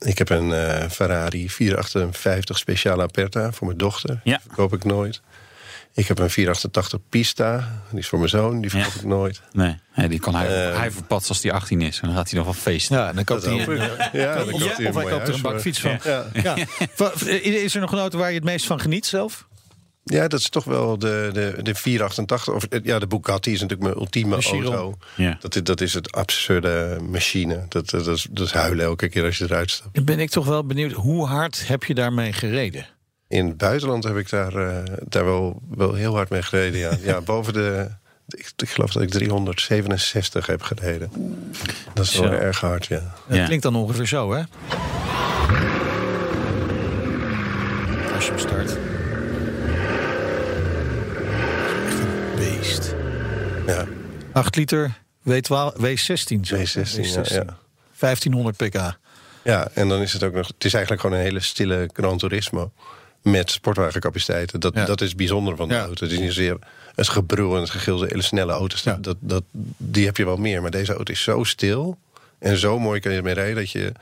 Ik 0.00 0.18
heb 0.18 0.30
een 0.30 0.52
eh, 0.52 0.88
Ferrari 0.90 1.50
458 1.50 2.58
Speciale 2.58 3.02
Aperta 3.02 3.52
voor 3.52 3.66
mijn 3.66 3.78
dochter. 3.78 4.20
Ja. 4.24 4.32
Die 4.32 4.40
verkoop 4.46 4.72
ik 4.74 4.84
nooit. 4.84 5.20
Ik 5.98 6.08
heb 6.08 6.18
een 6.18 6.30
488 6.30 6.98
Pista. 7.08 7.82
Die 7.90 7.98
is 7.98 8.08
voor 8.08 8.18
mijn 8.18 8.30
zoon. 8.30 8.60
Die 8.60 8.70
verkoop 8.70 8.92
Ja. 8.92 8.98
ik 9.00 9.06
nooit. 9.06 9.40
Nee, 9.52 9.76
nee, 9.94 10.08
die 10.08 10.18
kan 10.20 10.34
hij, 10.34 10.70
Eh, 10.70 10.78
hij 10.78 10.90
verpatst 10.90 11.28
als 11.28 11.42
hij 11.42 11.52
18 11.52 11.80
is. 11.82 12.00
En 12.00 12.08
dan 12.08 12.16
gaat 12.16 12.28
hij 12.30 12.36
nog 12.38 12.44
wel 12.46 12.54
feesten. 12.62 12.96
Ja, 12.96 13.12
dan 13.12 13.24
koopt 13.24 13.44
hij 13.44 13.54
Ja, 14.12 14.34
dan 14.34 14.44
of, 14.44 14.60
koopt 14.60 14.62
hij 14.62 14.68
een 14.68 14.70
of 14.70 14.78
hij 14.78 14.90
mooi 14.92 15.08
koopt 15.14 15.28
er 15.28 15.34
een 15.34 15.42
bakfiets 15.42 15.80
van. 15.80 15.98
Ja. 16.42 16.56
Is 17.42 17.74
er 17.74 17.80
nog 17.80 17.92
een 17.92 17.98
auto 17.98 18.18
waar 18.18 18.28
je 18.28 18.34
het 18.34 18.44
meest 18.44 18.66
van 18.66 18.80
geniet 18.80 19.06
zelf? 19.06 19.46
Ja, 20.04 20.28
dat 20.28 20.40
is 20.40 20.48
toch 20.48 20.64
wel 20.64 20.98
de, 20.98 21.30
de, 21.32 21.62
de 21.62 21.74
488. 21.74 22.54
Of, 22.54 22.64
eh, 22.64 22.80
ja, 22.82 22.98
de 22.98 23.06
Bugatti 23.06 23.52
is 23.52 23.60
natuurlijk 23.60 23.88
mijn 23.88 24.00
ultieme 24.02 24.36
De 24.36 24.42
Chiron. 24.42 24.74
auto. 24.74 24.98
Ja. 25.14 25.36
Dat, 25.40 25.54
is- 25.56 25.62
dat 25.62 25.80
is 25.80 25.94
het 25.94 26.12
absurde 26.12 26.98
machine. 27.10 27.66
Dat, 27.68 27.90
dat, 27.90 28.04
dat, 28.04 28.16
is, 28.16 28.26
dat 28.30 28.46
is 28.46 28.52
huilen 28.52 28.84
elke 28.84 29.08
keer 29.08 29.24
als 29.24 29.38
je 29.38 29.44
eruit 29.44 29.70
stapt. 29.70 29.94
Dan 29.94 30.04
ben 30.04 30.18
ik 30.20 30.30
toch 30.30 30.46
wel 30.46 30.64
benieuwd, 30.66 30.92
hoe 30.92 31.26
hard 31.26 31.68
heb 31.68 31.84
je 31.84 31.94
daarmee 31.94 32.32
gereden? 32.32 32.86
In 33.28 33.46
het 33.46 33.56
buitenland 33.56 34.04
heb 34.04 34.16
ik 34.16 34.30
daar, 34.30 34.54
eh, 34.54 34.82
daar 35.08 35.24
wel, 35.24 35.62
wel 35.70 35.94
heel 35.94 36.14
hard 36.14 36.28
mee 36.30 36.42
gereden. 36.42 36.80
Ja, 36.80 36.92
ja 37.02 37.20
boven 37.32 37.52
de. 37.52 37.88
Ik, 38.28 38.52
ik 38.56 38.68
geloof 38.68 38.92
dat 38.92 39.02
ik 39.02 39.10
367 39.10 40.46
heb 40.46 40.62
gereden. 40.62 41.10
Dat 41.94 42.04
is 42.04 42.18
wel 42.18 42.32
erg 42.32 42.60
hard, 42.60 42.86
ja. 42.86 43.14
Dat 43.28 43.36
Ja. 43.36 43.44
klinkt 43.44 43.62
dan 43.62 43.76
ongeveer 43.76 44.06
zo, 44.06 44.32
hè? 44.32 44.42
Als 48.14 48.24
je 48.24 48.30
hem 48.30 48.38
start. 48.38 48.76
Echt 51.86 51.98
een 51.98 52.34
beest. 52.36 52.94
ja 53.66 53.84
8 54.32 54.56
liter 54.56 54.98
W12, 55.28 55.76
W16. 55.76 56.40
zo. 56.42 56.56
W16, 56.56 57.00
ja, 57.00 57.22
ja. 57.24 57.56
1500 57.98 58.56
pk. 58.56 58.96
Ja, 59.44 59.68
en 59.74 59.88
dan 59.88 60.00
is 60.00 60.12
het 60.12 60.22
ook 60.22 60.34
nog. 60.34 60.46
Het 60.46 60.64
is 60.64 60.72
eigenlijk 60.74 61.02
gewoon 61.02 61.16
een 61.18 61.22
hele 61.24 61.40
stille 61.40 61.88
Gran 61.92 62.18
Turismo. 62.18 62.72
Met 63.30 63.50
sportwagencapaciteiten. 63.50 64.60
Dat, 64.60 64.74
Ja. 64.74 64.84
dat 64.84 65.00
is 65.00 65.14
bijzonder 65.14 65.56
van 65.56 65.68
de 65.68 65.74
Ja. 65.74 65.80
auto. 65.84 66.04
Het 66.04 66.12
is 66.12 66.18
niet 66.18 66.32
zozeer 66.32 66.56
het 66.94 67.08
gebrul 67.08 67.56
en 67.56 67.68
gegil. 67.68 67.98
De 67.98 68.06
hele 68.08 68.22
snelle 68.22 68.52
auto's. 68.52 68.82
Ja. 68.82 68.98
Dat, 69.00 69.16
dat, 69.20 69.42
die 69.76 70.04
heb 70.06 70.16
je 70.16 70.24
wel 70.24 70.36
meer. 70.36 70.62
Maar 70.62 70.70
deze 70.70 70.92
auto 70.94 71.12
is 71.12 71.22
zo 71.22 71.44
stil. 71.44 71.98
En 72.38 72.56
zo 72.56 72.78
mooi 72.78 73.00
kan 73.00 73.12
je 73.12 73.18
ermee 73.18 73.34
rijden. 73.34 73.54
Dat 73.54 73.70
je. 73.70 73.92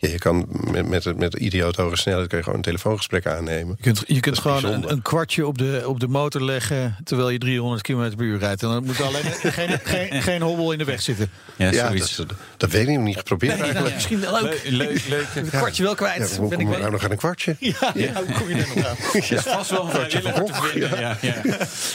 Ja, 0.00 0.08
je 0.08 0.18
kan 0.18 0.46
met, 0.50 0.88
met, 0.88 1.16
met 1.16 1.34
idioot 1.34 1.76
hoge 1.76 1.96
snelheid 1.96 2.28
kun 2.28 2.36
je 2.38 2.42
gewoon 2.44 2.58
een 2.58 2.64
telefoongesprek 2.64 3.26
aannemen. 3.26 3.74
Je 3.76 3.82
kunt, 3.82 4.02
je 4.06 4.20
kunt 4.20 4.38
gewoon 4.38 4.88
een, 4.88 5.02
kwartje 5.02 5.46
op 5.46 5.58
de, 5.58 5.82
op 5.86 6.00
de 6.00 6.08
motor 6.08 6.42
leggen 6.42 6.96
terwijl 7.04 7.30
je 7.30 7.38
300 7.38 7.82
km 7.82 8.16
per 8.16 8.24
uur 8.26 8.38
rijdt. 8.38 8.62
En 8.62 8.68
dan 8.68 8.84
moet 8.84 8.98
er 8.98 9.04
alleen 9.04 9.24
geen, 9.52 9.78
geen, 9.82 10.22
geen 10.22 10.42
hobbel 10.42 10.72
in 10.72 10.78
de 10.78 10.84
weg 10.84 11.02
zitten. 11.02 11.30
Ja, 11.56 11.70
Ja, 11.70 11.90
dat, 11.92 12.26
dat 12.56 12.70
weet 12.70 12.88
ik 12.88 12.94
nog 12.94 13.04
niet 13.04 13.16
geprobeerd 13.16 13.60
eigenlijk. 13.60 13.94
Misschien 13.94 14.20
wel 14.20 14.42
leuk. 14.42 14.62
Leuk, 14.64 15.06
leuk. 15.08 15.26
Een 15.34 15.48
kwartje 15.48 15.82
wel 15.82 15.92
Ja, 15.98 15.98
kwijt. 15.98 16.36
hoe 16.36 16.48
ben 16.48 16.58
kom 16.58 16.68
ik 16.68 16.74
ik 16.74 16.80
nou 16.80 16.92
nog 16.92 17.04
aan 17.04 17.10
een 17.10 17.16
kwartje? 17.16 17.56
Ja, 17.58 17.92
ja, 17.94 18.12
hoe 18.12 18.32
kom 18.38 18.48
je 18.48 18.54
daar 18.54 18.68
nog 18.74 18.86
aan? 18.86 18.96
Het 18.98 19.30
is 19.30 19.40
vast 19.42 19.70
wel 19.70 19.94
een 19.94 20.08
te 20.08 20.20
vinden. 20.62 21.00
Ja, 21.00 21.16
ja. 21.20 21.34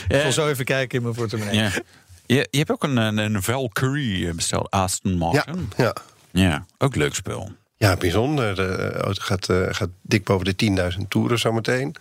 Ik 0.07 0.21
zal 0.21 0.31
zo 0.31 0.47
even 0.49 0.65
kijken 0.65 0.97
in 0.97 1.03
mijn 1.03 1.15
portemonnee. 1.15 1.55
Ja. 1.55 1.71
Je, 2.25 2.47
je 2.51 2.57
hebt 2.57 2.71
ook 2.71 2.83
een, 2.83 2.97
een, 2.97 3.43
Valkyrie 3.43 4.33
besteld, 4.33 4.69
Aston 4.71 5.11
Ja, 5.11 5.17
Martin. 5.17 5.71
ja. 5.77 5.95
Ja, 6.31 6.65
ook 6.77 6.95
leuk 6.95 7.15
spul. 7.15 7.51
Ja, 7.77 7.95
bijzonder. 7.95 8.55
De 8.55 8.91
auto 8.91 9.21
gaat, 9.21 9.49
eh, 9.49 9.67
gaat 9.69 9.89
dik 10.01 10.23
boven 10.23 10.45
de 10.45 10.55
10.000 10.55 11.09
toeren 11.09 11.39
zometeen. 11.39 11.95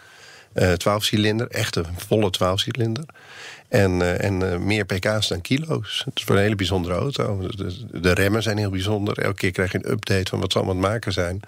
Eh 0.52 0.72
12 0.72 1.04
cilinder, 1.04 1.48
echt 1.48 1.76
een 1.76 1.86
volle 1.96 2.30
12 2.30 2.60
cilinder. 2.60 3.04
En, 3.68 4.02
eh, 4.02 4.24
en 4.24 4.52
eh, 4.52 4.58
meer 4.58 4.84
pk's 4.84 5.28
dan 5.28 5.40
kilo's. 5.40 6.02
Het 6.04 6.18
is 6.18 6.28
een 6.28 6.36
hele 6.36 6.54
bijzondere 6.54 6.94
auto. 6.94 7.48
De, 7.92 8.12
remmen 8.12 8.42
zijn 8.42 8.58
heel 8.58 8.70
bijzonder. 8.70 9.18
Elke 9.18 9.36
keer 9.36 9.50
krijg 9.50 9.72
je 9.72 9.78
een 9.78 9.90
update 9.90 10.30
van 10.30 10.40
wat 10.40 10.52
ze 10.52 10.58
allemaal 10.58 10.76
aan 10.76 10.82
het 10.82 10.90
maken 10.90 11.12
zijn. 11.12 11.40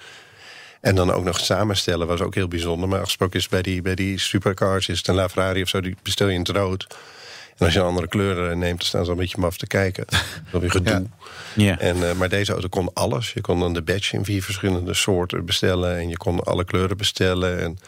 En 0.80 0.94
dan 0.94 1.12
ook 1.12 1.24
nog 1.24 1.40
samenstellen 1.40 2.06
was 2.06 2.20
ook 2.20 2.34
heel 2.34 2.48
bijzonder. 2.48 2.88
Maar 2.88 3.00
afgesproken 3.00 3.38
is 3.38 3.48
bij 3.48 3.62
die, 3.62 3.82
bij 3.82 3.94
die 3.94 4.18
supercars, 4.18 4.88
is 4.88 4.98
het 4.98 5.06
LaFerrari 5.06 5.62
of 5.62 5.68
zo, 5.68 5.80
die 5.80 5.96
bestel 6.02 6.26
je 6.26 6.32
in 6.32 6.38
het 6.38 6.48
rood. 6.48 6.86
En 7.58 7.64
als 7.64 7.74
je 7.74 7.80
een 7.80 7.86
andere 7.86 8.08
kleur 8.08 8.50
eh, 8.50 8.56
neemt, 8.56 8.78
dan 8.78 8.86
staan 8.86 9.04
ze 9.04 9.10
een 9.10 9.16
beetje 9.16 9.38
maf 9.40 9.56
te 9.56 9.66
kijken. 9.66 10.04
Dan 10.52 10.60
weer 10.60 10.70
gedoe. 10.70 11.06
Ja. 11.54 11.78
En, 11.78 12.08
eh, 12.08 12.14
maar 12.14 12.28
deze 12.28 12.52
auto 12.52 12.68
kon 12.68 12.90
alles. 12.94 13.32
Je 13.32 13.40
kon 13.40 13.60
dan 13.60 13.74
de 13.74 13.82
badge 13.82 14.16
in 14.16 14.24
vier 14.24 14.42
verschillende 14.42 14.94
soorten 14.94 15.44
bestellen. 15.44 15.96
En 15.96 16.08
je 16.08 16.16
kon 16.16 16.40
alle 16.44 16.64
kleuren 16.64 16.96
bestellen. 16.96 17.60
En 17.60 17.78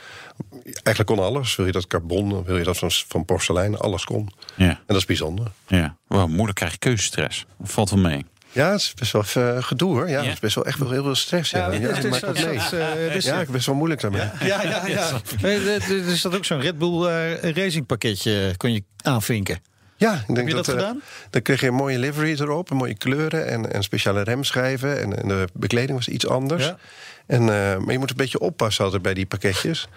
eigenlijk 0.65 1.07
kon 1.07 1.19
alles. 1.19 1.57
Wil 1.57 1.67
je 1.67 1.73
dat 1.73 1.87
carbon, 1.87 2.45
wil 2.45 2.57
je 2.57 2.65
dat 2.65 2.79
van, 2.79 2.91
van 2.91 3.25
porselein, 3.25 3.77
alles 3.77 4.05
kon. 4.05 4.29
Ja, 4.55 4.69
En 4.69 4.79
dat 4.87 4.97
is 4.97 5.05
bijzonder. 5.05 5.51
ja. 5.67 5.97
Wow, 6.07 6.29
moeilijk 6.29 6.55
krijg 6.55 6.73
je 6.73 6.79
keuzestress. 6.79 7.47
Dat 7.59 7.71
valt 7.71 7.91
wel 7.91 7.99
mee. 7.99 8.25
Ja, 8.59 8.71
het 8.71 8.81
is 8.81 8.95
best 8.95 9.13
wel 9.13 9.25
eh, 9.35 9.63
gedoe 9.63 9.95
hoor. 9.95 10.09
Ja, 10.09 10.19
Ja? 10.21 10.25
het 10.25 10.33
is 10.35 10.41
best 10.41 10.55
wel 10.55 10.65
echt 10.65 10.79
wel 10.79 10.91
heel 10.91 11.03
veel 11.03 11.15
stress. 11.15 11.51
Ja, 11.51 11.73
ja, 11.73 11.81
het 11.81 12.05
is- 12.05 12.21
dat 12.21 12.35
mee. 12.45 12.55
is- 12.55 12.73
eh, 12.73 13.21
Ja, 13.21 13.41
ik 13.41 13.49
best 13.51 13.67
wel 13.67 13.75
moeilijk 13.75 14.01
daarmee. 14.01 14.21
Ja, 14.41 14.63
ja, 14.63 14.87
ja. 14.87 15.11
Eh, 15.43 15.75
Er 15.91 16.09
is 16.09 16.23
dat 16.23 16.37
ook 16.37 16.45
zo'n 16.45 16.61
Red 16.61 16.79
Bull 16.79 17.07
eh, 17.07 17.51
racing 17.53 17.87
pakketje 17.87 18.55
kon 18.57 18.73
je 18.73 18.83
aanvinken. 19.03 19.59
Ja, 19.97 20.25
ik 20.29 20.35
denk 20.35 20.49
je 20.49 20.55
dat 20.55 20.69
eh, 20.69 20.75
gedaan? 20.75 21.03
dan 21.31 21.43
kreeg 21.43 21.61
je 21.61 21.67
een 21.67 21.75
mooie 21.75 21.99
livery 21.99 22.41
erop, 22.41 22.71
mooie 22.71 22.95
kleuren 22.97 23.47
en, 23.49 23.73
en 23.73 23.83
speciale 23.83 24.23
remschijven. 24.23 25.01
En, 25.01 25.23
en 25.23 25.29
de 25.29 25.49
bekleding 25.53 25.97
was 25.99 26.09
iets 26.09 26.27
anders. 26.27 26.65
Ja. 26.65 26.77
En, 27.27 27.41
eh, 27.41 27.77
maar 27.77 27.93
je 27.93 27.99
moet 27.99 28.11
een 28.11 28.17
beetje 28.17 28.39
oppassen 28.41 28.85
altijd 28.85 29.03
bij 29.03 29.15
die 29.15 29.27
pakketjes. 29.27 29.89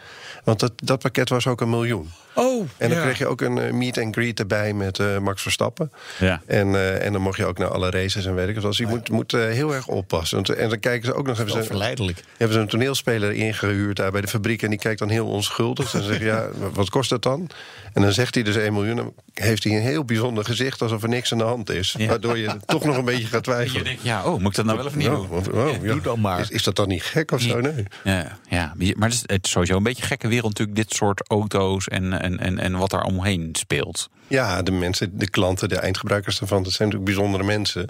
Want 0.44 0.60
dat, 0.60 0.72
dat 0.76 1.00
pakket 1.00 1.30
was 1.30 1.48
ook 1.48 1.62
een 1.62 1.70
miljoen. 1.70 2.10
Oh, 2.34 2.68
En 2.78 2.90
dan 2.90 2.98
ja. 2.98 3.04
kreeg 3.04 3.18
je 3.18 3.28
ook 3.28 3.42
een 3.42 3.58
eh, 3.58 3.74
meet 3.74 3.98
and 3.98 4.16
greet 4.16 4.40
erbij 4.40 4.74
met 4.74 5.00
eh, 5.00 5.18
Max 5.18 5.42
Verstappen. 5.42 5.92
Ja. 6.20 6.42
En, 6.46 6.76
eh, 6.76 7.06
en 7.06 7.12
dan 7.14 7.22
mocht 7.22 7.38
je 7.38 7.46
ook 7.46 7.58
naar 7.58 7.68
alle 7.68 7.90
races 7.90 8.26
en 8.26 8.36
weet 8.36 8.48
ik 8.48 8.56
wat. 8.56 8.64
Dus 8.64 8.78
je 8.78 8.88
moet, 8.88 9.10
moet 9.10 9.32
heel 9.32 9.74
erg 9.74 9.88
oppassen. 9.88 10.44
En 10.44 10.70
dan 10.70 10.80
kijken 10.80 11.06
ze 11.06 11.14
ook 11.14 11.28
nog... 11.28 11.38
Hebben 11.38 11.54
Wel 11.56 11.64
ze, 11.64 11.70
verleidelijk. 11.70 12.24
hebben 12.38 12.56
ze 12.58 12.62
een 12.62 12.70
toneelspeler 12.70 13.32
ingehuurd 13.32 13.98
daar 13.98 14.12
bij 14.12 14.22
de 14.22 14.28
fabriek... 14.28 14.62
en 14.62 14.70
die 14.70 14.80
kijkt 14.80 15.00
dan 15.00 15.10
heel 15.10 15.28
onschuldig. 15.28 15.92
Dan 15.92 16.02
zeg 16.02 16.18
je, 16.18 16.26
ja, 16.26 16.48
wat 16.74 16.90
kost 16.90 17.10
dat 17.10 17.24
dan? 17.24 17.50
En 17.94 18.02
dan 18.02 18.12
zegt 18.12 18.34
hij 18.36 18.44
dus 18.44 18.56
1 18.56 18.74
miljoen. 18.74 18.96
Dan 18.96 19.14
heeft 19.34 19.64
hij 19.64 19.74
een 19.74 19.82
heel 19.82 20.06
bijzonder 20.06 20.46
gezicht... 20.46 20.82
alsof 20.82 21.04
er 21.04 21.10
niks 21.10 21.32
aan 21.32 21.38
de 21.38 21.44
hand 21.44 21.70
is. 21.70 21.96
Ja. 21.98 22.08
Waardoor 22.08 22.38
je 22.38 22.58
toch 22.66 22.86
nog 22.86 22.98
een 22.98 23.06
beetje 23.06 23.28
gaat 23.28 23.46
Je 23.46 23.52
twijfelen. 23.52 23.84
denkt, 23.84 24.04
ja, 24.04 24.24
oh, 24.24 24.40
moet 24.40 24.50
ik 24.50 24.56
dat 24.56 24.66
nou 24.66 24.78
wel 24.78 24.88
of 24.88 24.96
niet 24.96 25.06
doen? 25.06 25.30
oh, 25.30 25.66
oh, 25.68 25.84
ja. 25.84 25.92
doe 25.92 26.02
dan 26.02 26.20
maar. 26.20 26.40
Is, 26.40 26.50
is 26.50 26.64
dat 26.64 26.76
dan 26.76 26.88
niet 26.88 27.04
gek 27.04 27.32
of 27.32 27.42
zo? 27.42 27.62
Nee. 27.62 27.86
Ja, 28.04 28.38
ja, 28.50 28.74
maar 28.96 29.10
het 29.10 29.18
is, 29.18 29.24
het 29.26 29.46
is 29.46 29.52
sowieso 29.52 29.78
een 29.78 29.84
beetje 29.84 30.02
een 30.02 30.08
gekke 30.08 30.28
wereld 30.28 30.48
natuurlijk, 30.58 30.78
dit 30.78 30.94
soort 30.94 31.28
auto's 31.28 31.88
en, 31.88 32.21
en, 32.22 32.40
en, 32.40 32.60
en 32.60 32.78
wat 32.78 32.90
daar 32.90 33.04
omheen 33.04 33.50
speelt. 33.52 34.10
Ja, 34.28 34.62
de 34.62 34.72
mensen, 34.72 35.18
de 35.18 35.30
klanten, 35.30 35.70
de 35.70 35.76
eindgebruikers 35.80 36.40
daarvan... 36.40 36.64
dat 36.64 36.72
zijn 36.72 36.88
natuurlijk 36.90 37.16
bijzondere 37.16 37.44
mensen... 37.44 37.88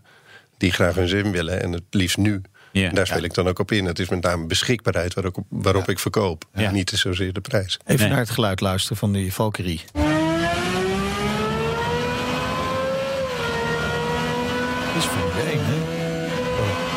die 0.58 0.72
graag 0.72 0.96
hun 0.96 1.08
zin 1.08 1.32
willen 1.32 1.62
en 1.62 1.72
het 1.72 1.84
liefst 1.90 2.18
nu. 2.18 2.42
Daar 2.94 3.08
speel 3.08 3.24
ik 3.24 3.34
dan 3.34 3.48
ook 3.48 3.60
op 3.60 3.72
in. 3.72 3.86
Het 3.86 4.00
is 4.00 4.10
met 4.10 4.22
name 4.24 4.46
beschikbaarheid 4.46 5.14
waarop, 5.14 5.38
waarop 5.50 5.90
ik 5.90 6.00
verkoop. 6.00 6.46
Ja. 6.54 6.68
En 6.68 6.74
niet 6.74 6.90
zozeer 6.90 7.34
de 7.34 7.42
prijs. 7.42 7.80
Even 7.86 8.00
Nee. 8.02 8.10
naar 8.10 8.20
het 8.20 8.30
geluid 8.30 8.62
luisteren 8.62 8.98
van 8.98 9.12
die 9.12 9.34
Valkyrie. 9.34 9.82
Dat 14.94 15.04
is 15.04 15.06
Formule 15.06 15.50
1, 15.52 15.60
hè? 15.64 15.76
Oh. 16.62 16.90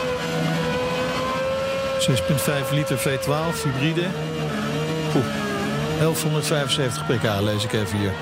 6,5 2.67 2.71
liter 2.73 2.99
V12 2.99 3.63
hybride. 3.63 4.07
Oeh. 5.17 5.25
1175 5.99 7.07
pk 7.07 7.41
lees 7.41 7.65
ik 7.65 7.73
even 7.73 7.99
hier. 7.99 8.13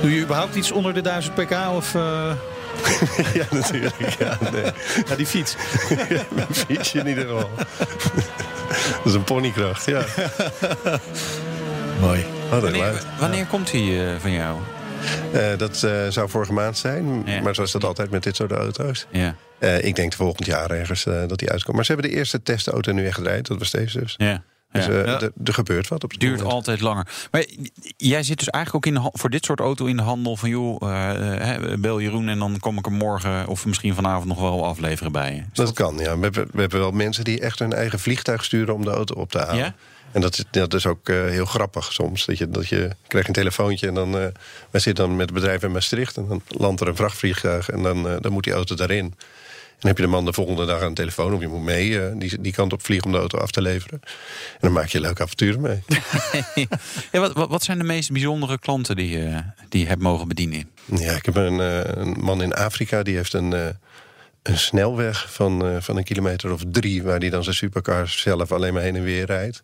Doe 0.00 0.14
je 0.14 0.20
überhaupt 0.22 0.54
iets 0.54 0.70
onder 0.72 0.94
de 0.94 1.00
1000 1.00 1.34
pk 1.34 1.52
of... 1.74 1.94
eh, 1.94 2.32
ja, 3.34 3.44
natuurlijk. 3.50 4.16
Ja, 4.18 4.38
nee. 4.52 4.62
ja, 5.08 5.14
die 5.16 5.26
fiets. 5.26 5.56
Mijn 6.36 6.46
fietsje 6.54 6.98
in 6.98 7.06
ieder 7.06 7.24
geval. 7.24 7.50
dat 8.74 9.00
is 9.04 9.14
een 9.14 9.24
ponykracht, 9.24 9.84
ja. 9.86 10.02
Mooi. 12.00 12.24
Wat 12.50 12.62
een 12.62 12.70
Wanneer, 12.72 13.02
wanneer 13.18 13.46
komt 13.46 13.70
die 13.70 14.04
eh, 14.06 14.16
van 14.20 14.30
jou? 14.32 14.58
Eh, 15.32 15.40
dat 15.58 15.82
eh, 15.82 15.92
zou 16.08 16.28
vorige 16.28 16.52
maand 16.52 16.78
zijn. 16.78 17.22
Ja. 17.26 17.40
Maar 17.42 17.54
zoals 17.54 17.72
dat 17.72 17.84
altijd 17.84 18.10
met 18.10 18.22
dit 18.22 18.36
soort 18.36 18.52
auto's. 18.52 19.06
Ja, 19.10 19.34
Eh, 19.58 19.84
ik 19.84 19.96
denk 19.96 20.12
volgend 20.12 20.46
jaar 20.46 20.70
ergens 20.70 21.06
eh, 21.06 21.14
dat 21.26 21.38
die 21.38 21.50
uitkomt. 21.50 21.76
Maar 21.76 21.84
ze 21.84 21.92
hebben 21.92 22.10
de 22.10 22.16
eerste 22.16 22.42
testauto 22.42 22.92
nu 22.92 23.06
echt 23.06 23.14
gedraaid. 23.14 23.46
Dat 23.46 23.58
was 23.58 23.70
deze 23.70 24.00
dus. 24.00 24.14
ja. 24.16 24.42
Dus 24.72 24.84
ja. 24.86 24.90
eh, 24.90 25.22
er- 25.22 25.32
gebeurt 25.44 25.88
wat 25.88 26.04
op 26.04 26.10
het 26.10 26.20
duurt 26.20 26.36
moment. 26.36 26.52
altijd 26.52 26.80
langer. 26.80 27.06
Maar 27.30 27.44
jij 27.96 28.22
zit 28.22 28.38
dus 28.38 28.48
eigenlijk 28.48 28.86
ook 28.86 28.94
in 28.94 29.02
de, 29.02 29.10
voor 29.12 29.30
dit 29.30 29.44
soort 29.44 29.60
auto 29.60 29.86
in 29.86 29.96
de 29.96 30.02
handel 30.02 30.36
van... 30.36 30.48
joh, 30.48 30.80
hè, 31.38 31.78
bel 31.78 32.00
Jeroen 32.00 32.28
en 32.28 32.38
dan 32.38 32.58
kom 32.60 32.78
ik 32.78 32.86
er 32.86 32.92
morgen 32.92 33.46
of 33.46 33.66
misschien 33.66 33.94
vanavond 33.94 34.24
nog 34.28 34.40
wel 34.40 34.66
afleveren 34.66 35.12
bij 35.12 35.34
je. 35.34 35.42
Dat 35.52 35.72
kan, 35.72 35.96
ja. 35.98 36.16
We 36.16 36.22
hebben, 36.22 36.48
we 36.52 36.60
hebben 36.60 36.80
wel 36.80 36.90
mensen 36.90 37.24
die 37.24 37.40
echt 37.40 37.58
hun 37.58 37.72
eigen 37.72 37.98
vliegtuig 37.98 38.44
sturen 38.44 38.74
om 38.74 38.84
de 38.84 38.90
auto 38.90 39.14
op 39.14 39.30
te 39.30 39.38
halen. 39.38 39.56
Ja? 39.56 39.74
En 40.12 40.20
dat 40.20 40.32
is, 40.38 40.44
dat 40.50 40.74
is 40.74 40.86
ook 40.86 41.08
eh, 41.08 41.16
heel 41.24 41.44
grappig 41.44 41.92
soms. 41.92 42.26
Dat 42.26 42.38
je, 42.38 42.48
dat 42.50 42.68
je 42.68 42.90
krijgt 43.06 43.28
een 43.28 43.34
telefoontje 43.34 43.86
en 43.86 43.94
dan... 43.94 44.18
eh 44.18 44.26
wij 44.70 44.80
zitten 44.80 45.04
dan 45.06 45.16
met 45.16 45.24
het 45.26 45.34
bedrijf 45.34 45.62
in 45.62 45.72
Maastricht... 45.72 46.16
en 46.16 46.26
dan 46.28 46.42
landt 46.48 46.80
er 46.80 46.88
een 46.88 46.96
vrachtvliegtuig 46.96 47.70
en 47.70 47.82
dan, 47.82 48.02
dan 48.20 48.32
moet 48.32 48.44
die 48.44 48.52
auto 48.52 48.74
daarin. 48.74 49.14
En 49.80 49.86
dan 49.86 49.96
heb 49.96 50.04
je 50.04 50.10
de 50.12 50.16
man 50.16 50.24
de 50.24 50.32
volgende 50.32 50.66
dag 50.66 50.82
aan 50.82 50.88
de 50.88 50.94
telefoon... 50.94 51.34
of 51.34 51.40
je 51.40 51.48
moet 51.48 51.62
mee 51.62 52.00
eh, 52.00 52.12
die, 52.14 52.40
die 52.40 52.52
kant 52.52 52.72
op 52.72 52.82
vliegen 52.82 53.06
om 53.06 53.12
de 53.12 53.18
auto 53.18 53.38
af 53.38 53.50
te 53.50 53.62
leveren. 53.62 54.00
En 54.02 54.58
dan 54.60 54.72
maak 54.72 54.88
je 54.88 55.00
leuke 55.00 55.22
avonturen 55.22 55.60
mee. 55.60 55.82
Ja, 57.12 57.20
wat, 57.20 57.32
wat, 57.32 57.48
wat 57.48 57.62
zijn 57.62 57.78
de 57.78 57.84
meest 57.84 58.10
bijzondere 58.12 58.58
klanten 58.58 58.96
die, 58.96 59.08
je 59.08 59.42
die 59.68 59.80
je 59.80 59.86
hebt 59.86 60.02
mogen 60.02 60.28
bedienen? 60.28 60.70
Ja, 60.84 61.12
ik 61.12 61.24
heb 61.24 61.36
een, 61.36 61.60
eh, 61.60 61.80
een 61.84 62.16
man 62.20 62.42
in 62.42 62.54
Afrika... 62.54 63.02
die 63.02 63.16
heeft 63.16 63.32
een, 63.32 63.52
eh, 63.52 63.66
een 64.42 64.58
snelweg 64.58 65.32
van, 65.32 65.66
eh, 65.66 65.76
van 65.80 65.96
een 65.96 66.04
kilometer 66.04 66.52
of 66.52 66.62
drie... 66.66 67.02
waar 67.02 67.18
die 67.18 67.30
dan 67.30 67.42
zijn 67.42 67.56
supercar 67.56 68.08
zelf 68.08 68.52
alleen 68.52 68.72
maar 68.72 68.82
heen 68.82 68.96
en 68.96 69.02
weer 69.02 69.26
rijdt. 69.26 69.62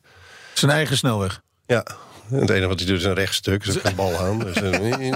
Zijn 0.54 0.70
eigen 0.70 0.96
snelweg. 0.96 1.40
Ja, 1.66 1.84
En 2.30 2.40
het 2.40 2.50
enige 2.50 2.66
wat 2.66 2.78
hij 2.78 2.88
doet 2.88 2.98
is 2.98 3.04
een 3.04 3.14
rechtstuk, 3.14 3.64
dus 3.64 3.84
een 3.84 3.94
bal 3.94 4.16
aan. 4.16 4.38
Dus, 4.38 4.56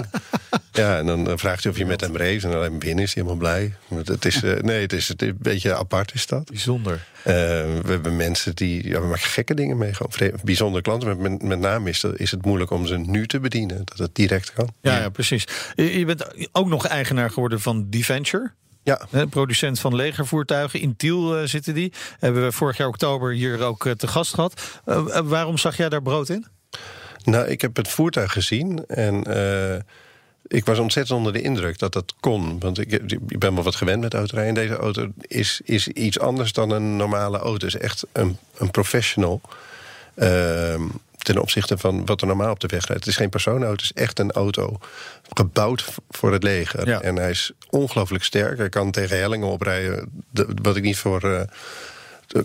ja, 0.81 0.97
en 0.97 1.05
dan 1.05 1.27
eh, 1.29 1.33
vraagt 1.37 1.63
hij 1.63 1.71
of 1.71 1.77
je 1.77 1.85
met 1.85 2.01
hem 2.01 2.17
race. 2.17 2.47
En 2.47 2.53
alleen 2.53 2.79
binnen 2.79 3.03
is 3.03 3.13
hij 3.13 3.23
helemaal 3.23 3.35
blij. 3.49 3.73
Het 4.05 4.25
is, 4.25 4.43
eh, 4.43 4.59
nee, 4.61 4.81
het 4.81 4.93
is, 4.93 5.07
het 5.07 5.21
is 5.21 5.27
een 5.27 5.37
beetje 5.39 5.75
apart 5.75 6.13
is 6.13 6.27
dat. 6.27 6.49
Bijzonder. 6.49 7.05
Eh, 7.23 7.33
we 7.33 7.81
hebben 7.87 8.15
mensen 8.15 8.55
die 8.55 8.87
ja, 8.87 9.01
we 9.01 9.07
maken 9.07 9.29
gekke 9.29 9.53
dingen 9.53 9.77
mee. 9.77 9.93
Gewoon 9.93 10.39
bijzondere 10.43 10.83
klanten. 10.83 11.21
Met, 11.21 11.41
met 11.43 11.59
name 11.59 11.89
is, 11.89 11.99
dat- 11.99 12.19
is 12.19 12.31
het 12.31 12.45
moeilijk 12.45 12.71
om 12.71 12.85
ze 12.87 12.97
nu 12.97 13.27
te 13.27 13.39
bedienen. 13.39 13.81
Dat 13.85 13.97
het 13.97 14.15
direct 14.15 14.53
kan. 14.53 14.69
Ja, 14.81 14.97
ja, 14.97 15.09
precies. 15.09 15.43
Je 15.75 16.05
bent 16.05 16.49
ook 16.51 16.67
nog 16.67 16.85
eigenaar 16.87 17.29
geworden 17.31 17.61
van 17.61 17.89
Deventure. 17.89 18.51
Ja, 18.83 19.01
producent 19.29 19.79
van 19.79 19.95
legervoertuigen. 19.95 20.79
In 20.79 20.95
Tiel 20.95 21.47
zitten 21.47 21.73
die. 21.73 21.93
Hebben 22.19 22.43
we 22.43 22.51
vorig 22.51 22.77
jaar 22.77 22.87
oktober 22.87 23.33
hier 23.33 23.61
ook 23.61 23.87
te 23.97 24.07
gast 24.07 24.33
gehad. 24.33 24.61
Eh, 24.85 24.95
eh, 25.17 25.25
waarom 25.25 25.57
zag 25.57 25.77
jij 25.77 25.89
daar 25.89 26.01
brood 26.01 26.29
in? 26.29 26.45
Nou, 27.23 27.47
ik 27.47 27.61
heb 27.61 27.75
het 27.75 27.87
voertuig 27.87 28.31
gezien 28.31 28.85
en 28.87 29.23
ik 30.51 30.65
was 30.65 30.79
ontzettend 30.79 31.17
onder 31.17 31.33
de 31.33 31.41
indruk 31.41 31.79
dat 31.79 31.93
dat 31.93 32.13
kon. 32.19 32.59
Want 32.59 32.79
ik, 32.79 32.91
ik 33.27 33.39
ben 33.39 33.53
wel 33.55 33.63
wat 33.63 33.75
gewend 33.75 34.01
met 34.01 34.13
autorijden. 34.13 34.55
En 34.55 34.67
deze 34.67 34.79
auto 34.81 35.07
is, 35.21 35.61
is 35.63 35.87
iets 35.87 36.19
anders 36.19 36.53
dan 36.53 36.69
een 36.71 36.95
normale 36.95 37.37
auto. 37.37 37.65
Het 37.65 37.75
is 37.75 37.81
echt 37.81 38.03
een, 38.11 38.37
een 38.57 38.71
professional. 38.71 39.41
ehm, 40.15 40.81
ten 41.17 41.37
opzichte 41.41 41.77
van 41.77 42.05
wat 42.05 42.21
er 42.21 42.27
normaal 42.27 42.51
op 42.51 42.59
de 42.59 42.67
weg 42.67 42.85
rijdt. 42.85 43.03
Het 43.05 43.11
is 43.13 43.19
geen 43.19 43.29
persoonauto, 43.29 43.71
het 43.71 43.81
is 43.81 43.93
echt 43.93 44.19
een 44.19 44.31
auto 44.31 44.79
gebouwd 45.33 45.85
voor 46.09 46.31
het 46.33 46.43
leger. 46.43 46.87
Ja. 46.87 47.01
En 47.01 47.15
hij 47.15 47.29
is 47.29 47.51
ongelooflijk 47.69 48.23
sterk. 48.23 48.57
Hij 48.57 48.69
kan 48.69 48.91
tegen 48.91 49.19
hellingen 49.19 49.47
oprijden, 49.47 50.09
de- 50.29 50.47
wat 50.61 50.75
ik 50.75 50.83
niet 50.83 50.97
voor... 50.97 51.21
eh, 51.33 51.41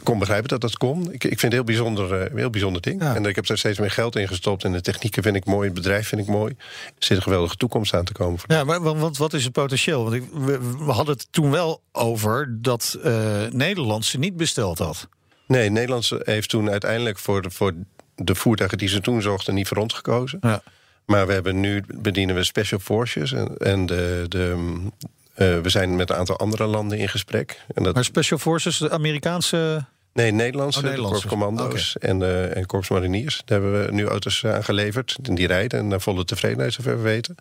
kon 0.02 0.18
begrijpen 0.18 0.48
dat 0.48 0.60
dat 0.60 0.76
kon. 0.76 1.12
Ik, 1.12 1.12
ik 1.12 1.20
vind 1.20 1.40
het 1.40 1.42
een 1.42 1.52
heel 1.52 1.64
bijzonder, 1.64 2.22
eh, 2.22 2.36
heel 2.36 2.50
bijzonder 2.50 2.82
ding. 2.82 3.02
Ja. 3.02 3.14
En 3.14 3.24
ik 3.24 3.34
heb 3.34 3.48
er 3.48 3.58
steeds 3.58 3.78
meer 3.78 3.90
geld 3.90 4.16
in 4.16 4.28
gestopt. 4.28 4.64
En 4.64 4.72
de 4.72 4.80
technieken 4.80 5.22
vind 5.22 5.36
ik 5.36 5.44
mooi, 5.44 5.64
het 5.64 5.74
bedrijf 5.74 6.08
vind 6.08 6.20
ik 6.20 6.26
mooi. 6.26 6.54
Er 6.58 6.94
zit 6.98 7.16
een 7.16 7.22
geweldige 7.22 7.56
toekomst 7.56 7.94
aan 7.94 8.04
te 8.04 8.12
komen. 8.12 8.40
Ja, 8.46 8.64
maar, 8.64 8.82
want, 8.82 9.16
wat 9.16 9.32
is 9.32 9.44
het 9.44 9.52
potentieel? 9.52 10.02
Want 10.02 10.14
ik, 10.14 10.24
we, 10.32 10.58
we 10.84 10.92
hadden 10.92 11.14
het 11.14 11.28
toen 11.30 11.50
wel 11.50 11.82
over 11.92 12.58
dat 12.60 12.98
eh 13.02 13.44
Nederland 13.50 14.04
ze 14.04 14.18
niet 14.18 14.36
besteld 14.36 14.78
had. 14.78 15.08
Nee, 15.46 15.70
Nederlands 15.70 16.14
heeft 16.18 16.48
toen 16.48 16.70
uiteindelijk 16.70 17.18
voor 17.18 17.42
de, 17.42 17.50
voor 17.50 17.72
de 18.14 18.34
voertuigen 18.34 18.78
die 18.78 18.88
ze 18.88 19.00
toen 19.00 19.22
zochten 19.22 19.54
niet 19.54 19.68
voor 19.68 19.76
ons 19.76 19.94
gekozen. 19.94 20.38
Ja. 20.40 20.62
Maar 21.06 21.26
we 21.26 21.32
hebben 21.32 21.60
nu 21.60 21.84
bedienen 21.86 22.34
we 22.34 22.44
Special 22.44 22.80
Forces. 22.80 23.32
En, 23.32 23.56
en 23.56 23.86
de, 23.86 24.24
de, 24.28 24.54
eh, 24.56 25.08
we 25.36 25.68
zijn 25.68 25.96
met 25.96 26.10
een 26.10 26.16
aantal 26.16 26.36
andere 26.38 26.66
landen 26.66 26.98
in 26.98 27.08
gesprek. 27.08 27.60
En 27.74 27.82
dat, 27.82 27.94
Maar 27.94 28.04
Special 28.04 28.38
Forces, 28.38 28.78
de 28.78 28.90
Amerikaanse... 28.90 29.84
Nee, 30.12 30.30
Nederlandse, 30.30 30.78
Oh, 30.78 30.84
de 30.84 30.90
Nederlandse. 30.90 31.26
korpscommando's 31.28 31.96
en, 31.98 32.22
eh 32.22 32.56
en 32.56 32.66
korpsmariniers. 32.66 33.42
Daar 33.44 33.60
hebben 33.60 33.86
we 33.86 33.92
nu 33.92 34.06
auto's 34.06 34.44
aan 34.44 34.64
geleverd. 34.64 35.16
Die 35.22 35.46
rijden 35.46 35.78
en 35.78 35.88
naar 35.88 36.00
volle 36.00 36.24
tevredenheid, 36.24 36.72
zover 36.72 36.96
we 36.96 37.02
weten. 37.02 37.36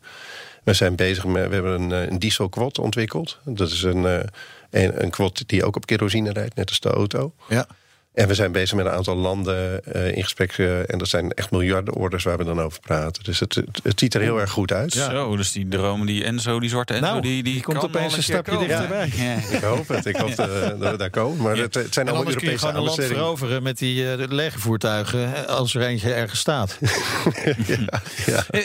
We 0.63 0.73
zijn 0.73 0.95
bezig 0.95 1.25
met, 1.25 1.47
we 1.47 1.53
hebben 1.53 1.81
een, 1.81 1.91
eh, 1.91 2.09
een 2.11 2.19
diesel 2.19 2.49
quad 2.49 2.79
ontwikkeld. 2.79 3.37
Dat 3.43 3.71
is 3.71 3.83
een, 3.83 4.05
eh, 4.05 4.19
een, 4.69 5.03
een 5.03 5.09
quad 5.09 5.43
die 5.45 5.63
ook 5.65 5.75
op 5.75 5.85
kerosine 5.85 6.31
rijdt, 6.31 6.55
net 6.55 6.69
als 6.69 6.79
de 6.79 6.89
auto. 6.89 7.33
Ja. 7.49 7.67
En 8.15 8.27
we 8.27 8.33
zijn 8.33 8.51
bezig 8.51 8.75
met 8.77 8.85
een 8.85 8.91
aantal 8.91 9.15
landen 9.15 9.83
eh, 9.83 10.15
in 10.15 10.23
gesprek. 10.23 10.51
eh, 10.57 10.79
en 10.91 10.97
dat 10.97 11.07
zijn 11.07 11.31
echt 11.33 11.51
miljarden 11.51 11.93
orders 11.93 12.23
waar 12.23 12.37
we 12.37 12.43
dan 12.43 12.61
over 12.61 12.79
praten. 12.79 13.23
Dus 13.23 13.39
het, 13.39 13.55
het, 13.55 13.79
het 13.83 13.99
ziet 13.99 14.13
er 14.13 14.21
heel 14.21 14.39
erg 14.39 14.49
goed 14.51 14.71
uit. 14.71 14.91
Zo, 14.93 15.35
dus 15.35 15.51
die 15.51 15.67
droom, 15.67 16.05
die 16.05 16.23
Enzo, 16.23 16.59
die 16.59 16.69
zwarte 16.69 16.93
Enzo, 16.93 17.05
Nou, 17.05 17.21
die, 17.21 17.43
die, 17.43 17.53
die 17.53 17.61
komt 17.63 17.77
kan 17.77 17.87
opeens 17.87 18.17
een 18.17 18.23
stapje 18.23 18.51
komen. 18.51 18.67
dichterbij. 18.67 19.11
Ja. 19.15 19.35
Ik 19.57 19.63
hoop 19.63 19.87
het. 19.87 20.05
Ik 20.05 20.15
hoop 20.15 20.35
dat 20.35 20.79
dat 20.79 20.91
we 20.91 20.97
daar 20.97 21.09
komen. 21.09 21.43
Maar 21.43 21.57
het, 21.57 21.73
het 21.73 21.93
zijn 21.93 22.07
En 22.07 22.13
allemaal 22.13 22.33
anders 22.33 22.35
kun 22.35 22.45
je 22.45 22.51
Europese 22.51 22.67
gewoon 22.67 22.75
een 22.75 22.95
land 22.97 23.03
veroveren 23.13 23.63
met 23.63 23.77
die 23.77 24.11
eh, 24.11 24.27
legervoertuigen... 24.29 25.29
hè, 25.31 25.47
als 25.47 25.75
er 25.75 25.81
eentje 25.81 26.13
ergens 26.13 26.39
staat. 26.39 26.77
Ja. 28.25 28.43
Eh, 28.49 28.61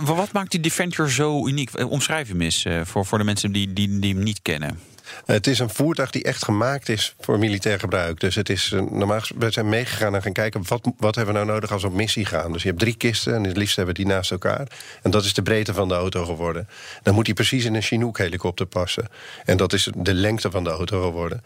Wat 0.00 0.32
maakt 0.32 0.50
die 0.50 0.60
Defender 0.60 1.10
zo 1.12 1.46
uniek? 1.46 1.70
Eh, 1.74 1.90
Omschrijf 1.90 2.28
hem 2.28 2.40
eens 2.40 2.64
eh, 2.64 2.80
voor, 2.84 3.06
voor 3.06 3.18
de 3.18 3.24
mensen 3.24 3.52
die, 3.52 3.72
die, 3.72 3.98
die 3.98 4.14
hem 4.14 4.22
niet 4.22 4.42
kennen. 4.42 4.78
Het 5.24 5.46
is 5.46 5.58
een 5.58 5.70
voertuig 5.70 6.10
die 6.10 6.22
echt 6.22 6.44
gemaakt 6.44 6.88
is 6.88 7.14
voor 7.20 7.38
militair 7.38 7.78
gebruik. 7.78 8.20
Dus 8.20 8.34
het 8.34 8.48
is, 8.48 8.74
normaal, 8.90 9.20
we 9.38 9.50
zijn 9.50 9.68
meegegaan 9.68 10.14
en 10.14 10.22
gaan 10.22 10.32
kijken... 10.32 10.62
Wat, 10.68 10.90
wat 10.96 11.14
hebben 11.14 11.34
we 11.34 11.40
nou 11.40 11.52
nodig 11.52 11.72
als 11.72 11.82
we 11.82 11.88
op 11.88 11.94
missie 11.94 12.24
gaan. 12.24 12.52
Dus 12.52 12.62
je 12.62 12.68
hebt 12.68 12.80
drie 12.80 12.96
kisten 12.96 13.34
en 13.34 13.44
het 13.44 13.56
liefst 13.56 13.76
hebben 13.76 13.94
we 13.94 14.02
die 14.02 14.12
naast 14.12 14.30
elkaar. 14.30 14.66
En 15.02 15.10
dat 15.10 15.24
is 15.24 15.34
de 15.34 15.42
breedte 15.42 15.74
van 15.74 15.88
de 15.88 15.94
auto 15.94 16.24
geworden. 16.24 16.68
Dan 17.02 17.14
moet 17.14 17.24
die 17.24 17.34
precies 17.34 17.64
in 17.64 17.74
een 17.74 17.82
Chinook-helikopter 17.82 18.66
passen. 18.66 19.08
En 19.44 19.56
dat 19.56 19.72
is 19.72 19.88
de 19.96 20.14
lengte 20.14 20.50
van 20.50 20.64
de 20.64 20.70
auto 20.70 21.02
geworden. 21.02 21.44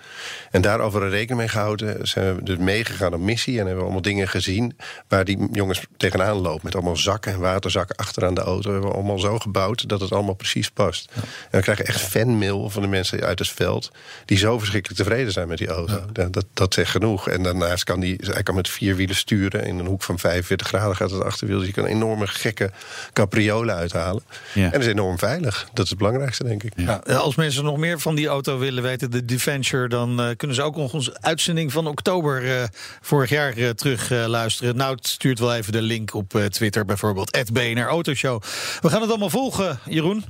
En 0.50 0.60
daarover 0.60 1.02
een 1.02 1.10
rekening 1.10 1.38
mee 1.38 1.48
gehouden. 1.48 2.08
Zijn 2.08 2.36
we 2.36 2.42
dus 2.42 2.56
meegegaan 2.56 3.14
op 3.14 3.20
missie 3.20 3.52
en 3.52 3.58
hebben 3.58 3.76
we 3.76 3.82
allemaal 3.82 4.02
dingen 4.02 4.28
gezien... 4.28 4.76
waar 5.08 5.24
die 5.24 5.48
jongens 5.52 5.80
tegenaan 5.96 6.36
lopen. 6.36 6.60
Met 6.62 6.74
allemaal 6.74 6.96
zakken 6.96 7.32
en 7.32 7.40
waterzakken 7.40 7.96
achteraan 7.96 8.34
de 8.34 8.40
auto. 8.40 8.66
We 8.66 8.72
hebben 8.72 8.90
we 8.90 8.96
allemaal 8.96 9.18
zo 9.18 9.38
gebouwd 9.38 9.88
dat 9.88 10.00
het 10.00 10.12
allemaal 10.12 10.34
precies 10.34 10.70
past. 10.70 11.10
En 11.14 11.58
we 11.58 11.60
krijgen 11.60 11.86
echt 11.86 12.00
fanmail 12.00 12.70
van 12.70 12.82
de 12.82 12.88
mensen 12.88 13.20
uit 13.20 13.38
het 13.38 13.48
veld... 13.58 13.90
die 14.24 14.38
zo 14.38 14.58
verschrikkelijk 14.58 15.00
tevreden 15.00 15.32
zijn 15.32 15.48
met 15.48 15.58
die 15.58 15.68
auto. 15.68 16.04
Ja, 16.12 16.28
Dat, 16.30 16.46
dat 16.54 16.74
zegt 16.74 16.90
genoeg. 16.90 17.28
En 17.28 17.42
daarnaast 17.42 17.84
kan 17.84 18.00
die, 18.00 18.16
hij 18.20 18.42
kan 18.42 18.54
met 18.54 18.68
vier 18.68 18.96
wielen 18.96 19.16
sturen. 19.16 19.64
In 19.64 19.78
een 19.78 19.86
hoek 19.86 20.02
van 20.02 20.18
45 20.18 20.66
graden 20.66 20.96
gaat 20.96 21.10
het 21.10 21.22
achterwiel. 21.22 21.58
Dus 21.58 21.66
je 21.66 21.72
kan 21.72 21.84
een 21.84 21.90
enorme 21.90 22.26
gekke 22.26 22.70
capriolen 23.12 23.74
uithalen. 23.74 24.22
Ja. 24.54 24.64
En 24.64 24.72
het 24.72 24.82
is 24.82 24.86
enorm 24.86 25.18
veilig. 25.18 25.68
Dat 25.72 25.84
is 25.84 25.90
het 25.90 25.98
belangrijkste, 25.98 26.44
denk 26.44 26.62
ik. 26.62 26.72
Ja, 26.76 26.96
als 27.06 27.34
mensen 27.34 27.64
nog 27.64 27.76
meer 27.76 28.00
van 28.00 28.14
die 28.14 28.26
auto 28.26 28.58
willen 28.58 28.82
weten, 28.82 29.10
de 29.10 29.24
Defender, 29.24 29.88
dan 29.88 30.20
eh, 30.20 30.36
kunnen 30.36 30.56
ze 30.56 30.62
ook 30.62 30.76
nog 30.76 30.92
onze 30.92 31.16
uitzending 31.20 31.72
van 31.72 31.86
oktober 31.86 32.60
eh, 32.60 32.64
vorig 33.00 33.30
jaar 33.30 33.56
eh, 33.56 33.68
terug 33.68 34.10
luisteren. 34.10 34.76
Nou, 34.76 34.94
het 34.94 35.06
stuurt 35.06 35.38
wel 35.38 35.54
even 35.54 35.72
de 35.72 35.82
link 35.82 36.14
op 36.14 36.40
Twitter, 36.50 36.84
bijvoorbeeld 36.84 37.52
BNR 37.52 37.86
Autoshow. 37.86 38.42
We 38.80 38.88
gaan 38.88 39.00
het 39.00 39.10
allemaal 39.10 39.30
volgen, 39.30 39.78
Jeroen. 39.84 40.24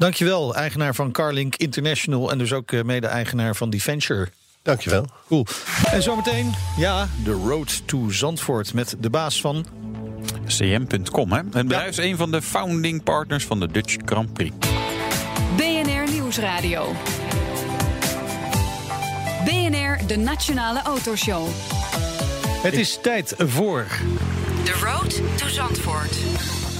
Dankjewel, 0.00 0.54
eigenaar 0.54 0.94
van 0.94 1.12
Carlink 1.12 1.56
International 1.56 2.30
en 2.30 2.38
dus 2.38 2.52
ook 2.52 2.72
eh, 2.72 2.82
mede-eigenaar 2.82 3.56
van 3.56 3.70
Defender. 3.70 4.30
Dankjewel. 4.62 5.06
Cool. 5.26 5.46
En 5.90 6.02
zometeen, 6.02 6.54
ja, 6.76 7.08
de 7.24 7.30
Road 7.30 7.82
to 7.86 8.10
Zandvoort 8.10 8.74
met 8.74 8.96
de 9.00 9.10
baas 9.10 9.40
van 9.40 9.66
CM.com, 10.46 11.32
hè? 11.32 11.38
Het 11.38 11.52
bedrijf 11.52 11.88
is 11.88 11.96
een 11.96 12.16
van 12.16 12.30
de 12.30 12.42
founding 12.42 13.02
partners 13.02 13.44
van 13.44 13.60
de 13.60 13.70
Dutch 13.70 13.96
Grand 14.04 14.32
Prix. 14.32 14.56
BNR 15.56 16.10
Nieuwsradio. 16.10 16.92
BNR, 19.44 20.06
de 20.06 20.16
Nationale 20.16 20.82
Autoshow. 20.82 21.48
Het 22.62 22.74
is 22.74 22.98
tijd 23.02 23.34
voor 23.38 23.86
The 24.64 24.72
Road 24.72 25.20
to 25.36 25.48
Zandvoort. 25.48 26.16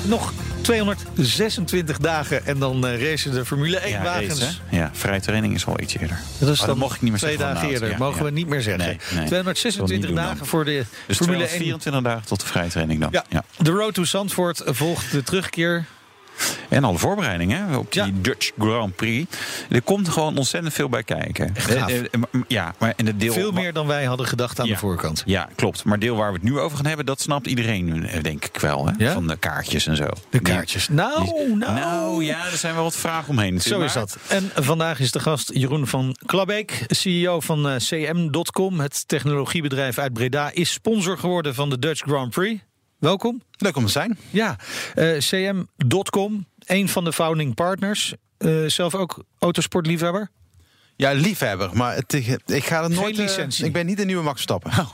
nog 0.07 0.33
226 0.61 1.99
dagen 1.99 2.47
en 2.47 2.59
dan 2.59 2.87
eh 2.87 3.11
racen 3.11 3.33
de 3.33 3.45
Formule 3.45 3.79
1 3.79 3.91
Ja, 3.93 4.03
wagens. 4.03 4.41
race, 4.41 4.55
ja, 4.71 4.91
vrije 4.93 5.21
training 5.21 5.55
is 5.55 5.67
al 5.67 5.81
iets 5.81 5.97
eerder. 5.97 6.19
Dat 6.39 6.49
is 6.49 6.61
Oh, 6.61 6.67
dan 6.67 6.79
mocht 6.79 6.95
ik 6.95 7.01
niet 7.03 7.11
meer 7.11 7.21
twee 7.21 7.37
dagen 7.37 7.67
de 7.67 7.73
eerder. 7.73 7.91
Ja, 7.91 7.99
Mogen 7.99 8.19
ja. 8.19 8.25
we 8.25 8.31
niet 8.31 8.47
meer 8.49 8.63
zeggen. 8.63 8.85
Nee, 8.85 8.99
nee. 9.15 9.27
226 9.27 9.73
Zullen 9.89 10.01
we 10.01 10.07
niet 10.07 10.17
dagen 10.17 10.47
voor 10.47 10.65
de 10.65 10.85
Dus 11.07 11.17
Formule 11.17 11.39
1. 11.43 11.49
224 11.49 12.03
dagen 12.03 12.27
tot 12.29 12.41
de 12.41 12.47
vrije 12.47 12.69
training 12.71 13.01
dan. 13.01 13.09
Ja. 13.13 13.25
Ja. 13.29 13.45
De 13.59 13.71
Road 13.71 13.95
to 13.95 14.05
Zandvoort 14.05 14.63
volgt 14.67 15.11
de 15.11 15.23
terugkeer. 15.23 15.85
En 16.69 16.85
alle 16.85 16.99
voorbereidingen 16.99 17.79
op 17.79 17.93
die 17.93 18.03
Ja. 18.05 18.11
Dutch 18.15 18.51
Grand 18.59 18.97
Prix. 18.97 19.37
Er 19.71 19.83
komt 19.83 20.09
gewoon 20.09 20.37
ontzettend 20.37 20.75
veel 20.75 20.89
bij 20.89 21.03
kijken. 21.03 21.55
Eh, 21.57 21.97
eh, 21.99 22.03
maar- 22.19 22.43
Ja, 22.49 22.75
maar 22.79 22.93
en 22.97 23.07
het 23.07 23.21
deel. 23.21 23.33
Veel 23.33 23.53
meer 23.53 23.73
dan 23.73 23.87
wij 23.87 24.05
hadden 24.05 24.27
gedacht 24.27 24.61
aan 24.61 24.67
Ja. 24.67 24.73
de 24.73 24.79
voorkant. 24.79 25.23
Ja, 25.27 25.49
klopt. 25.55 25.85
Maar 25.85 25.99
deel 25.99 26.17
waar 26.17 26.29
we 26.33 26.35
het 26.35 26.43
nu 26.43 26.59
over 26.59 26.77
gaan 26.77 26.87
hebben, 26.87 27.07
dat 27.07 27.21
snapt 27.21 27.47
iedereen 27.47 27.85
nu, 27.85 28.05
eh, 28.07 28.23
denk 28.23 28.45
ik 28.45 28.57
wel. 28.61 28.87
Hè? 28.87 28.93
Ja? 28.99 29.13
Van 29.13 29.27
de 29.27 29.37
kaartjes 29.37 29.87
en 29.87 29.97
zo. 29.97 30.07
De 30.31 30.41
kaartjes. 30.41 30.89
Nou, 30.89 31.25
die- 31.25 31.57
nou. 31.57 31.75
nou 31.75 32.25
ja, 32.25 32.45
er 32.47 32.57
zijn 32.57 32.75
wel 32.75 32.83
wat 32.83 32.97
vragen 32.97 33.29
omheen. 33.31 33.61
Zo 33.61 33.81
is 33.81 33.93
dat. 33.93 34.17
En 34.29 34.51
vandaag 34.55 35.01
is 35.01 35.11
de 35.11 35.21
gast 35.21 35.51
Jeroen 35.55 35.87
van 35.87 36.17
Klabbeek, 36.27 36.85
CEO 36.89 37.41
van 37.41 37.69
eh, 37.69 37.77
CM.com. 37.77 38.81
Het 38.81 39.09
technologiebedrijf 39.09 39.99
uit 39.99 40.13
Breda 40.13 40.51
is 40.53 40.73
sponsor 40.73 41.19
geworden 41.19 41.55
van 41.55 41.71
de 41.71 41.79
Dutch 41.79 42.03
Grand 42.03 42.31
Prix. 42.31 42.61
Welkom. 43.01 43.43
Leuk 43.57 43.77
om 43.77 43.85
te 43.85 43.91
zijn. 43.91 44.19
Ja, 44.31 44.57
eh, 44.95 45.17
CM.com, 45.19 46.47
een 46.67 46.89
van 46.89 47.05
de 47.05 47.13
founding 47.13 47.55
partners. 47.55 48.15
Eh, 48.39 48.51
zelf 48.67 48.95
ook 48.95 49.25
autosportliefhebber. 49.39 50.31
Ja, 50.97 51.13
liefhebber, 51.13 51.71
maar 51.73 51.95
het, 51.95 52.13
ik 52.47 52.65
ga 52.65 52.83
er 52.83 52.91
nooit... 52.91 53.19
eh, 53.19 53.23
licentie. 53.25 53.65
ik 53.65 53.73
ben 53.73 53.87
niet 53.87 53.97
de 53.97 54.05
nieuwe 54.05 54.23
Max 54.23 54.43
Stappen. 54.43 54.71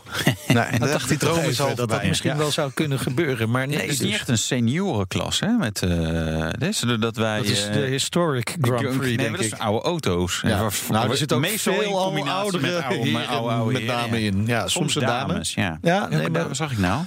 nee, 0.48 0.78
dat 0.78 0.88
dacht 0.88 1.08
die 1.08 1.18
droom 1.18 1.38
is 1.38 1.60
al 1.60 1.74
dat 1.74 1.88
dat 1.88 2.02
misschien 2.04 2.30
Ja. 2.30 2.36
wel 2.36 2.50
zou 2.50 2.70
kunnen 2.74 2.98
gebeuren, 2.98 3.50
maar 3.50 3.66
nee. 3.66 3.76
het 3.76 3.88
is 3.90 3.96
dus. 3.98 4.06
niet 4.06 4.14
echt 4.14 4.28
een 4.28 4.38
seniorenklas, 4.38 5.40
hè? 5.40 5.48
Met, 5.48 5.82
eh 5.82 6.48
dus, 6.58 6.80
dat 7.00 7.16
wij, 7.16 7.36
Dat 7.36 7.46
is 7.46 7.64
de 7.72 7.78
historic 7.78 8.56
Grand 8.60 8.82
Prix, 8.82 8.98
nee, 8.98 9.16
denk 9.16 9.28
maar 9.28 9.38
dat 9.38 9.46
ik. 9.46 9.52
is 9.52 9.58
oude 9.58 9.84
auto's. 9.86 10.40
Ja. 10.42 10.60
Waar- 10.60 10.72
Nou, 10.88 11.10
er 11.10 11.16
zitten 11.16 11.36
ook 11.36 11.42
meestal 11.42 11.74
veel 11.74 11.90
combinatie 11.92 12.32
oudere 12.32 12.62
met 12.72 12.82
oude, 12.84 13.10
met 13.10 13.26
oude, 13.26 13.52
oude 13.54 13.72
met 13.72 13.84
name 13.84 14.20
ja. 14.20 14.26
in. 14.30 14.46
Ja, 14.46 14.68
soms 14.68 14.94
een 14.94 15.00
dame. 15.02 15.32
dames. 15.32 15.54
Ja, 15.54 15.78
Ja, 15.82 16.08
nee, 16.08 16.30
maar 16.30 16.56
zag 16.56 16.72
ik 16.72 16.78
nou? 16.78 17.04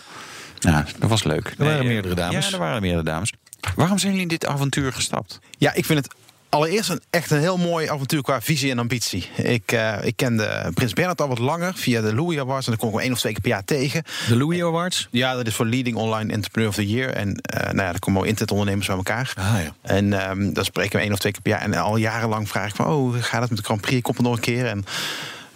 Ja, 0.59 0.85
dat 0.99 1.09
was 1.09 1.23
leuk. 1.23 1.47
Er 1.57 1.65
waren 1.65 1.79
Nee, 1.79 1.87
meerdere 1.87 2.15
dames. 2.15 2.47
Ja, 2.47 2.53
er 2.53 2.59
waren 2.59 2.81
meerdere 2.81 3.03
dames. 3.03 3.33
Waarom 3.75 3.97
zijn 3.97 4.11
jullie 4.11 4.27
in 4.29 4.37
dit 4.37 4.45
avontuur 4.45 4.93
gestapt? 4.93 5.39
Ja, 5.57 5.73
ik 5.73 5.85
vind 5.85 5.99
het 6.05 6.15
allereerst 6.49 6.89
een, 6.89 7.01
echt 7.09 7.31
een 7.31 7.39
heel 7.39 7.57
mooi 7.57 7.89
avontuur 7.89 8.21
qua 8.21 8.41
visie 8.41 8.71
en 8.71 8.79
ambitie. 8.79 9.29
Ik, 9.35 9.71
uh, 9.71 9.95
ik 10.03 10.15
kende 10.15 10.71
Prins 10.73 10.93
Bernhard 10.93 11.21
al 11.21 11.27
wat 11.27 11.39
langer 11.39 11.73
via 11.73 12.01
de 12.01 12.15
Louis 12.15 12.39
Awards. 12.39 12.65
En 12.65 12.71
dan 12.71 12.79
kom 12.79 12.89
ik 12.89 12.95
hem 12.95 13.03
één 13.03 13.13
of 13.13 13.19
twee 13.19 13.33
keer 13.33 13.41
per 13.41 13.51
jaar 13.51 13.65
tegen. 13.65 14.03
De 14.27 14.37
Louis 14.37 14.61
Awards? 14.61 15.07
Ja, 15.11 15.35
dat 15.35 15.47
is 15.47 15.55
voor 15.55 15.65
Leading 15.65 15.95
Online 15.95 16.33
Entrepreneur 16.33 16.69
of 16.69 16.75
the 16.75 16.87
Year. 16.87 17.13
En 17.13 17.27
uh, 17.29 17.61
nou 17.61 17.77
ja, 17.77 17.91
daar 17.91 17.99
komen 17.99 18.27
internetondernemers 18.27 18.87
bij 18.87 18.95
elkaar. 18.95 19.33
Ah, 19.37 19.53
ja. 19.63 19.73
En 19.81 20.29
um, 20.29 20.53
dan 20.53 20.65
spreken 20.65 20.97
we 20.97 21.03
één 21.03 21.13
of 21.13 21.19
twee 21.19 21.31
keer 21.31 21.41
per 21.41 21.51
jaar. 21.51 21.61
En 21.61 21.73
al 21.73 21.97
jarenlang 21.97 22.49
vraag 22.49 22.69
ik 22.69 22.75
van, 22.75 22.85
oh, 22.85 22.93
hoe 22.93 23.21
gaat 23.21 23.41
het 23.41 23.49
met 23.49 23.59
de 23.59 23.65
Grand 23.65 23.81
Prix? 23.81 24.01
Komt 24.01 24.17
er 24.17 24.23
nog 24.23 24.35
een 24.35 24.41
keer? 24.41 24.65
En 24.65 24.79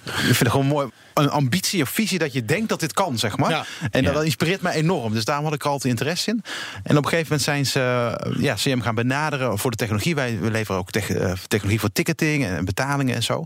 ik 0.04 0.12
vind 0.14 0.40
het 0.40 0.50
gewoon 0.50 0.68
mooi 0.68 0.90
een 1.14 1.30
ambitie 1.30 1.82
of 1.82 1.90
visie 1.90 2.20
dat 2.20 2.34
je 2.34 2.46
denkt 2.46 2.70
dat 2.70 2.80
dit 2.80 2.94
kan, 2.94 3.18
zeg 3.20 3.38
maar. 3.38 3.50
Ja. 3.50 3.66
En 3.92 4.04
dat, 4.04 4.24
inspireert 4.24 4.62
mij 4.62 4.74
enorm. 4.74 5.14
Dus 5.14 5.26
daarom 5.26 5.46
had 5.46 5.54
ik 5.54 5.64
er 5.64 5.70
altijd 5.70 5.92
interesse 5.94 6.30
in. 6.30 6.44
En 6.84 6.98
op 6.98 7.04
een 7.04 7.10
gegeven 7.10 7.24
moment 7.24 7.42
zijn 7.42 7.66
ze 7.66 7.80
eh, 7.80 8.42
ja, 8.44 8.54
CM 8.54 8.80
gaan 8.80 8.96
benaderen 8.96 9.58
voor 9.60 9.72
de 9.72 9.78
technologie. 9.78 10.16
Wij 10.16 10.40
we 10.40 10.52
leveren 10.52 10.80
ook 10.80 10.90
eh, 10.92 11.32
technologie 11.48 11.80
voor 11.80 11.92
ticketing 11.92 12.46
en 12.46 12.66
betalingen 12.66 13.16
en 13.16 13.24
zo. 13.24 13.46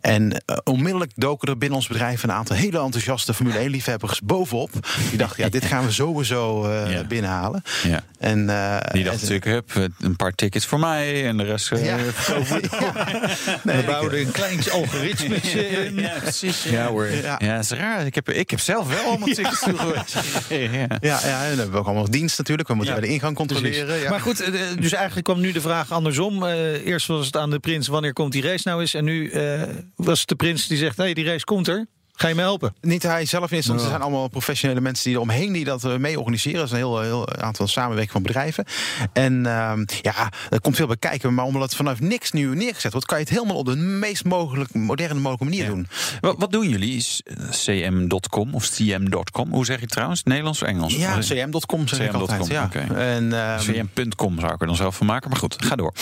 En 0.00 0.42
eh, 0.46 0.56
onmiddellijk 0.64 1.12
doken 1.14 1.48
er 1.48 1.58
binnen 1.58 1.78
ons 1.78 1.88
bedrijf 1.88 2.22
een 2.22 2.32
aantal 2.32 2.56
hele 2.56 2.80
enthousiaste 2.80 3.34
Formule 3.34 3.58
1-liefhebbers 3.70 4.18
bovenop. 4.24 4.70
Die 5.08 5.18
dachten, 5.18 5.44
ja, 5.44 5.50
dit 5.50 5.64
gaan 5.72 5.84
we 5.84 5.92
sowieso 5.92 6.64
eh, 6.70 6.92
Ja. 6.92 7.04
binnenhalen. 7.04 7.62
Ja. 7.82 8.02
En, 8.18 8.50
eh, 8.50 8.76
Die 8.92 9.04
dacht 9.04 9.14
en- 9.16 9.20
natuurlijk, 9.36 9.44
hup, 9.44 9.90
een 10.00 10.16
paar 10.16 10.32
tickets 10.34 10.66
voor 10.66 10.78
mij 10.78 11.26
en 11.26 11.36
de 11.36 11.44
rest... 11.44 11.72
eh, 11.72 11.84
Ja. 11.84 11.96
we 13.62 13.82
bouwden 13.86 14.20
een 14.20 14.30
klein 14.30 14.70
algoritme 14.70 15.36
in. 15.86 15.94
Ja, 16.00 16.12
precies. 16.22 16.62
Ja 16.62 16.86
hoor. 16.86 17.05
Ja. 17.10 17.40
Ja, 17.44 17.54
dat 17.54 17.64
is 17.64 17.70
raar. 17.70 18.06
Ik 18.06 18.14
heb, 18.14 18.30
ik 18.30 18.50
heb 18.50 18.60
zelf 18.60 18.88
wel 18.88 19.04
allemaal 19.04 19.28
tickets 19.34 19.60
toegewezen. 19.60 20.22
Ja. 20.48 20.86
Ja, 21.00 21.20
ja, 21.24 21.42
en 21.42 21.48
dan 21.48 21.58
hebben 21.58 21.70
we 21.70 21.76
ook 21.78 21.84
allemaal 21.84 22.02
nog 22.02 22.12
dienst 22.12 22.38
natuurlijk. 22.38 22.68
We 22.68 22.74
moeten 22.74 22.94
Ja. 22.94 23.00
bij 23.00 23.08
de 23.08 23.14
ingang 23.14 23.36
controleren. 23.36 23.98
Ja. 23.98 24.10
Maar 24.10 24.20
goed, 24.20 24.40
eh, 24.40 24.52
dus 24.80 24.92
eigenlijk 24.92 25.24
kwam 25.26 25.40
nu 25.40 25.52
de 25.52 25.60
vraag 25.60 25.92
andersom. 25.92 26.44
Eh, 26.46 26.86
eerst 26.86 27.06
was 27.06 27.26
het 27.26 27.36
aan 27.36 27.50
de 27.50 27.58
prins, 27.58 27.88
wanneer 27.88 28.12
komt 28.12 28.32
die 28.32 28.42
race 28.42 28.68
nou 28.68 28.80
eens? 28.80 28.94
En 28.94 29.04
nu 29.04 29.30
eh, 29.30 29.62
was 29.96 30.18
het 30.20 30.28
de 30.28 30.34
prins 30.36 30.66
die 30.66 30.78
zegt, 30.78 30.96
nee, 30.96 31.14
die 31.14 31.24
race 31.24 31.44
komt 31.44 31.68
er. 31.68 31.86
Ga 32.18 32.28
je 32.28 32.34
me 32.34 32.40
helpen? 32.40 32.74
Niet 32.80 33.02
hij 33.02 33.24
zelf 33.24 33.50
in 33.50 33.56
instantie. 33.56 33.84
Er 33.84 33.90
zijn 33.90 34.02
allemaal 34.02 34.28
professionele 34.28 34.80
mensen 34.80 35.04
die 35.04 35.14
eromheen 35.14 35.52
die 35.52 35.64
dat 35.64 35.84
eh, 35.84 35.96
mee 35.96 36.18
organiseren. 36.18 36.58
Dat 36.58 36.66
is 36.66 36.72
een 36.72 36.78
heel, 36.78 37.00
heel 37.00 37.28
aantal 37.28 37.66
samenwerking 37.66 38.12
van 38.12 38.22
bedrijven. 38.22 38.64
En 39.12 39.46
ehm, 39.46 39.84
ja, 40.02 40.32
er 40.50 40.60
komt 40.60 40.76
veel 40.76 40.86
bij 40.86 40.96
kijken. 40.96 41.34
Maar 41.34 41.44
omdat 41.44 41.62
het 41.62 41.74
vanaf 41.74 42.00
niks 42.00 42.32
nu 42.32 42.54
neergezet 42.54 42.92
wordt, 42.92 43.06
kan 43.06 43.18
je 43.18 43.24
het 43.24 43.32
helemaal 43.32 43.56
op 43.56 43.66
de 43.66 43.76
meest 43.76 44.24
mogelijk 44.24 44.74
moderne 44.74 45.14
mogelijke 45.20 45.44
manier 45.44 45.66
doen. 45.66 45.88
Wat, 46.20 46.34
wat 46.38 46.52
doen 46.52 46.68
jullie? 46.68 46.96
Is 46.96 47.22
cm.com 47.50 48.54
of 48.54 48.68
cm.com? 48.68 49.50
Hoe 49.50 49.64
zeg 49.64 49.76
je 49.76 49.82
het 49.82 49.92
trouwens? 49.92 50.22
Nederlands 50.22 50.62
of 50.62 50.68
Engels? 50.68 50.94
Ja, 50.94 51.18
cm.com 51.18 51.88
zeg 51.88 52.00
ik 52.00 52.06
CM.com, 52.06 52.20
altijd. 52.20 52.46
Ja. 52.46 52.70
En, 52.94 53.32
ehm, 53.32 53.58
cm.com 53.58 54.40
zou 54.40 54.52
ik 54.52 54.60
er 54.60 54.66
dan 54.66 54.76
zelf 54.76 54.96
van 54.96 55.06
maken. 55.06 55.30
Maar 55.30 55.38
goed, 55.38 55.64
ga 55.64 55.76
door. 55.76 55.92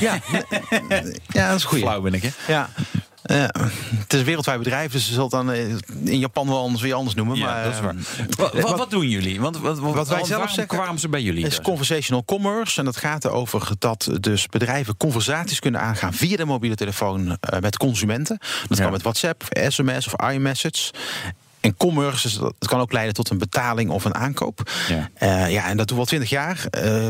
ja, 0.00 0.18
ja, 1.26 1.48
dat 1.48 1.56
is 1.56 1.64
goed. 1.64 1.78
Flauw 1.78 2.00
ben 2.00 2.14
ik, 2.14 2.22
hè? 2.22 2.30
Ja. 2.52 2.68
Ja, 3.28 3.50
het 3.98 4.12
is 4.12 4.18
een 4.18 4.24
wereldwijd 4.24 4.58
bedrijf, 4.58 4.92
dus 4.92 5.04
ze 5.04 5.08
zullen 5.12 5.22
het 5.22 5.30
dan 5.32 5.50
eh, 5.52 5.68
in 6.12 6.18
Japan 6.18 6.46
wel 6.48 6.60
anders 6.60 6.82
weer 6.82 6.94
anders 6.94 7.14
noemen. 7.14 7.36
Ja, 7.36 7.44
maar, 7.44 7.64
dat 7.64 7.72
is 7.72 7.80
waar. 7.80 7.94
eh, 7.94 8.26
Wat, 8.36 8.52
wat, 8.52 8.62
wat- 8.62 8.78
wat 8.78 8.90
doen 8.90 9.08
jullie? 9.08 9.40
Want, 9.40 9.58
wat, 9.58 9.78
wij 9.80 10.04
zelf 10.04 10.28
waarom 10.28 10.48
zeggen- 10.48 10.66
kwamen 10.66 11.00
ze 11.00 11.08
bij 11.08 11.22
jullie? 11.22 11.42
Het 11.44 11.52
is 11.52 11.60
conversational 11.60 12.24
commerce. 12.24 12.78
En 12.78 12.84
dat 12.84 12.96
gaat 12.96 13.24
erover 13.24 13.68
dat 13.78 14.10
dus 14.20 14.46
bedrijven 14.46 14.96
conversaties 14.96 15.58
kunnen 15.58 15.80
aangaan 15.80 16.12
via 16.14 16.36
de 16.36 16.44
mobiele 16.44 16.76
telefoon 16.76 17.36
eh, 17.40 17.60
met 17.60 17.76
consumenten. 17.76 18.38
Dat 18.68 18.76
Ja. 18.78 18.82
kan 18.84 18.92
met 18.92 19.02
WhatsApp, 19.02 19.42
of 19.42 19.72
sms 19.72 20.06
of 20.14 20.30
iMessage. 20.30 20.90
En 21.66 21.76
commerce, 21.76 22.22
dus 22.22 22.38
dat 22.38 22.54
het 22.58 22.68
kan 22.68 22.80
ook 22.80 22.92
leiden 22.92 23.14
tot 23.14 23.30
een 23.30 23.38
betaling 23.38 23.90
of 23.90 24.04
een 24.04 24.14
aankoop. 24.14 24.70
Ja. 24.88 25.10
Eh, 25.14 25.52
ja, 25.52 25.68
en 25.68 25.76
dat 25.76 25.86
doen 25.88 25.96
we 25.96 26.02
al 26.02 26.08
twintig 26.08 26.30
jaar. 26.30 26.66
Eh, 26.70 27.06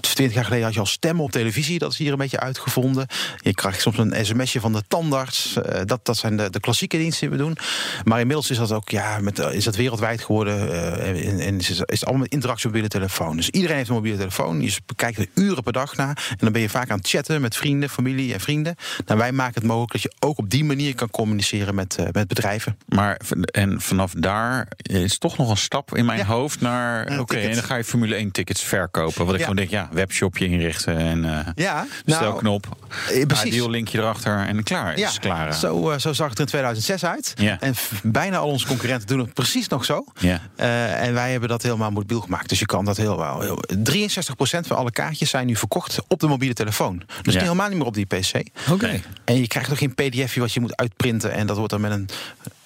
Twintig 0.00 0.34
jaar 0.36 0.44
geleden 0.44 0.64
had 0.64 0.74
je 0.74 0.80
al 0.80 0.86
stemmen 0.86 1.24
op 1.24 1.30
televisie. 1.30 1.78
Dat 1.78 1.92
is 1.92 1.98
hier 1.98 2.12
een 2.12 2.18
beetje 2.18 2.40
uitgevonden. 2.40 3.06
Je 3.36 3.54
krijgt 3.54 3.80
soms 3.80 3.98
een 3.98 4.26
sms'je 4.26 4.60
van 4.60 4.72
de 4.72 4.82
tandarts. 4.88 5.56
Eh, 5.56 5.80
dat, 5.84 6.00
dat 6.02 6.16
zijn 6.16 6.36
de, 6.36 6.50
de 6.50 6.60
klassieke 6.60 6.96
diensten 6.96 7.28
die 7.28 7.38
we 7.38 7.44
doen. 7.44 7.56
Maar 8.04 8.20
inmiddels 8.20 8.50
is 8.50 8.56
dat 8.56 8.72
ook 8.72 8.88
ja, 8.88 9.18
met, 9.20 9.38
is 9.38 9.64
dat 9.64 9.76
wereldwijd 9.76 10.22
geworden. 10.22 10.72
en, 11.02 11.40
en 11.40 11.58
is, 11.58 11.68
is 11.70 11.78
het 11.78 12.02
allemaal 12.04 12.22
met 12.22 12.32
interactie 12.32 12.66
op 12.66 12.72
mobiele 12.72 12.88
telefoon. 12.98 13.36
Dus 13.36 13.50
iedereen 13.50 13.76
heeft 13.76 13.88
een 13.88 13.94
mobiele 13.94 14.18
telefoon. 14.18 14.60
Je 14.60 14.76
bekijkt 14.86 15.18
er 15.18 15.26
uren 15.34 15.62
per 15.62 15.72
dag 15.72 15.96
naar. 15.96 16.26
En 16.30 16.36
dan 16.38 16.52
ben 16.52 16.60
je 16.62 16.68
vaak 16.68 16.90
aan 16.90 16.98
het 16.98 17.08
chatten 17.08 17.40
met 17.40 17.56
vrienden, 17.56 17.88
familie 17.90 18.32
en 18.32 18.40
vrienden. 18.40 18.74
Nou, 19.06 19.18
wij 19.20 19.32
maken 19.32 19.54
het 19.54 19.64
mogelijk 19.64 19.92
dat 19.92 20.02
je 20.02 20.12
ook 20.18 20.38
op 20.38 20.50
die 20.50 20.64
manier 20.64 20.94
kan 20.94 21.10
communiceren 21.10 21.74
met, 21.74 21.96
met 22.12 22.28
bedrijven. 22.28 22.78
Maar 22.88 23.20
v- 23.24 23.32
en 23.78 23.84
vanaf 23.84 24.12
daar 24.16 24.68
is 24.82 25.18
toch 25.18 25.36
nog 25.38 25.50
een 25.50 25.56
stap 25.56 25.94
in 25.96 26.04
mijn 26.04 26.18
Ja. 26.18 26.24
hoofd 26.24 26.60
naar. 26.60 27.12
Ja, 27.12 27.18
Oké, 27.20 27.36
en 27.36 27.54
dan 27.54 27.62
ga 27.62 27.74
je 27.76 27.84
Formule 27.84 28.16
1 28.16 28.30
tickets 28.30 28.62
verkopen. 28.62 29.24
Wat 29.24 29.28
ik 29.34 29.40
Ja. 29.40 29.40
gewoon 29.40 29.56
denk, 29.56 29.70
ja, 29.70 29.88
webshopje 29.92 30.46
inrichten 30.46 30.96
en 30.96 31.24
eh 31.24 31.46
Ja, 31.54 31.86
stelknop, 32.06 32.66
eh, 33.12 33.26
precies. 33.26 33.44
ideal 33.46 33.70
linkje 33.70 33.98
erachter 33.98 34.46
en 34.46 34.62
klaar. 34.62 34.94
Is 34.98 35.04
het 35.12 35.18
klaar. 35.18 35.54
Zo, 35.54 35.90
eh, 35.90 35.98
zo 35.98 36.12
zag 36.12 36.28
het 36.28 36.38
er 36.38 36.44
in 36.44 36.50
2006 36.50 37.04
uit. 37.04 37.32
Ja. 37.36 37.56
En 37.60 37.74
bijna 38.02 38.36
al 38.36 38.48
onze 38.48 38.66
concurrenten 38.66 39.06
doen 39.06 39.18
het 39.18 39.34
precies 39.34 39.68
nog 39.68 39.84
zo. 39.84 40.04
Ja. 40.18 40.40
En 40.96 41.14
wij 41.14 41.30
hebben 41.30 41.48
dat 41.48 41.62
helemaal 41.62 41.90
mobiel 41.90 42.20
gemaakt. 42.20 42.48
Dus 42.48 42.58
je 42.58 42.66
kan 42.66 42.84
dat 42.84 42.96
heel 42.96 43.16
wel. 43.18 43.40
heel- 43.40 43.64
63% 43.82 44.66
van 44.66 44.76
alle 44.76 44.90
kaartjes 44.90 45.30
zijn 45.30 45.46
nu 45.46 45.56
verkocht 45.56 45.98
op 46.08 46.20
de 46.20 46.26
mobiele 46.26 46.54
telefoon. 46.54 47.02
Dus 47.22 47.34
Ja. 47.34 47.40
helemaal 47.40 47.68
niet 47.68 47.78
meer 47.78 47.86
op 47.86 47.94
die 47.94 48.06
PC. 48.06 48.42
Oké. 48.70 49.00
En 49.24 49.40
je 49.40 49.46
krijgt 49.46 49.68
nog 49.68 49.78
geen 49.78 49.94
pdfje 49.94 50.40
wat 50.40 50.52
je 50.52 50.60
moet 50.60 50.76
uitprinten. 50.76 51.32
En 51.32 51.46
dat 51.46 51.56
wordt 51.56 51.72
dan 51.72 51.80
met 51.80 51.90
een 51.90 52.08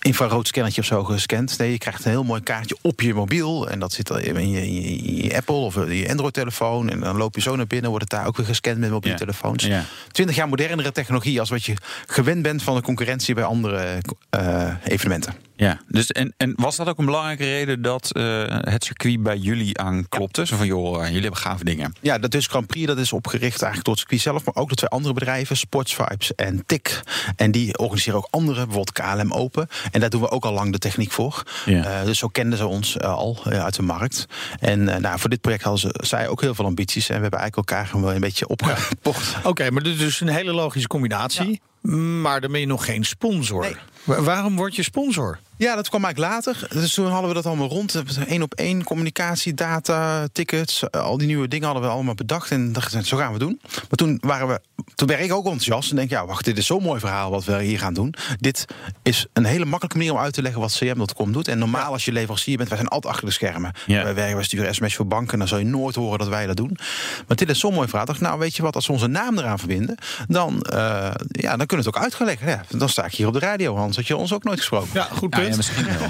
infrarood 0.03 0.46
scannertje 0.46 0.80
of 0.80 0.86
zo 0.86 1.05
gescand. 1.05 1.59
Nee, 1.59 1.70
je 1.70 1.78
krijgt 1.78 2.05
een 2.05 2.11
heel 2.11 2.24
mooi 2.24 2.40
kaartje 2.42 2.76
op 2.80 3.00
je 3.00 3.14
mobiel. 3.14 3.68
En 3.68 3.78
dat 3.78 3.92
zit 3.92 4.07
dan 4.07 4.20
in 4.20 4.50
je, 4.50 4.66
in 4.66 5.14
je- 5.24 5.36
Apple 5.36 5.55
of 5.55 5.74
je 5.74 6.07
Android-telefoon. 6.11 6.88
En 6.90 7.00
dan 7.00 7.16
loop 7.16 7.34
je 7.34 7.40
zo 7.40 7.57
naar 7.57 7.66
binnen, 7.66 7.90
wordt 7.90 8.11
het 8.11 8.18
daar 8.20 8.28
ook 8.28 8.36
weer 8.36 8.46
gescand 8.46 8.78
met 8.78 8.90
mobiele 8.90 9.12
Ja. 9.12 9.18
telefoons. 9.20 9.64
Ja. 9.64 9.84
20 10.11 10.36
jaar 10.36 10.48
modernere 10.48 10.92
technologie 10.92 11.40
als 11.40 11.50
wat 11.50 11.64
je 11.64 11.74
gewend 12.07 12.42
bent 12.42 12.62
van 12.62 12.74
de 12.74 12.82
concurrentie 12.82 13.34
bij 13.34 13.44
andere 13.44 14.00
eh, 14.30 14.68
evenementen. 14.84 15.34
Ja, 15.62 15.80
dus 15.88 16.12
en, 16.12 16.34
en 16.36 16.52
was 16.56 16.76
dat 16.76 16.88
ook 16.88 16.98
een 16.98 17.04
belangrijke 17.04 17.44
reden 17.44 17.82
dat 17.82 18.10
eh, 18.10 18.44
het 18.48 18.84
circuit 18.84 19.22
bij 19.22 19.36
jullie 19.36 19.78
aanklopte? 19.78 20.46
Zo 20.46 20.56
van, 20.56 20.66
joh, 20.66 21.00
eh, 21.00 21.06
jullie 21.06 21.22
hebben 21.22 21.40
gave 21.40 21.64
dingen. 21.64 21.92
Ja, 22.00 22.18
dat 22.18 22.30
dus 22.30 22.46
Grand 22.46 22.66
Prix 22.66 22.86
dat 22.86 22.98
is 22.98 23.12
opgericht 23.12 23.62
eigenlijk 23.62 23.84
door 23.84 23.94
het 23.94 24.02
circuit 24.02 24.20
zelf, 24.20 24.44
maar 24.44 24.62
ook 24.62 24.68
door 24.68 24.76
twee 24.76 24.90
andere 24.90 25.14
bedrijven, 25.14 25.56
Sports 25.56 25.94
Vibes 25.94 26.34
en 26.34 26.62
TIC. 26.66 27.02
En 27.36 27.50
die 27.50 27.78
organiseren 27.78 28.18
ook 28.18 28.28
andere, 28.30 28.66
bijvoorbeeld 28.66 28.92
KLM 28.92 29.32
Open. 29.32 29.68
En 29.90 30.00
daar 30.00 30.10
doen 30.10 30.20
we 30.20 30.30
ook 30.30 30.44
al 30.44 30.52
lang 30.52 30.72
de 30.72 30.78
techniek 30.78 31.12
voor. 31.12 31.42
Ja. 31.64 31.84
Eh, 31.84 32.04
dus 32.04 32.18
zo 32.18 32.28
kenden 32.28 32.58
ze 32.58 32.66
ons 32.66 33.00
al 33.00 33.38
uit 33.44 33.74
de 33.74 33.82
markt. 33.82 34.26
En 34.60 34.88
eh, 34.88 35.00
nou, 35.00 35.18
voor 35.18 35.30
dit 35.30 35.40
project 35.40 35.62
hadden 35.62 35.80
ze, 35.80 36.06
zij 36.06 36.28
ook 36.28 36.40
heel 36.40 36.54
veel 36.54 36.64
ambities. 36.64 37.08
En 37.08 37.16
we 37.16 37.22
hebben 37.22 37.40
eigenlijk 37.40 37.70
elkaar 37.70 38.00
wel 38.00 38.14
een 38.14 38.20
beetje 38.20 38.48
opgepocht. 38.48 39.36
Oké, 39.44 39.70
maar 39.70 39.82
dit 39.82 39.92
is 39.92 39.98
dus 39.98 40.20
een 40.20 40.28
hele 40.28 40.52
logische 40.52 40.88
combinatie. 40.88 41.60
Maar 42.20 42.40
dan 42.40 42.50
ben 42.50 42.60
je 42.60 42.66
nog 42.66 42.84
geen 42.84 43.04
sponsor. 43.04 43.60
Nee. 43.60 43.76
Wa- 44.05 44.20
Waarom 44.22 44.57
word 44.57 44.76
je 44.76 44.82
sponsor? 44.82 45.38
Ja, 45.57 45.74
dat 45.74 45.88
kwam 45.88 46.05
eigenlijk 46.05 46.34
later. 46.34 46.68
Dus 46.70 46.94
toen 46.94 47.07
hadden 47.11 47.28
we 47.28 47.34
dat 47.34 47.46
allemaal 47.46 47.68
rond. 47.68 48.03
Eén 48.26 48.42
op 48.42 48.55
één 48.55 48.84
communicatie, 48.84 49.55
data, 49.55 50.26
tickets. 50.32 50.90
Al 50.90 51.18
die 51.18 51.26
nieuwe 51.26 51.48
dingen 51.48 51.64
hadden 51.66 51.82
we 51.84 51.88
allemaal 51.90 52.14
bedacht. 52.14 52.50
En 52.50 52.72
dachten, 52.72 53.05
zo 53.05 53.16
gaan 53.16 53.32
we 53.32 53.38
doen. 53.38 53.61
Maar 53.62 53.86
toen, 53.88 54.18
waren 54.20 54.48
we, 54.48 54.61
toen 54.94 55.09
werd 55.09 55.20
ik 55.20 55.32
ook 55.32 55.44
enthousiast. 55.44 55.90
En 55.90 55.96
denk, 55.96 56.11
ja, 56.11 56.26
wacht, 56.26 56.44
dit 56.44 56.59
is 56.59 56.66
zo'n 56.66 56.82
mooi 56.82 57.00
verhaal 57.00 57.30
wat 57.30 57.44
we 57.44 57.62
hier 57.62 57.78
gaan 57.78 57.94
doen. 57.94 58.14
Dit 58.38 58.64
is 59.03 59.26
een 59.32 59.44
hele 59.44 59.64
makkelijke 59.64 59.96
manier 59.96 60.12
om 60.12 60.18
uit 60.18 60.32
te 60.34 60.42
leggen 60.42 60.61
wat 60.61 60.72
CM.com 60.78 61.32
doet. 61.32 61.48
En 61.48 61.59
normaal 61.59 61.92
als 61.92 62.05
je 62.05 62.12
leverancier 62.12 62.57
bent, 62.57 62.68
wij 62.68 62.78
zijn 62.78 62.90
altijd 62.90 63.12
achter 63.12 63.28
de 63.28 63.34
schermen. 63.34 63.72
Ja. 63.86 64.03
Wij 64.03 64.14
werken, 64.14 64.34
wij 64.34 64.44
sturen 64.44 64.74
sms 64.74 64.94
voor 64.94 65.07
banken. 65.07 65.32
En 65.32 65.38
dan 65.38 65.48
zal 65.48 65.59
je 65.59 65.64
nooit 65.64 65.94
horen 65.94 66.18
dat 66.18 66.28
wij 66.28 66.46
dat 66.46 66.57
doen. 66.57 66.76
Maar 67.26 67.36
dit 67.36 67.48
is 67.50 67.59
zo'n 67.59 67.74
mooi 67.74 67.88
verhaal. 67.88 68.07
Dacht, 68.07 68.20
nou, 68.20 68.38
weet 68.38 68.57
je 68.57 68.62
wat, 68.62 68.74
als 68.74 68.86
we 68.86 68.92
onze 68.92 69.07
naam 69.07 69.38
eraan 69.38 69.59
verbinden, 69.59 69.96
dan, 70.28 70.62
eh, 70.62 70.78
ja, 71.28 71.57
dan 71.57 71.66
kunnen 71.66 71.68
we 71.68 71.76
het 71.76 71.86
ook 71.86 72.03
uitgeleggen. 72.03 72.48
Ja, 72.48 72.64
dan 72.68 72.88
sta 72.88 73.05
ik 73.05 73.12
hier 73.14 73.26
op 73.26 73.32
de 73.32 73.38
radio, 73.38 73.76
Hans. 73.76 73.91
Had 73.97 74.07
je 74.07 74.16
ons 74.16 74.32
ook 74.34 74.45
nooit 74.45 74.59
gesproken. 74.59 74.88
Ja, 74.93 75.09
goed 75.11 75.30
Nou 75.30 75.43
punt. 75.43 75.49
ja, 75.49 75.57
misschien 75.57 75.86
wel. 75.99 76.09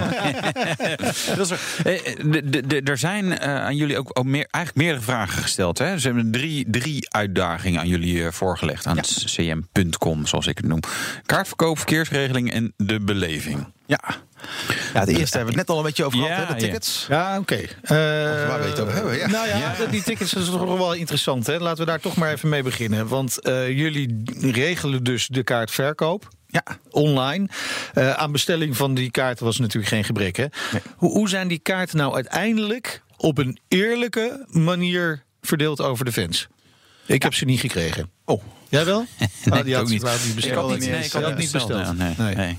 dat 1.37 1.39
is 1.39 1.49
waar. 1.49 1.61
Eh, 1.95 2.17
de- 2.25 2.51
de- 2.51 2.67
de- 2.67 2.81
Er 2.85 2.99
zijn 2.99 3.39
eh, 3.39 3.55
aan 3.65 3.77
jullie 3.77 3.99
ook, 3.99 4.11
ook 4.19 4.25
meer, 4.25 4.47
eigenlijk 4.51 4.87
meerdere 4.87 5.05
vragen 5.13 5.43
gesteld. 5.43 5.79
Hè? 5.79 5.99
Ze 5.99 6.07
hebben 6.07 6.31
drie, 6.31 6.65
drie 6.71 7.11
uitdagingen 7.11 7.81
aan 7.81 7.89
jullie 7.89 8.25
eh, 8.27 8.33
voorgelegd. 8.33 8.87
Aan 8.87 8.97
het 8.97 9.25
cm.com, 9.27 10.27
zoals 10.27 10.47
ik 10.47 10.57
het 10.57 10.67
noem. 10.67 10.81
Kaartverkoop, 11.27 11.77
verkeersregeling 11.77 12.53
en 12.53 12.73
de 12.77 13.01
beleving. 13.01 13.67
Ja. 13.87 14.01
ja, 14.95 15.01
het 15.01 15.09
eerste 15.09 15.37
hebben 15.37 15.55
we 15.55 15.61
het 15.61 15.69
net 15.69 15.69
al 15.69 15.79
een 15.79 15.85
beetje 15.85 16.05
over 16.05 16.19
gehad, 16.19 16.37
Ja, 16.37 16.47
hè, 16.47 16.55
de 16.55 16.61
tickets. 16.61 17.07
Ja, 17.09 17.39
oké. 17.39 17.55
Eh, 17.55 17.67
waar 17.89 18.57
wil 18.59 18.65
je 18.67 18.71
het 18.73 18.81
over 18.81 18.95
hebben? 18.95 19.17
Ja. 19.17 19.27
Nou 19.29 19.49
ja, 19.49 19.75
die 19.91 20.03
tickets 20.03 20.35
is 20.35 20.47
toch 20.47 20.65
wel 20.79 20.93
interessant. 20.93 21.47
Hè? 21.47 21.59
Laten 21.59 21.79
we 21.85 21.91
daar 21.91 22.01
toch 22.01 22.17
maar 22.17 22.33
even 22.33 22.49
mee 22.49 22.63
beginnen. 22.63 23.07
Want 23.09 23.41
eh, 23.41 23.69
jullie 23.79 24.23
regelen 24.41 25.05
dus 25.05 25.27
de 25.27 25.43
kaartverkoop. 25.43 26.29
Ja. 26.53 26.63
Online. 26.91 27.49
Eh, 27.95 28.13
aan 28.13 28.33
bestelling 28.33 28.77
van 28.77 28.95
die 28.95 29.11
kaarten 29.11 29.45
was 29.45 29.59
natuurlijk 29.59 29.93
geen 29.93 30.05
gebrek. 30.05 30.37
Hè? 30.37 30.47
Hoe, 30.97 31.11
hoe 31.11 31.29
zijn 31.29 31.49
die 31.49 31.59
kaarten 31.59 31.97
nou 31.97 32.15
uiteindelijk 32.15 33.03
op 33.17 33.39
een 33.39 33.59
eerlijke 33.69 34.45
manier 34.49 35.23
verdeeld 35.43 35.81
over 35.81 36.05
de 36.05 36.13
fans? 36.13 36.49
Ik 37.07 37.23
heb 37.23 37.35
ze 37.35 37.45
niet 37.45 37.61
gekregen. 37.61 38.11
Oh. 38.25 38.43
Jij 38.69 38.85
wel? 38.85 39.07
Nee, 39.45 39.59
Oh, 39.59 39.65
die 39.65 39.67
ik 39.67 39.73
had, 39.75 39.83
ook 39.83 39.89
niet. 39.89 40.03
het 40.03 40.13
niet 40.21 40.29
Ik 40.29 40.35
besteld. 40.35 40.71
had 40.71 40.79
niet, 40.79 40.91
nee, 40.91 41.05
ik 41.05 41.13
had 41.13 41.23
het 41.25 41.37
niet 41.39 41.53
besteld. 41.53 41.79
besteld. 41.79 41.99
Nee, 41.99 42.15
Nee. 42.19 42.35
nee. 42.35 42.59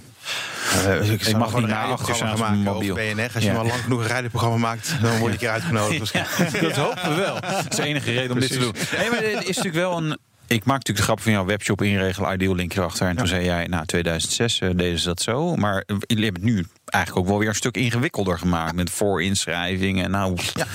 Uh, 0.85 1.11
ik 1.11 1.23
zou 1.23 1.37
mag 1.37 1.47
gewoon 1.47 1.61
niet 1.63 1.71
een 1.71 1.77
radioprogramma 1.77 2.35
maken 2.35 2.67
op 2.67 2.73
mobiel. 2.73 2.95
BNR. 2.95 3.29
Als 3.33 3.43
je 3.43 3.49
Ja. 3.49 3.55
maar 3.55 3.65
lang 3.65 3.81
genoeg 3.81 4.01
een 4.01 4.07
radioprogramma 4.07 4.57
maakt, 4.57 4.95
dan 5.01 5.09
word 5.17 5.21
je 5.21 5.29
een 5.31 5.37
keer 5.37 5.49
uitgenodigd. 5.49 5.99
waarschijnlijk. 6.13 6.61
Dat 6.75 6.75
hopen 6.85 7.09
we 7.09 7.15
wel. 7.21 7.39
Dat 7.41 7.65
is 7.69 7.75
de 7.75 7.83
enige 7.83 8.11
reden 8.11 8.31
om 8.31 8.39
dit 8.39 8.51
te 8.51 8.57
doen. 8.59 8.73
Nee, 8.97 9.09
maar 9.09 9.19
dit 9.19 9.39
is 9.39 9.45
natuurlijk 9.57 9.75
wel 9.75 9.97
een. 9.97 10.17
Ik 10.53 10.65
maak 10.65 10.77
natuurlijk 10.77 10.97
de 10.97 11.11
grap 11.11 11.19
van 11.19 11.31
jouw 11.31 11.45
webshop 11.45 11.81
inregelen, 11.81 12.33
ideal 12.33 12.55
linkje 12.55 12.79
erachter. 12.79 13.07
En 13.07 13.15
toen 13.15 13.27
zei 13.27 13.43
jij, 13.45 13.67
nou 13.67 13.85
2006 13.85 14.59
uh, 14.59 14.69
deden 14.75 14.99
ze 14.99 15.05
dat 15.05 15.21
zo. 15.21 15.55
Maar 15.55 15.83
jullie 16.07 16.23
hebben 16.23 16.41
het 16.41 16.51
nu 16.51 16.65
eigenlijk 16.85 17.25
ook 17.25 17.31
wel 17.31 17.39
weer 17.39 17.49
een 17.49 17.55
stuk 17.55 17.77
ingewikkelder 17.77 18.37
gemaakt. 18.39 18.75
Met 18.75 18.89
voorinschrijvingen. 18.89 20.11
Nou, 20.11 20.37
ja, 20.53 20.65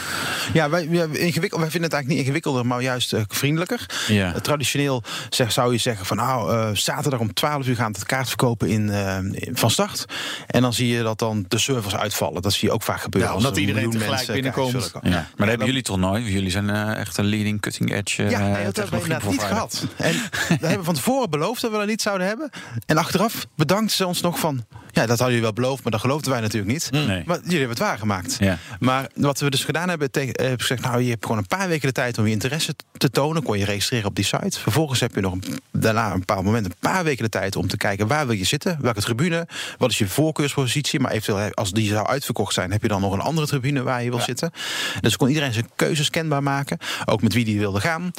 ja 0.52 0.70
wij, 0.70 0.88
wij, 0.88 1.06
ingewikkeld, 1.06 1.61
wij 1.61 1.70
vinden 1.70 1.90
het 1.90 1.92
eigenlijk 1.92 2.09
niet 2.09 2.18
ingewikkelder, 2.18 2.66
maar 2.66 2.82
juist 2.82 3.12
uh, 3.12 3.20
vriendelijker. 3.28 3.86
Ja. 4.09 4.32
traditioneel 4.32 5.02
zeg, 5.28 5.52
zou 5.52 5.72
je 5.72 5.78
zeggen 5.78 6.06
van 6.06 6.16
nou, 6.16 6.52
uh, 6.52 6.68
zaterdag 6.72 7.20
om 7.20 7.34
12 7.34 7.66
uur 7.66 7.76
gaan 7.76 7.92
het 7.92 8.04
kaart 8.04 8.28
verkopen 8.28 8.68
in, 8.68 8.88
uh, 8.88 9.18
van 9.52 9.70
start. 9.70 10.04
En 10.46 10.62
dan 10.62 10.72
zie 10.72 10.88
je 10.88 11.02
dat 11.02 11.18
dan 11.18 11.44
de 11.48 11.59
servers 11.59 11.96
uitvallen. 11.96 12.42
Dat 12.42 12.52
zie 12.52 12.68
je 12.68 12.74
ook 12.74 12.82
vaak 12.82 13.00
gebeuren. 13.00 13.30
Ja, 13.30 13.36
omdat 13.36 13.56
iedereen 13.56 13.90
tegelijk 13.90 14.26
binnenkomt. 14.26 14.92
Ja. 15.02 15.11
Maar 15.11 15.26
dat 15.36 15.48
hebben 15.48 15.66
jullie 15.66 15.82
toch 15.82 15.98
nooit? 15.98 16.26
Jullie 16.26 16.50
zijn 16.50 16.70
echt 16.94 17.16
een 17.16 17.24
leading 17.24 17.61
cutting 17.61 17.92
edge. 17.92 18.22
Ja, 18.22 18.38
nee, 18.38 18.64
dat 18.64 18.76
hebben 18.76 18.98
we 18.98 19.02
inderdaad 19.02 19.30
niet 19.30 19.42
gehad. 19.42 19.86
En 19.96 20.12
we 20.61 20.66
hebben 20.66 20.84
van 20.84 20.94
tevoren 20.94 21.30
beloofd 21.30 21.61
dat 21.61 21.70
we 21.70 21.76
dat 21.76 21.86
niet 21.86 22.02
zouden 22.02 22.26
hebben. 22.26 22.50
En 22.86 22.96
achteraf 22.96 23.46
bedankt 23.56 23.92
ze 23.92 24.06
ons 24.06 24.20
nog 24.20 24.38
van 24.38 24.66
ja, 24.98 25.06
dat 25.06 25.18
hadden 25.18 25.26
jullie 25.26 25.42
wel 25.42 25.52
beloofd, 25.52 25.82
maar 25.82 25.92
dat 25.92 25.97
geloofden 26.01 26.32
wij 26.32 26.40
natuurlijk 26.40 26.72
niet. 26.72 26.88
Nee. 26.90 27.22
Maar 27.26 27.36
jullie 27.36 27.59
hebben 27.59 27.68
het 27.68 27.78
waargemaakt. 27.78 28.36
Ja. 28.38 28.59
Maar 28.80 29.09
wat 29.14 29.40
we 29.40 29.51
dus 29.51 29.64
gedaan 29.64 29.88
hebben, 29.88 30.11
tegen, 30.11 30.42
heb 30.42 30.53
ik 30.53 30.61
gezegd, 30.61 30.82
nou, 30.82 31.03
je 31.03 31.11
hebt 31.11 31.22
gewoon 31.24 31.38
een 31.40 31.46
paar 31.46 31.68
weken 31.68 31.86
de 31.86 31.92
tijd 31.92 32.18
om 32.18 32.26
je 32.26 32.32
interesse 32.32 32.74
te 32.96 33.11
tonen. 33.11 33.42
Kon 33.42 33.59
je 33.59 33.64
registreren 33.64 34.07
op 34.07 34.14
die 34.14 34.24
site. 34.24 34.61
Vervolgens 34.61 35.01
heb 35.01 35.14
je 35.14 35.20
nog 35.20 35.32
een, 35.32 35.42
daarna 35.72 36.12
een 36.12 36.18
bepaald 36.18 36.44
moment 36.44 36.66
een 36.66 36.74
paar 36.80 37.05
weken 37.05 37.24
de 37.24 37.30
tijd 37.30 37.57
om 37.57 37.68
te 37.68 37.76
kijken 37.76 38.07
waar 38.07 38.26
wil 38.26 38.36
je 38.36 38.44
zitten, 38.44 38.78
welke 38.80 39.01
tribune, 39.01 39.49
wat 39.78 39.90
is 39.90 39.99
je 39.99 40.09
voorkeurspositie. 40.09 41.01
Maar 41.01 41.11
eventueel, 41.11 41.51
als 41.55 41.72
die 41.72 41.88
zou 41.88 42.07
uitverkocht 42.07 42.55
zijn, 42.55 42.72
heb 42.72 42.82
je 42.82 42.88
dan 42.88 43.01
nog 43.01 43.12
een 43.12 43.20
andere 43.20 43.46
tribune 43.46 43.82
waar 43.82 44.03
je 44.03 44.11
wil 44.11 44.18
ja. 44.18 44.24
zitten. 44.24 44.53
Dus 45.01 45.16
kon 45.16 45.28
iedereen 45.28 45.53
zijn 45.53 45.70
keuzes 45.76 46.11
kenbaar 46.11 46.42
maken. 46.42 46.78
Ook 47.05 47.22
met 47.22 47.32
wie 47.32 47.44
die 47.44 47.59
wilde 47.59 47.80
gaan. 47.80 48.11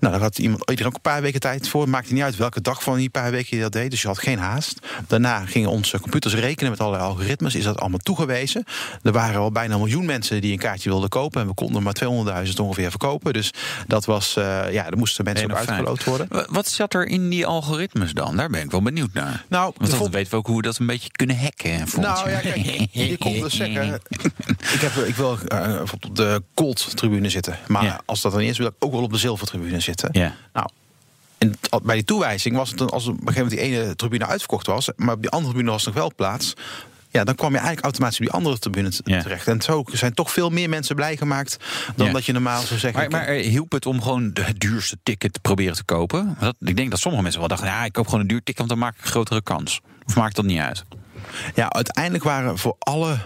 Nou, 0.00 0.12
daar 0.12 0.22
had 0.22 0.38
iemand, 0.38 0.70
iedereen 0.70 0.90
ook 0.90 0.96
een 0.96 1.10
paar 1.10 1.22
weken 1.22 1.40
tijd 1.40 1.68
voor. 1.68 1.88
Maakte 1.88 2.12
niet 2.12 2.22
uit 2.22 2.36
welke 2.36 2.60
dag 2.60 2.82
van 2.82 2.96
die 2.96 3.10
paar 3.10 3.30
weken 3.30 3.56
je 3.56 3.62
dat 3.62 3.72
deed. 3.72 3.90
Dus 3.90 4.02
je 4.02 4.08
had 4.08 4.18
geen 4.18 4.38
haast. 4.38 4.78
Daarna 5.06 5.46
gingen 5.46 5.70
onze 5.70 6.00
computers 6.00 6.34
rekenen 6.34 6.70
met 6.70 6.80
allerlei 6.80 7.04
algoritmes. 7.04 7.25
Is 7.26 7.64
dat 7.64 7.78
allemaal 7.78 7.98
toegewezen? 7.98 8.64
Er 9.02 9.12
waren 9.12 9.40
al 9.40 9.52
bijna 9.52 9.74
een 9.74 9.80
miljoen 9.80 10.04
mensen 10.04 10.40
die 10.40 10.52
een 10.52 10.58
kaartje 10.58 10.88
wilden 10.88 11.08
kopen. 11.08 11.40
En 11.40 11.46
we 11.46 11.54
konden 11.54 11.82
maar 11.82 11.96
200.000 12.46 12.52
ongeveer 12.56 12.90
verkopen. 12.90 13.32
Dus 13.32 13.52
dat 13.86 14.04
was, 14.04 14.36
uh, 14.36 14.72
ja, 14.72 14.86
er 14.86 14.96
moesten 14.96 15.24
mensen 15.24 15.50
ook 15.50 15.56
uitgeloot 15.56 16.04
worden. 16.04 16.28
Wat 16.48 16.68
zat 16.68 16.94
er 16.94 17.06
in 17.06 17.28
die 17.28 17.46
algoritmes 17.46 18.12
dan? 18.12 18.36
Daar 18.36 18.50
ben 18.50 18.62
ik 18.62 18.70
wel 18.70 18.82
benieuwd 18.82 19.12
naar. 19.12 19.44
Nou, 19.48 19.72
Want 19.76 19.90
dan 19.90 20.10
weten 20.10 20.30
we 20.30 20.36
ook 20.36 20.46
hoe 20.46 20.56
we 20.56 20.62
dat 20.62 20.78
een 20.78 20.86
beetje 20.86 21.10
kunnen 21.10 21.38
hacken. 21.38 21.86
Nou 22.00 22.30
ja, 22.30 22.40
kijk, 22.40 22.88
je 22.92 23.16
dus 23.18 23.56
zeggen... 23.56 24.00
ik, 24.74 24.80
heb, 24.80 24.92
ik 24.92 25.14
wil 25.14 25.38
uh, 25.52 25.80
op 25.92 26.16
de 26.16 26.42
Colt-tribune 26.54 27.30
zitten. 27.30 27.58
Maar 27.66 27.84
ja. 27.84 28.00
als 28.04 28.20
dat 28.20 28.32
dan 28.32 28.40
is, 28.40 28.58
wil 28.58 28.66
ik 28.66 28.74
ook 28.78 28.92
wel 28.92 29.02
op 29.02 29.12
de 29.12 29.18
zilvertribune 29.18 29.80
zitten. 29.80 30.08
Ja. 30.12 30.34
Nou, 30.52 30.68
en 31.38 31.54
bij 31.82 31.94
die 31.94 32.04
toewijzing 32.04 32.56
was 32.56 32.68
het 32.68 32.78
dan, 32.78 32.90
als 32.90 33.06
op 33.06 33.12
een 33.12 33.26
gegeven 33.26 33.42
moment 33.42 33.60
die 33.60 33.80
ene 33.80 33.96
tribune 33.96 34.26
uitverkocht 34.26 34.66
was, 34.66 34.90
maar 34.96 35.14
op 35.14 35.22
die 35.22 35.30
andere 35.30 35.52
tribune 35.52 35.72
was 35.72 35.84
nog 35.84 35.94
wel 35.94 36.12
plaats. 36.16 36.54
Ja, 37.16 37.24
dan 37.24 37.34
kwam 37.34 37.50
je 37.50 37.56
eigenlijk 37.56 37.84
automatisch 37.84 38.18
op 38.18 38.24
die 38.24 38.34
andere 38.34 38.58
tribune 38.58 38.90
terecht. 39.22 39.48
En 39.48 39.62
zo 39.62 39.82
zijn 39.92 40.14
toch 40.14 40.30
veel 40.32 40.50
meer 40.50 40.68
mensen 40.68 40.96
blij 40.96 41.16
gemaakt 41.16 41.56
dan 41.96 42.12
dat 42.12 42.24
je 42.24 42.32
normaal 42.32 42.62
zou 42.62 42.80
zeggen. 42.80 43.00
Maar, 43.00 43.10
maar 43.10 43.28
eh, 43.28 43.46
hielp 43.48 43.72
het 43.72 43.86
om 43.86 44.02
gewoon 44.02 44.30
de- 44.32 44.42
het 44.42 44.60
duurste 44.60 44.96
ticket 45.02 45.32
te 45.32 45.40
proberen 45.40 45.74
te 45.74 45.84
kopen? 45.84 46.36
Dat, 46.40 46.56
ik 46.60 46.76
denk 46.76 46.90
dat 46.90 46.98
sommige 46.98 47.22
mensen 47.22 47.40
wel 47.40 47.48
dachten, 47.50 47.68
ja, 47.68 47.84
ik 47.84 47.92
koop 47.92 48.04
gewoon 48.04 48.20
een 48.20 48.26
duur 48.26 48.38
ticket, 48.38 48.56
want 48.58 48.68
dan 48.68 48.78
maak 48.78 48.94
ik 48.96 49.02
een 49.04 49.10
grotere 49.10 49.42
kans. 49.42 49.80
Of 50.06 50.16
maakt 50.16 50.36
dat 50.36 50.44
niet 50.44 50.58
uit? 50.60 50.84
Ja, 51.54 51.72
uiteindelijk 51.72 52.24
waren 52.24 52.58
voor 52.58 52.76
alle 52.78 53.18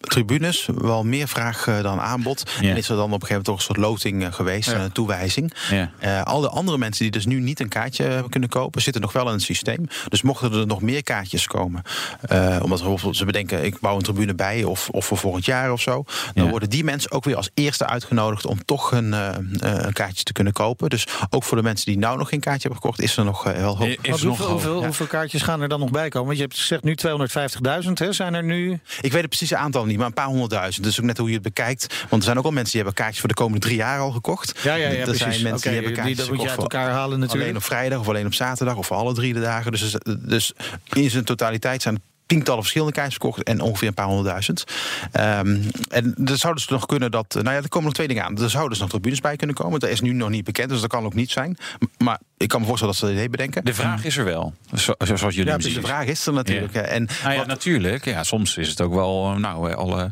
tribunes 0.00 0.68
wel 0.74 1.04
meer 1.04 1.28
vraag 1.28 1.66
eh, 1.66 1.82
dan 1.82 2.00
aanbod. 2.00 2.42
Ja. 2.60 2.70
En 2.70 2.76
is 2.76 2.88
er 2.88 2.96
dan 2.96 3.04
op 3.12 3.22
een 3.22 3.26
gegeven 3.26 3.28
moment 3.28 3.44
toch 3.44 3.56
een 3.56 3.62
soort 3.74 3.78
loting 3.78 4.24
eh, 4.24 4.32
geweest, 4.32 4.70
Ja. 4.70 4.78
een 4.80 4.92
toewijzing. 4.92 5.52
Ja. 5.70 5.90
Eh, 5.98 6.22
al 6.22 6.40
de 6.40 6.48
andere 6.48 6.78
mensen 6.78 7.02
die 7.02 7.12
dus 7.12 7.26
nu 7.26 7.40
niet 7.40 7.60
een 7.60 7.68
kaartje 7.68 8.02
hebben 8.04 8.30
kunnen 8.30 8.48
kopen, 8.48 8.82
zitten 8.82 9.02
nog 9.02 9.12
wel 9.12 9.26
in 9.26 9.32
het 9.32 9.42
systeem. 9.42 9.86
Dus 10.08 10.22
mochten 10.22 10.52
er 10.52 10.66
nog 10.66 10.80
meer 10.82 11.02
kaartjes 11.02 11.46
komen, 11.46 11.82
eh, 12.20 12.58
omdat 12.62 12.78
bijvoorbeeld 12.82 13.16
ze 13.16 13.24
bedenken, 13.24 13.64
ik 13.64 13.80
bouw 13.80 13.96
een 13.96 14.02
tribune 14.02 14.34
bij 14.34 14.64
of, 14.64 14.88
of 14.88 15.06
voor 15.06 15.18
volgend 15.18 15.44
jaar 15.44 15.72
of 15.72 15.80
zo, 15.80 16.04
dan 16.34 16.44
Ja. 16.44 16.50
worden 16.50 16.70
die 16.70 16.84
mensen 16.84 17.10
ook 17.10 17.24
weer 17.24 17.36
als 17.36 17.50
eerste 17.54 17.86
uitgenodigd 17.86 18.46
om 18.46 18.64
toch 18.64 18.92
een, 18.92 19.12
een 19.12 19.92
kaartje 19.92 20.24
te 20.24 20.32
kunnen 20.32 20.52
kopen. 20.52 20.90
Dus 20.90 21.06
ook 21.30 21.44
voor 21.44 21.56
de 21.56 21.62
mensen 21.62 21.86
die 21.86 21.98
nou 21.98 22.18
nog 22.18 22.28
geen 22.28 22.40
kaartje 22.40 22.62
hebben 22.68 22.80
gekocht, 22.82 23.00
is 23.00 23.16
er 23.16 23.24
nog 23.24 23.42
wel 23.42 23.76
hoop. 23.76 23.88
Is 23.88 23.98
er 24.02 24.26
hoeveel, 24.26 24.34
hoop? 24.46 24.48
hoeveel, 24.48 24.78
Ja. 24.80 24.84
hoeveel 24.84 25.06
kaartjes 25.06 25.42
gaan 25.42 25.60
er 25.60 25.68
dan 25.68 25.80
nog 25.80 25.90
bij 25.90 26.08
komen? 26.08 26.26
Want 26.26 26.38
je 26.38 26.44
hebt 26.44 26.58
gezegd 26.58 26.82
nu 26.82 26.94
250.000, 26.94 27.98
hè? 27.98 28.12
Zijn 28.12 28.34
er 28.34 28.44
nu... 28.44 28.72
Ik 29.00 29.12
weet 29.12 29.20
het 29.20 29.28
precieze 29.28 29.56
aantal 29.56 29.73
niet, 29.82 29.96
maar 29.96 30.06
een 30.06 30.12
paar 30.12 30.26
honderdduizend. 30.26 30.84
Dus 30.84 31.00
ook 31.00 31.06
net 31.06 31.18
hoe 31.18 31.28
je 31.28 31.34
het 31.34 31.42
bekijkt. 31.42 31.94
Want 32.00 32.12
er 32.22 32.22
zijn 32.22 32.38
ook 32.38 32.44
al 32.44 32.50
mensen 32.50 32.72
die 32.72 32.80
hebben 32.82 32.94
kaartjes 32.98 33.20
voor 33.20 33.28
de 33.28 33.34
komende 33.34 33.60
drie 33.66 33.76
jaar 33.76 34.00
al 34.00 34.10
gekocht. 34.10 34.60
Ja, 34.62 34.74
ja, 34.74 34.88
ja, 34.88 34.94
er 34.96 35.02
precies. 35.02 35.20
zijn 35.20 35.42
mensen 35.42 35.60
die 35.60 35.70
hebben 35.72 35.86
die- 35.92 35.94
kaartjes 36.02 36.18
dat 36.18 36.28
moet 36.34 36.42
je 36.42 36.50
uit 36.50 36.58
elkaar 36.58 36.90
halen 36.90 37.18
natuurlijk. 37.18 37.42
alleen 37.42 37.56
op 37.56 37.62
vrijdag 37.64 37.98
of 37.98 38.08
alleen 38.08 38.26
op 38.26 38.34
zaterdag 38.34 38.76
of 38.76 38.86
voor 38.86 38.96
alle 38.96 39.14
drie 39.14 39.32
de 39.32 39.40
dagen. 39.40 39.72
Dus, 39.72 39.94
dus 40.18 40.52
in 40.92 41.10
zijn 41.10 41.24
totaliteit 41.24 41.82
zijn 41.82 42.02
tientallen 42.26 42.60
verschillende 42.60 42.94
kaartjes 42.94 43.18
verkocht 43.20 43.42
en 43.42 43.60
ongeveer 43.60 43.88
een 43.88 43.94
paar 43.94 44.06
honderdduizend. 44.06 44.64
Ehm, 45.12 45.62
en 45.90 46.14
er 46.24 46.38
zou 46.38 46.54
dus 46.54 46.68
nog 46.68 46.86
kunnen 46.86 47.10
dat... 47.10 47.34
Nou 47.34 47.50
ja, 47.56 47.62
er 47.62 47.68
komen 47.68 47.84
nog 47.84 47.94
twee 47.94 48.08
dingen 48.08 48.24
aan. 48.24 48.38
Er 48.38 48.50
zouden 48.50 48.70
dus 48.70 48.80
nog 48.80 48.88
tribunes 48.88 49.20
bij 49.20 49.36
kunnen 49.36 49.56
komen. 49.56 49.80
Dat 49.80 49.90
is 49.90 50.00
nu 50.00 50.12
nog 50.12 50.28
niet 50.30 50.44
bekend, 50.44 50.68
dus 50.68 50.80
dat 50.80 50.90
kan 50.90 51.04
ook 51.04 51.14
niet 51.14 51.30
zijn. 51.30 51.56
Maar 51.98 52.18
ik 52.36 52.48
kan 52.48 52.60
me 52.60 52.66
voorstellen 52.66 52.94
dat 52.94 53.02
ze 53.02 53.08
dat 53.08 53.18
idee 53.18 53.30
bedenken. 53.30 53.64
De 53.64 53.74
vraag 53.74 54.04
is 54.04 54.16
er 54.16 54.24
wel, 54.24 54.54
zo, 54.74 54.94
zoals 54.98 55.34
jullie 55.34 55.50
ja, 55.50 55.56
dus 55.58 55.74
de 55.74 55.80
vraag 55.80 56.06
is 56.06 56.26
er 56.26 56.32
natuurlijk. 56.32 56.74
Ja. 56.74 56.80
En 56.80 57.08
Nou 57.22 57.32
ja, 57.32 57.38
wat- 57.38 57.46
natuurlijk. 57.46 58.04
Ja, 58.04 58.24
soms 58.24 58.56
is 58.56 58.68
het 58.68 58.80
ook 58.80 58.94
wel, 58.94 59.32
eh, 59.32 59.40
nou, 59.40 59.70
eh, 59.70 59.76
alle. 59.76 60.10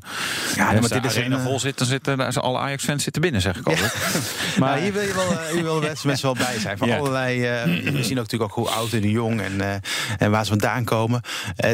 Ja, 0.57 0.65
maar 0.65 0.77
als 0.77 0.89
dit 0.89 1.03
de 1.03 1.09
is 1.09 1.17
een, 1.17 1.33
eh, 1.33 1.43
vol 1.43 1.61
zit, 1.61 1.79
dan 1.79 1.87
zitten 1.87 2.19
daar 2.19 2.33
zijn 2.33 2.45
alle 2.45 2.59
Ajax-fans 2.59 3.03
zitten 3.03 3.23
binnen, 3.23 3.41
zeg 3.41 3.57
ik 3.57 3.67
altijd. 3.67 3.95
Maar 4.59 4.79
hier 4.79 4.93
wil 4.93 5.03
je 5.03 5.15
wel, 5.15 5.39
hier 5.53 5.63
wil 5.63 5.81
de 5.81 5.87
beste 5.87 6.07
mensen 6.07 6.27
wel 6.35 6.47
bij 6.47 6.59
zijn. 6.59 6.79
Van 6.79 6.91
allerlei, 6.91 7.41
we 7.41 8.03
zien 8.03 8.19
ook 8.19 8.25
natuurlijk 8.25 8.43
ook 8.43 8.53
hoe 8.53 8.69
oud 8.69 8.93
en 8.93 9.11
jong 9.11 9.41
en, 9.41 9.83
en 10.19 10.31
waar 10.31 10.45
ze 10.45 10.51
vandaan 10.51 10.85
komen. 10.85 11.21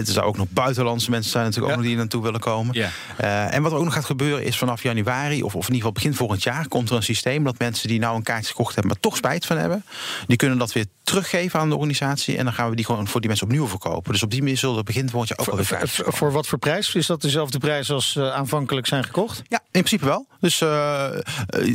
Zou 0.02 0.26
ook 0.26 0.27
nog 0.36 0.46
buitenlandse 0.50 1.10
mensen 1.10 1.30
zijn 1.30 1.44
natuurlijk 1.44 1.72
ook 1.72 1.78
nog 1.78 1.88
die 1.88 1.96
naartoe 1.96 2.22
willen 2.22 2.40
komen. 2.40 2.74
Ja. 2.74 2.90
Eh, 3.16 3.54
en 3.54 3.62
wat 3.62 3.72
er 3.72 3.78
ook 3.78 3.84
nog 3.84 3.94
gaat 3.94 4.04
gebeuren 4.04 4.44
is 4.44 4.58
vanaf 4.58 4.82
januari, 4.82 5.42
of, 5.42 5.54
of 5.54 5.68
in 5.68 5.74
ieder 5.74 5.76
geval 5.76 5.92
begin 5.92 6.14
volgend 6.14 6.42
jaar, 6.42 6.68
komt 6.68 6.90
er 6.90 6.96
een 6.96 7.02
systeem 7.02 7.44
dat 7.44 7.58
mensen 7.58 7.88
die 7.88 7.98
nou 7.98 8.16
een 8.16 8.22
kaartje 8.22 8.48
gekocht 8.50 8.74
hebben, 8.74 8.92
maar 8.92 9.00
toch 9.00 9.16
spijt 9.16 9.46
van 9.46 9.56
hebben, 9.56 9.84
die 10.26 10.36
kunnen 10.36 10.58
dat 10.58 10.72
weer 10.72 10.86
teruggeven 11.02 11.60
aan 11.60 11.68
de 11.68 11.74
organisatie. 11.74 12.36
En 12.36 12.44
dan 12.44 12.52
gaan 12.54 12.70
we 12.70 12.76
die 12.76 12.84
gewoon 12.84 13.08
voor 13.08 13.20
die 13.20 13.28
mensen 13.28 13.46
opnieuw 13.46 13.66
verkopen. 13.66 14.12
Dus 14.12 14.22
op 14.22 14.30
die 14.30 14.42
manier 14.42 14.58
zullen 14.58 14.76
er 14.76 14.82
begin 14.84 15.08
volgend 15.10 15.28
jaar 15.28 15.38
ook 15.38 15.48
alweer 15.48 15.64
voor, 15.66 15.76
kaartjes 15.76 16.04
voor- 16.04 16.12
voor 16.12 16.32
wat 16.32 16.46
voor 16.46 16.58
prijs? 16.58 16.94
Is 16.94 17.06
dat 17.06 17.20
dezelfde 17.22 17.58
prijs 17.58 17.90
als 17.90 18.16
eh, 18.16 18.30
aanvankelijk 18.32 18.86
zijn 18.86 19.04
gekocht? 19.04 19.42
Ja, 19.48 19.56
in 19.58 19.66
principe 19.70 20.04
wel. 20.04 20.26
Dus 20.40 20.60
eh, 20.60 21.06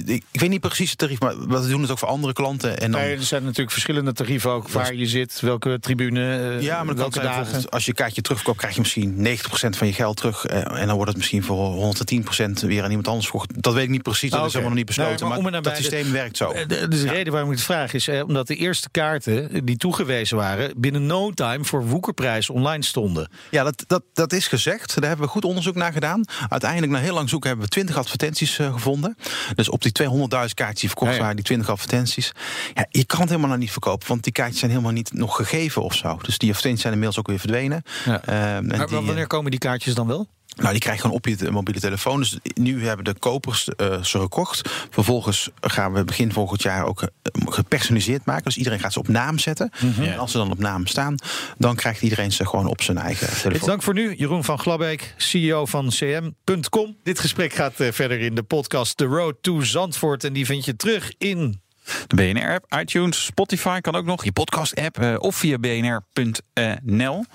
ik, 0.05 0.23
ik 0.31 0.39
weet 0.39 0.49
niet 0.49 0.61
precies 0.61 0.89
het 0.89 0.99
tarief, 0.99 1.19
maar 1.19 1.39
we 1.47 1.67
doen 1.67 1.81
het 1.81 1.91
ook 1.91 1.99
voor 1.99 2.07
andere 2.07 2.33
klanten. 2.33 2.77
En 2.79 2.91
dan, 2.91 3.01
Nee, 3.01 3.15
er 3.15 3.23
zijn 3.23 3.43
natuurlijk 3.43 3.71
verschillende 3.71 4.13
tarieven 4.13 4.51
ook. 4.51 4.69
Waar 4.69 4.93
je 4.95 5.05
zit, 5.07 5.39
welke 5.39 5.77
tribune, 5.79 6.57
Ja, 6.61 6.75
maar 6.77 6.85
dan 6.85 6.95
welke 6.95 7.19
dagen. 7.21 7.69
als 7.69 7.85
je 7.85 7.93
kaartje 7.93 8.21
terugkoopt, 8.43 8.57
krijg 8.57 8.73
je 8.75 8.81
misschien 8.81 9.37
90% 9.73 9.77
van 9.77 9.87
je 9.87 9.93
geld 9.93 10.17
terug. 10.17 10.45
eh, 10.45 10.79
En 10.81 10.85
dan 10.87 10.95
wordt 10.95 11.07
het 11.07 11.17
misschien 11.17 11.43
voor 11.43 11.73
110% 11.73 12.61
weer 12.61 12.83
aan 12.83 12.89
iemand 12.89 13.07
anders 13.07 13.27
verkocht. 13.27 13.63
Dat 13.63 13.73
weet 13.73 13.83
ik 13.83 13.89
niet 13.89 14.01
precies, 14.03 14.29
dat 14.29 14.39
Ah, 14.39 14.45
is 14.45 14.51
oké. 14.55 14.57
helemaal 14.63 14.77
nog 14.77 14.77
niet 14.77 14.85
besloten. 14.97 15.25
Nee, 15.27 15.41
maar 15.41 15.51
maar 15.51 15.61
dat 15.61 15.75
de- 15.75 15.81
systeem 15.81 16.11
werkt 16.11 16.37
zo. 16.37 16.49
Eh, 16.51 16.67
De, 16.67 16.87
de 16.87 17.07
reden 17.07 17.31
waarom 17.33 17.51
ik 17.51 17.55
het 17.57 17.65
vraag 17.65 17.93
is 17.93 18.07
eh, 18.07 18.23
omdat 18.23 18.47
de 18.47 18.55
eerste 18.55 18.89
kaarten 18.91 19.65
die 19.65 19.77
toegewezen 19.77 20.37
waren 20.37 20.73
binnen 20.77 21.05
no 21.05 21.31
time 21.31 21.63
voor 21.65 21.85
woekerprijs 21.87 22.49
online 22.49 22.83
stonden. 22.83 23.29
Ja, 23.51 23.63
dat, 23.63 23.83
dat, 23.87 24.03
dat 24.13 24.33
is 24.33 24.47
gezegd. 24.47 24.95
Daar 24.95 25.07
hebben 25.09 25.25
we 25.25 25.31
goed 25.31 25.45
onderzoek 25.45 25.75
naar 25.75 25.93
gedaan. 25.93 26.23
Uiteindelijk, 26.49 26.91
na 26.91 26.99
heel 26.99 27.13
lang 27.13 27.29
zoeken, 27.29 27.49
hebben 27.49 27.65
we 27.67 27.71
20 27.73 27.97
advertenties 27.97 28.55
gevonden. 28.55 29.17
Dus 29.55 29.69
op 29.69 29.81
die 29.81 29.91
200.000 29.91 30.53
kaartjes 30.53 30.79
die 30.79 30.89
verkocht 30.89 31.09
Ja, 31.11 31.15
ja. 31.15 31.21
waren, 31.21 31.35
die 31.35 31.45
20 31.45 31.69
advertenties. 31.69 32.31
Ja, 32.73 32.85
je 32.89 33.05
kan 33.05 33.19
het 33.19 33.29
helemaal 33.29 33.49
nog 33.49 33.59
niet 33.59 33.71
verkopen, 33.71 34.07
want 34.07 34.23
die 34.23 34.33
kaartjes 34.33 34.59
zijn 34.59 34.71
helemaal 34.71 34.91
niet 34.93 35.13
nog 35.13 35.35
gegeven 35.35 35.81
of 35.83 35.93
zo. 35.95 36.17
Dus 36.21 36.37
die 36.37 36.47
advertenties 36.49 36.81
zijn 36.81 36.93
inmiddels 36.93 37.19
ook 37.19 37.27
weer 37.27 37.39
verdwenen. 37.39 37.83
Ja. 38.05 38.21
Ehm, 38.33 38.71
en 38.71 38.77
Maar 38.77 38.87
die, 38.87 38.97
eh, 38.97 39.05
wanneer 39.05 39.27
komen 39.27 39.51
die 39.51 39.59
kaartjes 39.59 39.93
dan 39.93 40.07
wel? 40.07 40.27
Nou, 40.55 40.71
die 40.71 40.79
krijg 40.79 40.95
je 40.95 41.01
gewoon 41.01 41.17
op 41.17 41.27
je 41.27 41.51
mobiele 41.51 41.79
telefoon. 41.79 42.19
Dus 42.19 42.37
nu 42.53 42.85
hebben 42.85 43.05
de 43.05 43.13
kopers 43.19 43.69
eh, 43.69 44.03
ze 44.03 44.19
gekocht. 44.19 44.69
Vervolgens 44.89 45.49
gaan 45.61 45.93
we 45.93 46.03
begin 46.03 46.33
volgend 46.33 46.61
jaar 46.61 46.85
ook 46.85 47.01
eh, 47.01 47.07
gepersonaliseerd 47.45 48.25
maken. 48.25 48.43
Dus 48.43 48.57
iedereen 48.57 48.79
gaat 48.79 48.93
ze 48.93 48.99
op 48.99 49.07
naam 49.07 49.39
zetten. 49.39 49.71
En 49.99 50.17
als 50.17 50.31
ze 50.31 50.37
dan 50.37 50.51
op 50.51 50.59
naam 50.59 50.87
staan, 50.87 51.15
dan 51.57 51.75
krijgt 51.75 52.01
iedereen 52.01 52.31
ze 52.31 52.45
gewoon 52.45 52.67
op 52.67 52.81
zijn 52.81 52.97
eigen 52.97 53.41
telefoon. 53.41 53.67
Dank 53.67 53.83
voor 53.83 53.93
nu, 53.93 54.15
Jeroen 54.15 54.43
van 54.43 54.59
Glabbeek, 54.59 55.13
CEO 55.17 55.65
van 55.65 55.89
CM.com. 55.89 56.97
Dit 57.03 57.19
gesprek 57.19 57.53
gaat 57.53 57.73
verder 57.75 58.19
in 58.19 58.35
de 58.35 58.43
podcast 58.43 58.97
The 58.97 59.05
Road 59.05 59.35
to 59.41 59.61
Zandvoort. 59.61 60.23
En 60.23 60.33
die 60.33 60.45
vind 60.45 60.65
je 60.65 60.75
terug 60.75 61.13
in 61.17 61.61
De 62.07 62.15
BNR-app, 62.15 62.75
iTunes, 62.79 63.25
Spotify 63.25 63.79
kan 63.79 63.95
ook 63.95 64.05
nog. 64.05 64.23
Je 64.23 64.31
podcast-app 64.31 64.97
eh, 64.97 65.15
of 65.19 65.35
via 65.35 65.57
bnr.nl. 65.57 67.25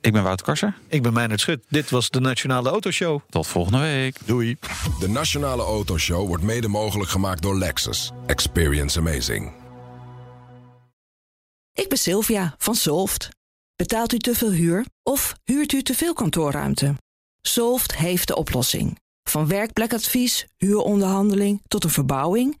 Ik 0.00 0.12
ben 0.12 0.22
Wouter 0.22 0.46
Karser. 0.46 0.74
Ik 0.88 1.02
ben 1.02 1.12
Meijnerd 1.12 1.40
Schut. 1.40 1.64
Dit 1.68 1.90
was 1.90 2.10
de 2.10 2.20
Nationale 2.20 2.68
Autoshow. 2.70 3.20
Tot 3.30 3.46
volgende 3.46 3.78
week. 3.78 4.16
Doei. 4.24 4.56
De 5.00 5.08
Nationale 5.08 5.62
Autoshow 5.62 6.26
wordt 6.26 6.42
mede 6.42 6.68
mogelijk 6.68 7.10
gemaakt 7.10 7.42
door 7.42 7.58
Lexus. 7.58 8.12
Experience 8.26 8.98
amazing. 8.98 9.52
Ik 11.72 11.88
ben 11.88 11.98
Sylvia 11.98 12.54
van 12.58 12.74
Solft. 12.74 13.28
Betaalt 13.76 14.12
u 14.12 14.18
te 14.18 14.34
veel 14.34 14.50
huur 14.50 14.84
of 15.02 15.34
huurt 15.44 15.72
u 15.72 15.82
te 15.82 15.94
veel 15.94 16.12
kantoorruimte? 16.12 16.94
Solft 17.40 17.96
heeft 17.96 18.28
de 18.28 18.36
oplossing. 18.36 18.98
Van 19.22 19.48
werkplekadvies, 19.48 20.46
huuronderhandeling 20.56 21.62
tot 21.68 21.84
een 21.84 21.90
verbouwing, 21.90 22.60